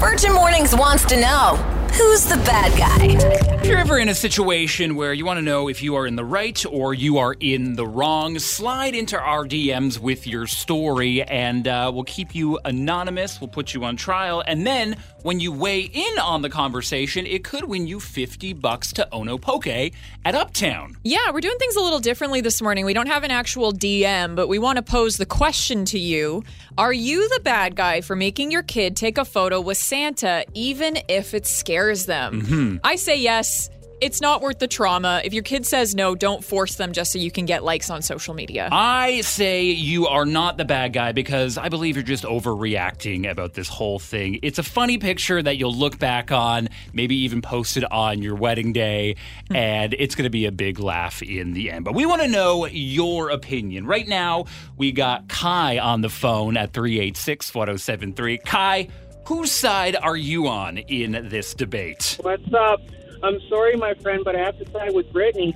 Virgin 0.00 0.32
Mornings 0.32 0.74
wants 0.74 1.04
to 1.04 1.20
know 1.20 1.56
who's 1.92 2.24
the 2.24 2.36
bad 2.36 2.76
guy? 2.78 3.56
If 3.60 3.66
you're 3.66 3.78
ever 3.78 3.98
in 3.98 4.08
a 4.08 4.14
situation 4.14 4.96
where 4.96 5.12
you 5.12 5.24
want 5.24 5.38
to 5.38 5.42
know 5.42 5.68
if 5.68 5.82
you 5.82 5.94
are 5.96 6.06
in 6.06 6.16
the 6.16 6.24
right 6.24 6.64
or 6.66 6.94
you 6.94 7.18
are 7.18 7.34
in 7.38 7.76
the 7.76 7.86
wrong, 7.86 8.38
slide 8.38 8.94
into 8.94 9.18
our 9.18 9.46
DMs 9.46 9.98
with 9.98 10.26
your 10.26 10.46
story 10.46 11.22
and 11.22 11.66
uh, 11.68 11.90
we'll 11.94 12.04
keep 12.04 12.34
you 12.34 12.58
anonymous. 12.64 13.40
We'll 13.40 13.48
put 13.48 13.74
you 13.74 13.84
on 13.84 13.96
trial. 13.96 14.42
And 14.46 14.66
then 14.66 14.96
when 15.26 15.40
you 15.40 15.50
weigh 15.50 15.80
in 15.80 16.18
on 16.20 16.42
the 16.42 16.48
conversation, 16.48 17.26
it 17.26 17.42
could 17.42 17.64
win 17.64 17.88
you 17.88 17.98
50 17.98 18.52
bucks 18.52 18.92
to 18.92 19.12
Ono 19.12 19.38
Poke 19.38 19.66
at 19.66 20.34
Uptown. 20.36 20.96
Yeah, 21.02 21.32
we're 21.32 21.40
doing 21.40 21.58
things 21.58 21.74
a 21.74 21.80
little 21.80 21.98
differently 21.98 22.40
this 22.42 22.62
morning. 22.62 22.84
We 22.84 22.94
don't 22.94 23.08
have 23.08 23.24
an 23.24 23.32
actual 23.32 23.72
DM, 23.72 24.36
but 24.36 24.46
we 24.46 24.60
want 24.60 24.76
to 24.76 24.84
pose 24.84 25.16
the 25.16 25.26
question 25.26 25.84
to 25.86 25.98
you 25.98 26.44
Are 26.78 26.92
you 26.92 27.28
the 27.28 27.40
bad 27.40 27.74
guy 27.74 28.02
for 28.02 28.14
making 28.14 28.52
your 28.52 28.62
kid 28.62 28.94
take 28.94 29.18
a 29.18 29.24
photo 29.24 29.60
with 29.60 29.78
Santa, 29.78 30.44
even 30.54 30.96
if 31.08 31.34
it 31.34 31.44
scares 31.44 32.06
them? 32.06 32.42
Mm-hmm. 32.42 32.76
I 32.84 32.94
say 32.94 33.18
yes. 33.18 33.68
It's 33.98 34.20
not 34.20 34.42
worth 34.42 34.58
the 34.58 34.68
trauma. 34.68 35.22
If 35.24 35.32
your 35.32 35.42
kid 35.42 35.64
says 35.64 35.94
no, 35.94 36.14
don't 36.14 36.44
force 36.44 36.74
them 36.74 36.92
just 36.92 37.12
so 37.12 37.18
you 37.18 37.30
can 37.30 37.46
get 37.46 37.64
likes 37.64 37.88
on 37.88 38.02
social 38.02 38.34
media. 38.34 38.68
I 38.70 39.22
say 39.22 39.64
you 39.64 40.06
are 40.06 40.26
not 40.26 40.58
the 40.58 40.66
bad 40.66 40.92
guy 40.92 41.12
because 41.12 41.56
I 41.56 41.70
believe 41.70 41.96
you're 41.96 42.02
just 42.02 42.24
overreacting 42.24 43.30
about 43.30 43.54
this 43.54 43.68
whole 43.68 43.98
thing. 43.98 44.38
It's 44.42 44.58
a 44.58 44.62
funny 44.62 44.98
picture 44.98 45.42
that 45.42 45.56
you'll 45.56 45.74
look 45.74 45.98
back 45.98 46.30
on, 46.30 46.68
maybe 46.92 47.16
even 47.16 47.40
post 47.40 47.78
it 47.78 47.90
on 47.90 48.20
your 48.20 48.34
wedding 48.34 48.74
day, 48.74 49.16
hmm. 49.48 49.56
and 49.56 49.94
it's 49.98 50.14
going 50.14 50.24
to 50.24 50.30
be 50.30 50.44
a 50.44 50.52
big 50.52 50.78
laugh 50.78 51.22
in 51.22 51.54
the 51.54 51.70
end. 51.70 51.86
But 51.86 51.94
we 51.94 52.04
want 52.04 52.20
to 52.20 52.28
know 52.28 52.66
your 52.66 53.30
opinion. 53.30 53.86
Right 53.86 54.06
now, 54.06 54.44
we 54.76 54.92
got 54.92 55.26
Kai 55.30 55.78
on 55.78 56.02
the 56.02 56.10
phone 56.10 56.58
at 56.58 56.74
386 56.74 57.54
1073. 57.54 58.38
Kai, 58.38 58.88
whose 59.24 59.50
side 59.50 59.96
are 59.96 60.16
you 60.16 60.48
on 60.48 60.76
in 60.76 61.30
this 61.30 61.54
debate? 61.54 62.18
What's 62.20 62.52
up? 62.52 62.80
I'm 63.22 63.38
sorry, 63.48 63.76
my 63.76 63.94
friend, 63.94 64.22
but 64.24 64.36
I 64.36 64.40
have 64.40 64.58
to 64.58 64.70
side 64.70 64.94
with 64.94 65.12
Brittany. 65.12 65.54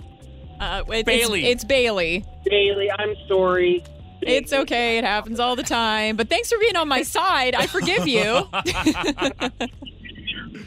Uh, 0.61 0.83
it- 0.89 1.07
Bailey. 1.07 1.45
It's, 1.47 1.63
it's 1.63 1.65
Bailey. 1.65 2.25
Bailey, 2.45 2.91
I'm 2.99 3.15
sorry. 3.29 3.83
It's 4.23 4.53
okay. 4.53 4.99
It 4.99 5.05
happens 5.05 5.41
all 5.41 5.57
the 5.57 5.63
time. 5.63 6.17
But 6.17 6.29
thanks 6.29 6.51
for 6.53 6.59
being 6.59 6.77
on 6.77 6.89
my 6.89 7.03
side. 7.03 7.55
I 7.55 7.67
forgive 7.67 8.07
you. 8.07 8.47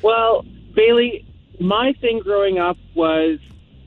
Well, 0.01 0.45
Bailey, 0.75 1.25
my 1.59 1.93
thing 2.01 2.19
growing 2.19 2.57
up 2.57 2.77
was 2.93 3.39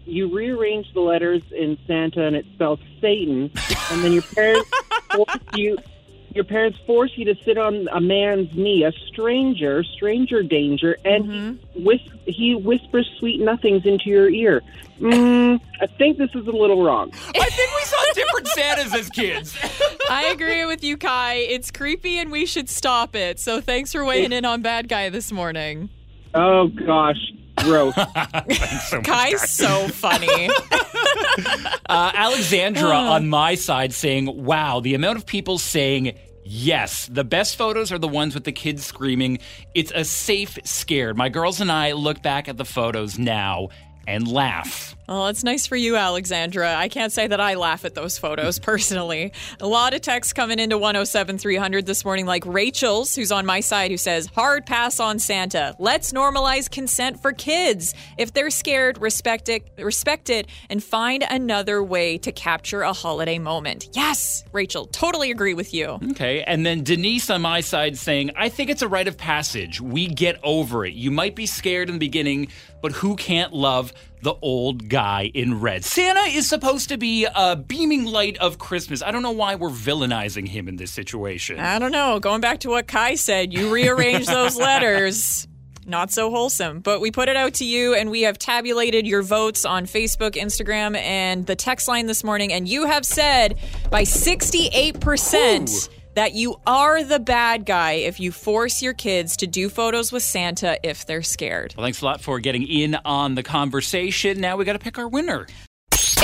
you 0.06 0.34
rearrange 0.34 0.86
the 0.94 1.00
letters 1.00 1.42
in 1.50 1.76
Santa 1.86 2.24
and 2.26 2.34
it 2.36 2.46
spells 2.54 2.78
Satan, 3.00 3.50
and 3.90 4.04
then 4.04 4.12
your 4.12 4.22
parents 4.22 4.70
force 5.14 5.36
you. 5.54 5.76
Your 6.36 6.44
parents 6.44 6.78
force 6.86 7.12
you 7.16 7.24
to 7.24 7.34
sit 7.44 7.56
on 7.56 7.88
a 7.92 7.98
man's 7.98 8.54
knee, 8.54 8.84
a 8.84 8.92
stranger, 8.92 9.82
stranger 9.82 10.42
danger, 10.42 10.98
and 11.02 11.58
whis- 11.74 12.10
he 12.26 12.54
whispers 12.54 13.10
sweet 13.18 13.40
nothings 13.40 13.86
into 13.86 14.10
your 14.10 14.28
ear. 14.28 14.60
Mm, 15.00 15.58
I 15.80 15.86
think 15.86 16.18
this 16.18 16.28
is 16.34 16.46
a 16.46 16.50
little 16.50 16.84
wrong. 16.84 17.10
I 17.34 17.48
think 17.48 17.70
we 17.74 17.82
saw 17.84 17.96
different 18.12 18.48
Santas 18.48 18.94
as 18.94 19.08
kids. 19.08 19.56
I 20.10 20.24
agree 20.26 20.66
with 20.66 20.84
you, 20.84 20.98
Kai. 20.98 21.36
It's 21.36 21.70
creepy 21.70 22.18
and 22.18 22.30
we 22.30 22.44
should 22.44 22.68
stop 22.68 23.16
it. 23.16 23.40
So 23.40 23.62
thanks 23.62 23.92
for 23.92 24.04
weighing 24.04 24.32
in 24.32 24.44
on 24.44 24.60
Bad 24.60 24.90
Guy 24.90 25.08
this 25.08 25.32
morning. 25.32 25.88
Oh 26.34 26.68
gosh, 26.68 27.32
gross. 27.56 27.94
so 27.94 28.96
much, 28.96 29.06
Kai's 29.06 29.40
guys. 29.40 29.50
so 29.50 29.88
funny. 29.88 30.50
Uh, 31.88 32.10
Alexandra 32.14 32.88
on 32.96 33.28
my 33.28 33.54
side 33.54 33.92
saying, 33.92 34.44
wow, 34.44 34.80
the 34.80 34.94
amount 34.94 35.18
of 35.18 35.24
people 35.24 35.56
saying, 35.56 36.16
yes, 36.44 37.06
the 37.06 37.22
best 37.22 37.56
photos 37.56 37.92
are 37.92 37.98
the 37.98 38.08
ones 38.08 38.34
with 38.34 38.42
the 38.44 38.52
kids 38.52 38.84
screaming. 38.84 39.38
It's 39.74 39.92
a 39.94 40.04
safe 40.04 40.58
scared. 40.64 41.16
My 41.16 41.28
girls 41.28 41.60
and 41.60 41.70
I 41.70 41.92
look 41.92 42.22
back 42.22 42.48
at 42.48 42.56
the 42.56 42.64
photos 42.64 43.18
now 43.18 43.68
and 44.06 44.26
laugh. 44.26 44.96
Well, 45.08 45.28
it's 45.28 45.44
nice 45.44 45.66
for 45.66 45.76
you, 45.76 45.94
Alexandra. 45.94 46.74
I 46.74 46.88
can't 46.88 47.12
say 47.12 47.28
that 47.28 47.40
I 47.40 47.54
laugh 47.54 47.84
at 47.84 47.94
those 47.94 48.18
photos 48.18 48.58
personally. 48.60 49.32
A 49.60 49.66
lot 49.66 49.94
of 49.94 50.00
texts 50.00 50.32
coming 50.32 50.58
into 50.58 50.78
107 50.78 51.38
300 51.38 51.86
this 51.86 52.04
morning, 52.04 52.26
like 52.26 52.44
Rachel's, 52.44 53.14
who's 53.14 53.30
on 53.30 53.46
my 53.46 53.60
side, 53.60 53.90
who 53.92 53.96
says, 53.96 54.26
Hard 54.26 54.66
pass 54.66 54.98
on 54.98 55.18
Santa. 55.18 55.76
Let's 55.78 56.12
normalize 56.12 56.68
consent 56.70 57.20
for 57.20 57.32
kids. 57.32 57.94
If 58.18 58.32
they're 58.32 58.50
scared, 58.50 58.98
respect 59.00 59.48
it, 59.48 59.70
respect 59.78 60.28
it, 60.28 60.48
and 60.68 60.82
find 60.82 61.24
another 61.28 61.82
way 61.82 62.18
to 62.18 62.32
capture 62.32 62.82
a 62.82 62.92
holiday 62.92 63.38
moment. 63.38 63.88
Yes, 63.92 64.44
Rachel, 64.52 64.86
totally 64.86 65.30
agree 65.30 65.54
with 65.54 65.72
you. 65.72 65.98
Okay. 66.10 66.42
And 66.42 66.66
then 66.66 66.82
Denise 66.82 67.30
on 67.30 67.42
my 67.42 67.60
side 67.60 67.96
saying, 67.96 68.32
I 68.36 68.48
think 68.48 68.70
it's 68.70 68.82
a 68.82 68.88
rite 68.88 69.06
of 69.06 69.16
passage. 69.16 69.80
We 69.80 70.08
get 70.08 70.40
over 70.42 70.84
it. 70.84 70.94
You 70.94 71.12
might 71.12 71.36
be 71.36 71.46
scared 71.46 71.88
in 71.88 71.94
the 71.94 72.00
beginning, 72.00 72.48
but 72.82 72.92
who 72.92 73.14
can't 73.16 73.52
love 73.52 73.92
the 74.22 74.34
old 74.42 74.88
guy 74.88 75.30
in 75.34 75.60
red? 75.60 75.84
Santa 75.84 76.20
is 76.20 76.48
supposed 76.48 76.88
to 76.88 76.96
be 76.96 77.26
a 77.34 77.56
beaming 77.56 78.04
light 78.04 78.36
of 78.38 78.58
Christmas. 78.58 79.02
I 79.02 79.10
don't 79.10 79.22
know 79.22 79.30
why 79.32 79.54
we're 79.54 79.70
villainizing 79.70 80.48
him 80.48 80.68
in 80.68 80.76
this 80.76 80.90
situation. 80.90 81.58
I 81.58 81.78
don't 81.78 81.92
know. 81.92 82.18
Going 82.20 82.40
back 82.40 82.60
to 82.60 82.70
what 82.70 82.86
Kai 82.86 83.14
said, 83.14 83.52
you 83.52 83.72
rearrange 83.72 84.26
those 84.26 84.56
letters. 84.58 85.46
Not 85.86 86.10
so 86.10 86.30
wholesome. 86.30 86.80
But 86.80 87.00
we 87.00 87.12
put 87.12 87.28
it 87.28 87.36
out 87.36 87.54
to 87.54 87.64
you 87.64 87.94
and 87.94 88.10
we 88.10 88.22
have 88.22 88.38
tabulated 88.38 89.06
your 89.06 89.22
votes 89.22 89.64
on 89.64 89.86
Facebook, 89.86 90.32
Instagram, 90.32 90.96
and 90.96 91.46
the 91.46 91.54
text 91.54 91.86
line 91.86 92.06
this 92.06 92.24
morning. 92.24 92.52
And 92.52 92.68
you 92.68 92.86
have 92.86 93.06
said 93.06 93.56
by 93.88 94.02
68% 94.02 95.88
that 96.16 96.34
you 96.34 96.56
are 96.66 97.04
the 97.04 97.20
bad 97.20 97.64
guy 97.64 97.92
if 97.92 98.18
you 98.18 98.32
force 98.32 98.82
your 98.82 98.94
kids 98.94 99.36
to 99.36 99.46
do 99.46 99.68
photos 99.68 100.10
with 100.10 100.22
Santa 100.22 100.78
if 100.82 101.06
they're 101.06 101.22
scared. 101.22 101.74
Well, 101.76 101.84
thanks 101.84 102.00
a 102.00 102.06
lot 102.06 102.20
for 102.20 102.40
getting 102.40 102.66
in 102.66 102.96
on 103.04 103.36
the 103.36 103.42
conversation. 103.42 104.40
Now 104.40 104.56
we 104.56 104.64
got 104.64 104.72
to 104.72 104.78
pick 104.78 104.98
our 104.98 105.06
winner. 105.06 105.46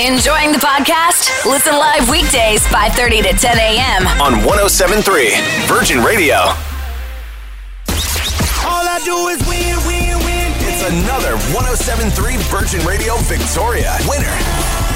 Enjoying 0.01 0.53
the 0.53 0.59
podcast? 0.59 1.45
Listen 1.45 1.75
live 1.75 2.09
weekdays 2.09 2.67
5:30 2.69 3.23
to 3.23 3.33
10 3.37 3.59
a.m. 3.59 4.07
on 4.21 4.43
1073 4.45 5.37
Virgin 5.69 6.03
Radio. 6.03 6.37
All 8.65 8.89
I 8.89 9.01
do 9.05 9.29
is 9.29 9.39
win, 9.47 9.77
win, 9.87 10.17
win. 10.25 10.53
It's 10.65 10.83
another 11.05 11.37
1073 11.53 12.39
Virgin 12.49 12.81
Radio 12.87 13.17
Victoria 13.29 13.95
winner. 14.09 14.92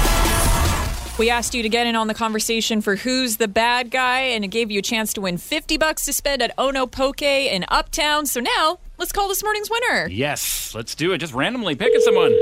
We 1.17 1.31
asked 1.31 1.55
you 1.55 1.63
to 1.63 1.69
get 1.69 1.87
in 1.87 1.95
on 1.95 2.05
the 2.05 2.13
conversation 2.13 2.79
for 2.79 2.95
who's 2.95 3.37
the 3.37 3.47
bad 3.47 3.89
guy, 3.89 4.19
and 4.19 4.45
it 4.45 4.49
gave 4.49 4.69
you 4.69 4.77
a 4.77 4.83
chance 4.83 5.13
to 5.13 5.21
win 5.21 5.37
50 5.37 5.75
bucks 5.77 6.05
to 6.05 6.13
spend 6.13 6.43
at 6.43 6.51
Ono 6.59 6.85
Poke 6.85 7.23
in 7.23 7.65
Uptown. 7.69 8.27
So 8.27 8.39
now, 8.39 8.77
let's 8.99 9.11
call 9.11 9.27
this 9.27 9.41
morning's 9.41 9.67
winner. 9.67 10.07
Yes, 10.09 10.75
let's 10.75 10.93
do 10.93 11.13
it. 11.13 11.17
Just 11.17 11.33
randomly 11.33 11.73
picking 11.73 12.01
someone. 12.01 12.33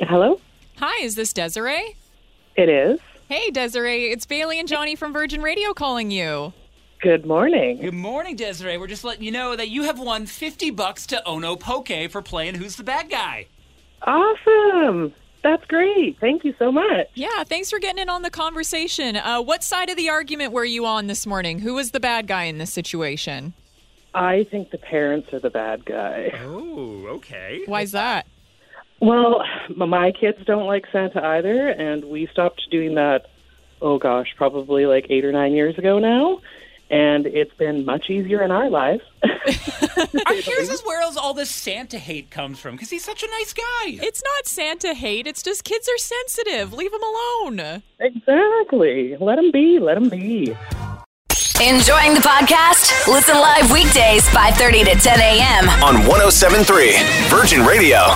Hello? 0.00 0.38
Hi, 0.76 1.02
is 1.02 1.14
this 1.14 1.32
Desiree? 1.32 1.96
It 2.56 2.68
is. 2.68 3.00
Hey, 3.30 3.50
Desiree, 3.50 4.10
it's 4.10 4.26
Bailey 4.26 4.58
and 4.60 4.68
Johnny 4.68 4.94
from 4.94 5.14
Virgin 5.14 5.40
Radio 5.40 5.72
calling 5.72 6.10
you. 6.10 6.52
Good 7.00 7.24
morning. 7.24 7.80
Good 7.80 7.94
morning, 7.94 8.36
Desiree. 8.36 8.76
We're 8.76 8.86
just 8.86 9.04
letting 9.04 9.22
you 9.22 9.30
know 9.30 9.56
that 9.56 9.70
you 9.70 9.84
have 9.84 9.98
won 9.98 10.26
50 10.26 10.72
bucks 10.72 11.06
to 11.06 11.24
Ono 11.26 11.56
Poke 11.56 12.10
for 12.10 12.20
playing 12.20 12.56
Who's 12.56 12.76
the 12.76 12.84
Bad 12.84 13.08
Guy. 13.08 13.46
Awesome. 14.02 15.14
That's 15.48 15.64
great. 15.64 16.20
Thank 16.20 16.44
you 16.44 16.54
so 16.58 16.70
much. 16.70 17.08
Yeah, 17.14 17.42
thanks 17.42 17.70
for 17.70 17.78
getting 17.78 18.02
in 18.02 18.10
on 18.10 18.20
the 18.20 18.28
conversation. 18.28 19.16
Uh, 19.16 19.40
what 19.40 19.64
side 19.64 19.88
of 19.88 19.96
the 19.96 20.10
argument 20.10 20.52
were 20.52 20.66
you 20.66 20.84
on 20.84 21.06
this 21.06 21.26
morning? 21.26 21.60
Who 21.60 21.72
was 21.72 21.92
the 21.92 22.00
bad 22.00 22.26
guy 22.26 22.44
in 22.44 22.58
this 22.58 22.70
situation? 22.70 23.54
I 24.12 24.44
think 24.44 24.72
the 24.72 24.76
parents 24.76 25.32
are 25.32 25.38
the 25.38 25.48
bad 25.48 25.86
guy. 25.86 26.38
Oh, 26.42 27.06
okay. 27.12 27.62
Why's 27.64 27.92
that? 27.92 28.26
Well, 29.00 29.42
my 29.74 30.12
kids 30.12 30.44
don't 30.44 30.66
like 30.66 30.86
Santa 30.92 31.24
either, 31.24 31.68
and 31.70 32.04
we 32.04 32.26
stopped 32.26 32.68
doing 32.70 32.96
that, 32.96 33.30
oh 33.80 33.96
gosh, 33.96 34.34
probably 34.36 34.84
like 34.84 35.06
eight 35.08 35.24
or 35.24 35.32
nine 35.32 35.52
years 35.52 35.78
ago 35.78 35.98
now. 35.98 36.42
And 36.90 37.26
it's 37.26 37.54
been 37.54 37.86
much 37.86 38.10
easier 38.10 38.42
in 38.42 38.50
our 38.50 38.68
lives. 38.68 39.04
I 39.48 40.42
here's 40.44 40.68
is 40.68 40.82
where 40.82 40.98
all 41.16 41.34
this 41.34 41.50
Santa 41.50 41.98
hate 41.98 42.30
comes 42.30 42.58
from 42.58 42.74
because 42.74 42.90
he's 42.90 43.04
such 43.04 43.22
a 43.22 43.26
nice 43.26 43.52
guy. 43.52 43.98
It's 44.02 44.22
not 44.22 44.46
Santa 44.46 44.94
hate, 44.94 45.26
it's 45.26 45.42
just 45.42 45.64
kids 45.64 45.88
are 45.88 45.98
sensitive. 45.98 46.72
Leave 46.72 46.92
them 46.92 47.02
alone. 47.02 47.82
exactly. 47.98 49.16
Let 49.20 49.36
them 49.36 49.50
be. 49.50 49.78
Let 49.78 49.94
them 49.94 50.08
be. 50.08 50.56
Enjoying 51.60 52.14
the 52.14 52.20
podcast? 52.20 53.12
Listen 53.12 53.34
live 53.34 53.70
weekdays 53.72 54.28
5:30 54.28 54.84
to 54.84 54.94
10 54.94 55.20
a.m. 55.20 55.68
on 55.82 56.06
1073 56.06 56.96
Virgin 57.28 57.66
Radio. 57.66 58.14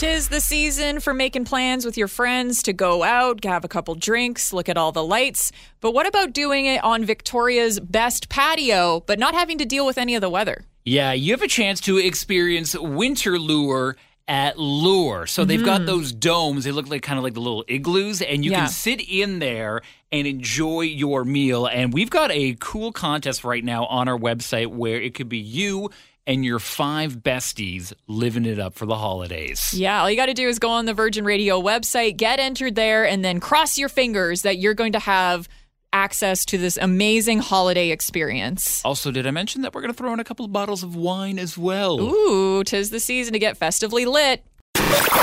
Tis 0.00 0.30
the 0.30 0.40
season 0.40 0.98
for 0.98 1.12
making 1.12 1.44
plans 1.44 1.84
with 1.84 1.98
your 1.98 2.08
friends 2.08 2.62
to 2.62 2.72
go 2.72 3.02
out, 3.02 3.44
have 3.44 3.66
a 3.66 3.68
couple 3.68 3.94
drinks, 3.94 4.50
look 4.50 4.70
at 4.70 4.78
all 4.78 4.92
the 4.92 5.04
lights. 5.04 5.52
But 5.82 5.92
what 5.92 6.06
about 6.06 6.32
doing 6.32 6.64
it 6.64 6.82
on 6.82 7.04
Victoria's 7.04 7.78
best 7.78 8.30
patio, 8.30 9.00
but 9.04 9.18
not 9.18 9.34
having 9.34 9.58
to 9.58 9.66
deal 9.66 9.84
with 9.84 9.98
any 9.98 10.14
of 10.14 10.22
the 10.22 10.30
weather? 10.30 10.64
Yeah, 10.86 11.12
you 11.12 11.34
have 11.34 11.42
a 11.42 11.48
chance 11.48 11.82
to 11.82 11.98
experience 11.98 12.74
winter 12.74 13.38
lure 13.38 13.98
at 14.26 14.58
Lure. 14.58 15.26
So 15.26 15.44
they've 15.44 15.62
got 15.62 15.82
mm. 15.82 15.86
those 15.86 16.12
domes. 16.12 16.64
They 16.64 16.70
look 16.70 16.88
like 16.88 17.02
kind 17.02 17.18
of 17.18 17.24
like 17.24 17.34
the 17.34 17.40
little 17.40 17.64
igloos, 17.68 18.22
and 18.22 18.42
you 18.42 18.52
Yeah. 18.52 18.60
can 18.60 18.68
sit 18.68 19.02
in 19.06 19.38
there 19.40 19.82
and 20.10 20.26
enjoy 20.26 20.82
your 20.82 21.24
meal. 21.24 21.66
And 21.66 21.92
we've 21.92 22.08
got 22.08 22.30
a 22.30 22.56
cool 22.58 22.90
contest 22.92 23.44
right 23.44 23.62
now 23.62 23.84
on 23.86 24.08
our 24.08 24.16
website 24.16 24.68
where 24.68 24.98
it 24.98 25.14
could 25.14 25.28
be 25.28 25.38
you 25.38 25.90
and 26.26 26.44
your 26.44 26.58
five 26.58 27.16
besties 27.18 27.92
living 28.06 28.44
it 28.44 28.58
up 28.58 28.74
for 28.74 28.86
the 28.86 28.96
holidays. 28.96 29.72
Yeah, 29.74 30.02
all 30.02 30.10
you 30.10 30.16
got 30.16 30.26
to 30.26 30.34
do 30.34 30.48
is 30.48 30.58
go 30.58 30.70
on 30.70 30.86
the 30.86 30.94
Virgin 30.94 31.24
Radio 31.24 31.60
website, 31.60 32.16
get 32.16 32.38
entered 32.38 32.74
there, 32.74 33.06
and 33.06 33.24
then 33.24 33.40
cross 33.40 33.78
your 33.78 33.88
fingers 33.88 34.42
that 34.42 34.58
you're 34.58 34.74
going 34.74 34.92
to 34.92 34.98
have 34.98 35.48
access 35.92 36.44
to 36.46 36.58
this 36.58 36.76
amazing 36.76 37.40
holiday 37.40 37.90
experience. 37.90 38.80
Also, 38.84 39.10
did 39.10 39.26
I 39.26 39.30
mention 39.32 39.62
that 39.62 39.74
we're 39.74 39.80
going 39.80 39.92
to 39.92 39.96
throw 39.96 40.12
in 40.12 40.20
a 40.20 40.24
couple 40.24 40.44
of 40.44 40.52
bottles 40.52 40.82
of 40.82 40.94
wine 40.94 41.38
as 41.38 41.58
well? 41.58 42.00
Ooh, 42.00 42.62
tis 42.64 42.90
the 42.90 43.00
season 43.00 43.32
to 43.32 43.38
get 43.38 43.56
festively 43.56 44.04
lit. 44.06 44.44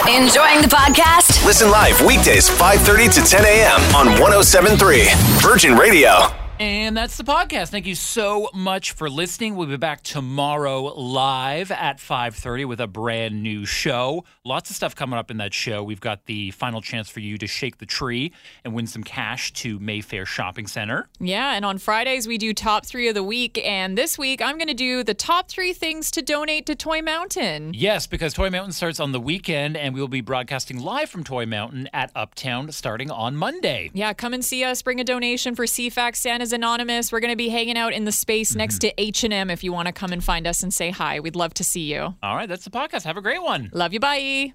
Enjoying 0.08 0.62
the 0.62 0.70
podcast? 0.72 1.46
Listen 1.46 1.70
live 1.72 2.00
weekdays 2.06 2.50
5:30 2.50 3.14
to 3.16 3.22
10 3.22 3.46
a.m. 3.46 3.96
on 3.96 4.08
1073 4.20 5.08
Virgin 5.42 5.76
Radio. 5.76 6.47
And 6.60 6.98
that's 6.98 7.18
the 7.18 7.24
podcast. 7.24 7.70
Thank 7.70 7.86
you 7.86 7.94
so 7.94 8.50
much 8.52 8.94
for 8.94 9.12
listening. 9.12 9.56
We'll 9.56 9.68
be 9.68 9.78
back 9.78 10.02
tomorrow 10.02 10.86
live 10.86 11.70
at 11.70 12.00
5:30 12.00 12.66
with 12.66 12.82
a 12.82 12.88
brand 12.88 13.44
new 13.44 13.64
show. 13.64 14.26
Lots 14.44 14.72
of 14.72 14.76
stuff 14.76 14.96
coming 14.96 15.20
up 15.20 15.30
in 15.30 15.38
that 15.38 15.54
show. 15.54 15.84
We've 15.84 16.02
got 16.02 16.26
the 16.26 16.50
final 16.50 16.82
chance 16.82 17.10
for 17.10 17.20
you 17.20 17.38
to 17.38 17.46
shake 17.46 17.78
the 17.78 17.86
tree 17.86 18.34
and 18.64 18.74
win 18.74 18.88
some 18.88 19.04
cash 19.04 19.54
to 19.54 19.78
Mayfair 19.78 20.26
Shopping 20.26 20.66
Center. 20.66 21.08
Yeah, 21.20 21.54
and 21.54 21.64
on 21.64 21.78
Fridays 21.78 22.28
we 22.28 22.40
do 22.40 22.56
top 22.56 22.88
three 22.88 23.08
of 23.08 23.14
the 23.14 23.24
week, 23.24 23.60
and 23.64 23.96
this 23.96 24.18
week 24.18 24.42
I'm 24.42 24.58
going 24.58 24.68
to 24.68 24.74
do 24.74 25.04
the 25.04 25.14
top 25.14 25.50
three 25.50 25.74
things 25.74 26.10
to 26.12 26.24
donate 26.24 26.66
to 26.66 26.76
Toy 26.76 27.04
Mountain. 27.04 27.76
Yes, 27.76 28.08
because 28.08 28.34
Toy 28.34 28.50
Mountain 28.50 28.72
starts 28.72 29.00
on 29.00 29.12
the 29.12 29.20
weekend 29.20 29.78
and 29.78 29.94
we 29.94 30.02
will 30.02 30.08
be 30.08 30.22
broadcasting 30.22 30.80
live 30.80 31.12
from 31.12 31.24
Toy 31.24 31.46
Mountain 31.46 31.88
at 31.94 32.12
Uptown 32.16 32.72
starting 32.72 33.12
on 33.12 33.36
Monday. 33.36 33.92
Yeah, 33.94 34.14
come 34.14 34.34
and 34.34 34.44
see 34.44 34.64
us. 34.64 34.82
Bring 34.82 35.00
a 35.00 35.04
donation 35.04 35.54
for 35.54 35.66
CFAX 35.66 36.16
Santa's 36.16 36.47
Anonymous. 36.54 37.12
We're 37.12 37.20
going 37.20 37.32
to 37.32 37.38
be 37.38 37.50
hanging 37.50 37.78
out 37.78 37.94
in 37.94 38.06
the 38.06 38.12
space 38.12 38.56
next 38.56 38.82
mm-hmm. 38.82 38.96
to 38.96 39.02
H&M 39.02 39.50
if 39.50 39.64
you 39.64 39.72
want 39.72 39.88
to 39.88 39.92
come 39.92 40.12
and 40.12 40.24
find 40.24 40.48
us 40.48 40.64
and 40.64 40.74
say 40.74 40.90
hi. 40.90 41.20
We'd 41.20 41.36
love 41.36 41.54
to 41.56 41.64
see 41.64 41.92
you. 41.94 42.16
All 42.24 42.36
right, 42.36 42.50
that's 42.50 42.64
the 42.64 42.72
podcast. 42.72 43.04
Have 43.04 43.18
a 43.18 43.22
great 43.22 43.42
one. 43.42 43.70
Love 43.74 43.94
you. 43.94 44.00
Bye. 44.00 44.54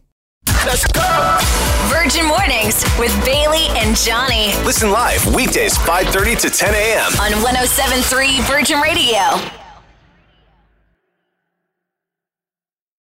Virgin 1.89 2.27
Mornings 2.27 2.85
with 2.99 3.13
Bailey 3.25 3.67
and 3.71 3.97
Johnny 3.97 4.53
Listen 4.65 4.91
live 4.91 5.25
weekdays 5.35 5.77
5:30 5.79 6.41
to 6.41 6.51
10 6.51 6.75
a.m. 6.75 7.13
on 7.21 7.43
1073 7.43 8.41
Virgin 8.43 8.81
Radio. 8.81 9.62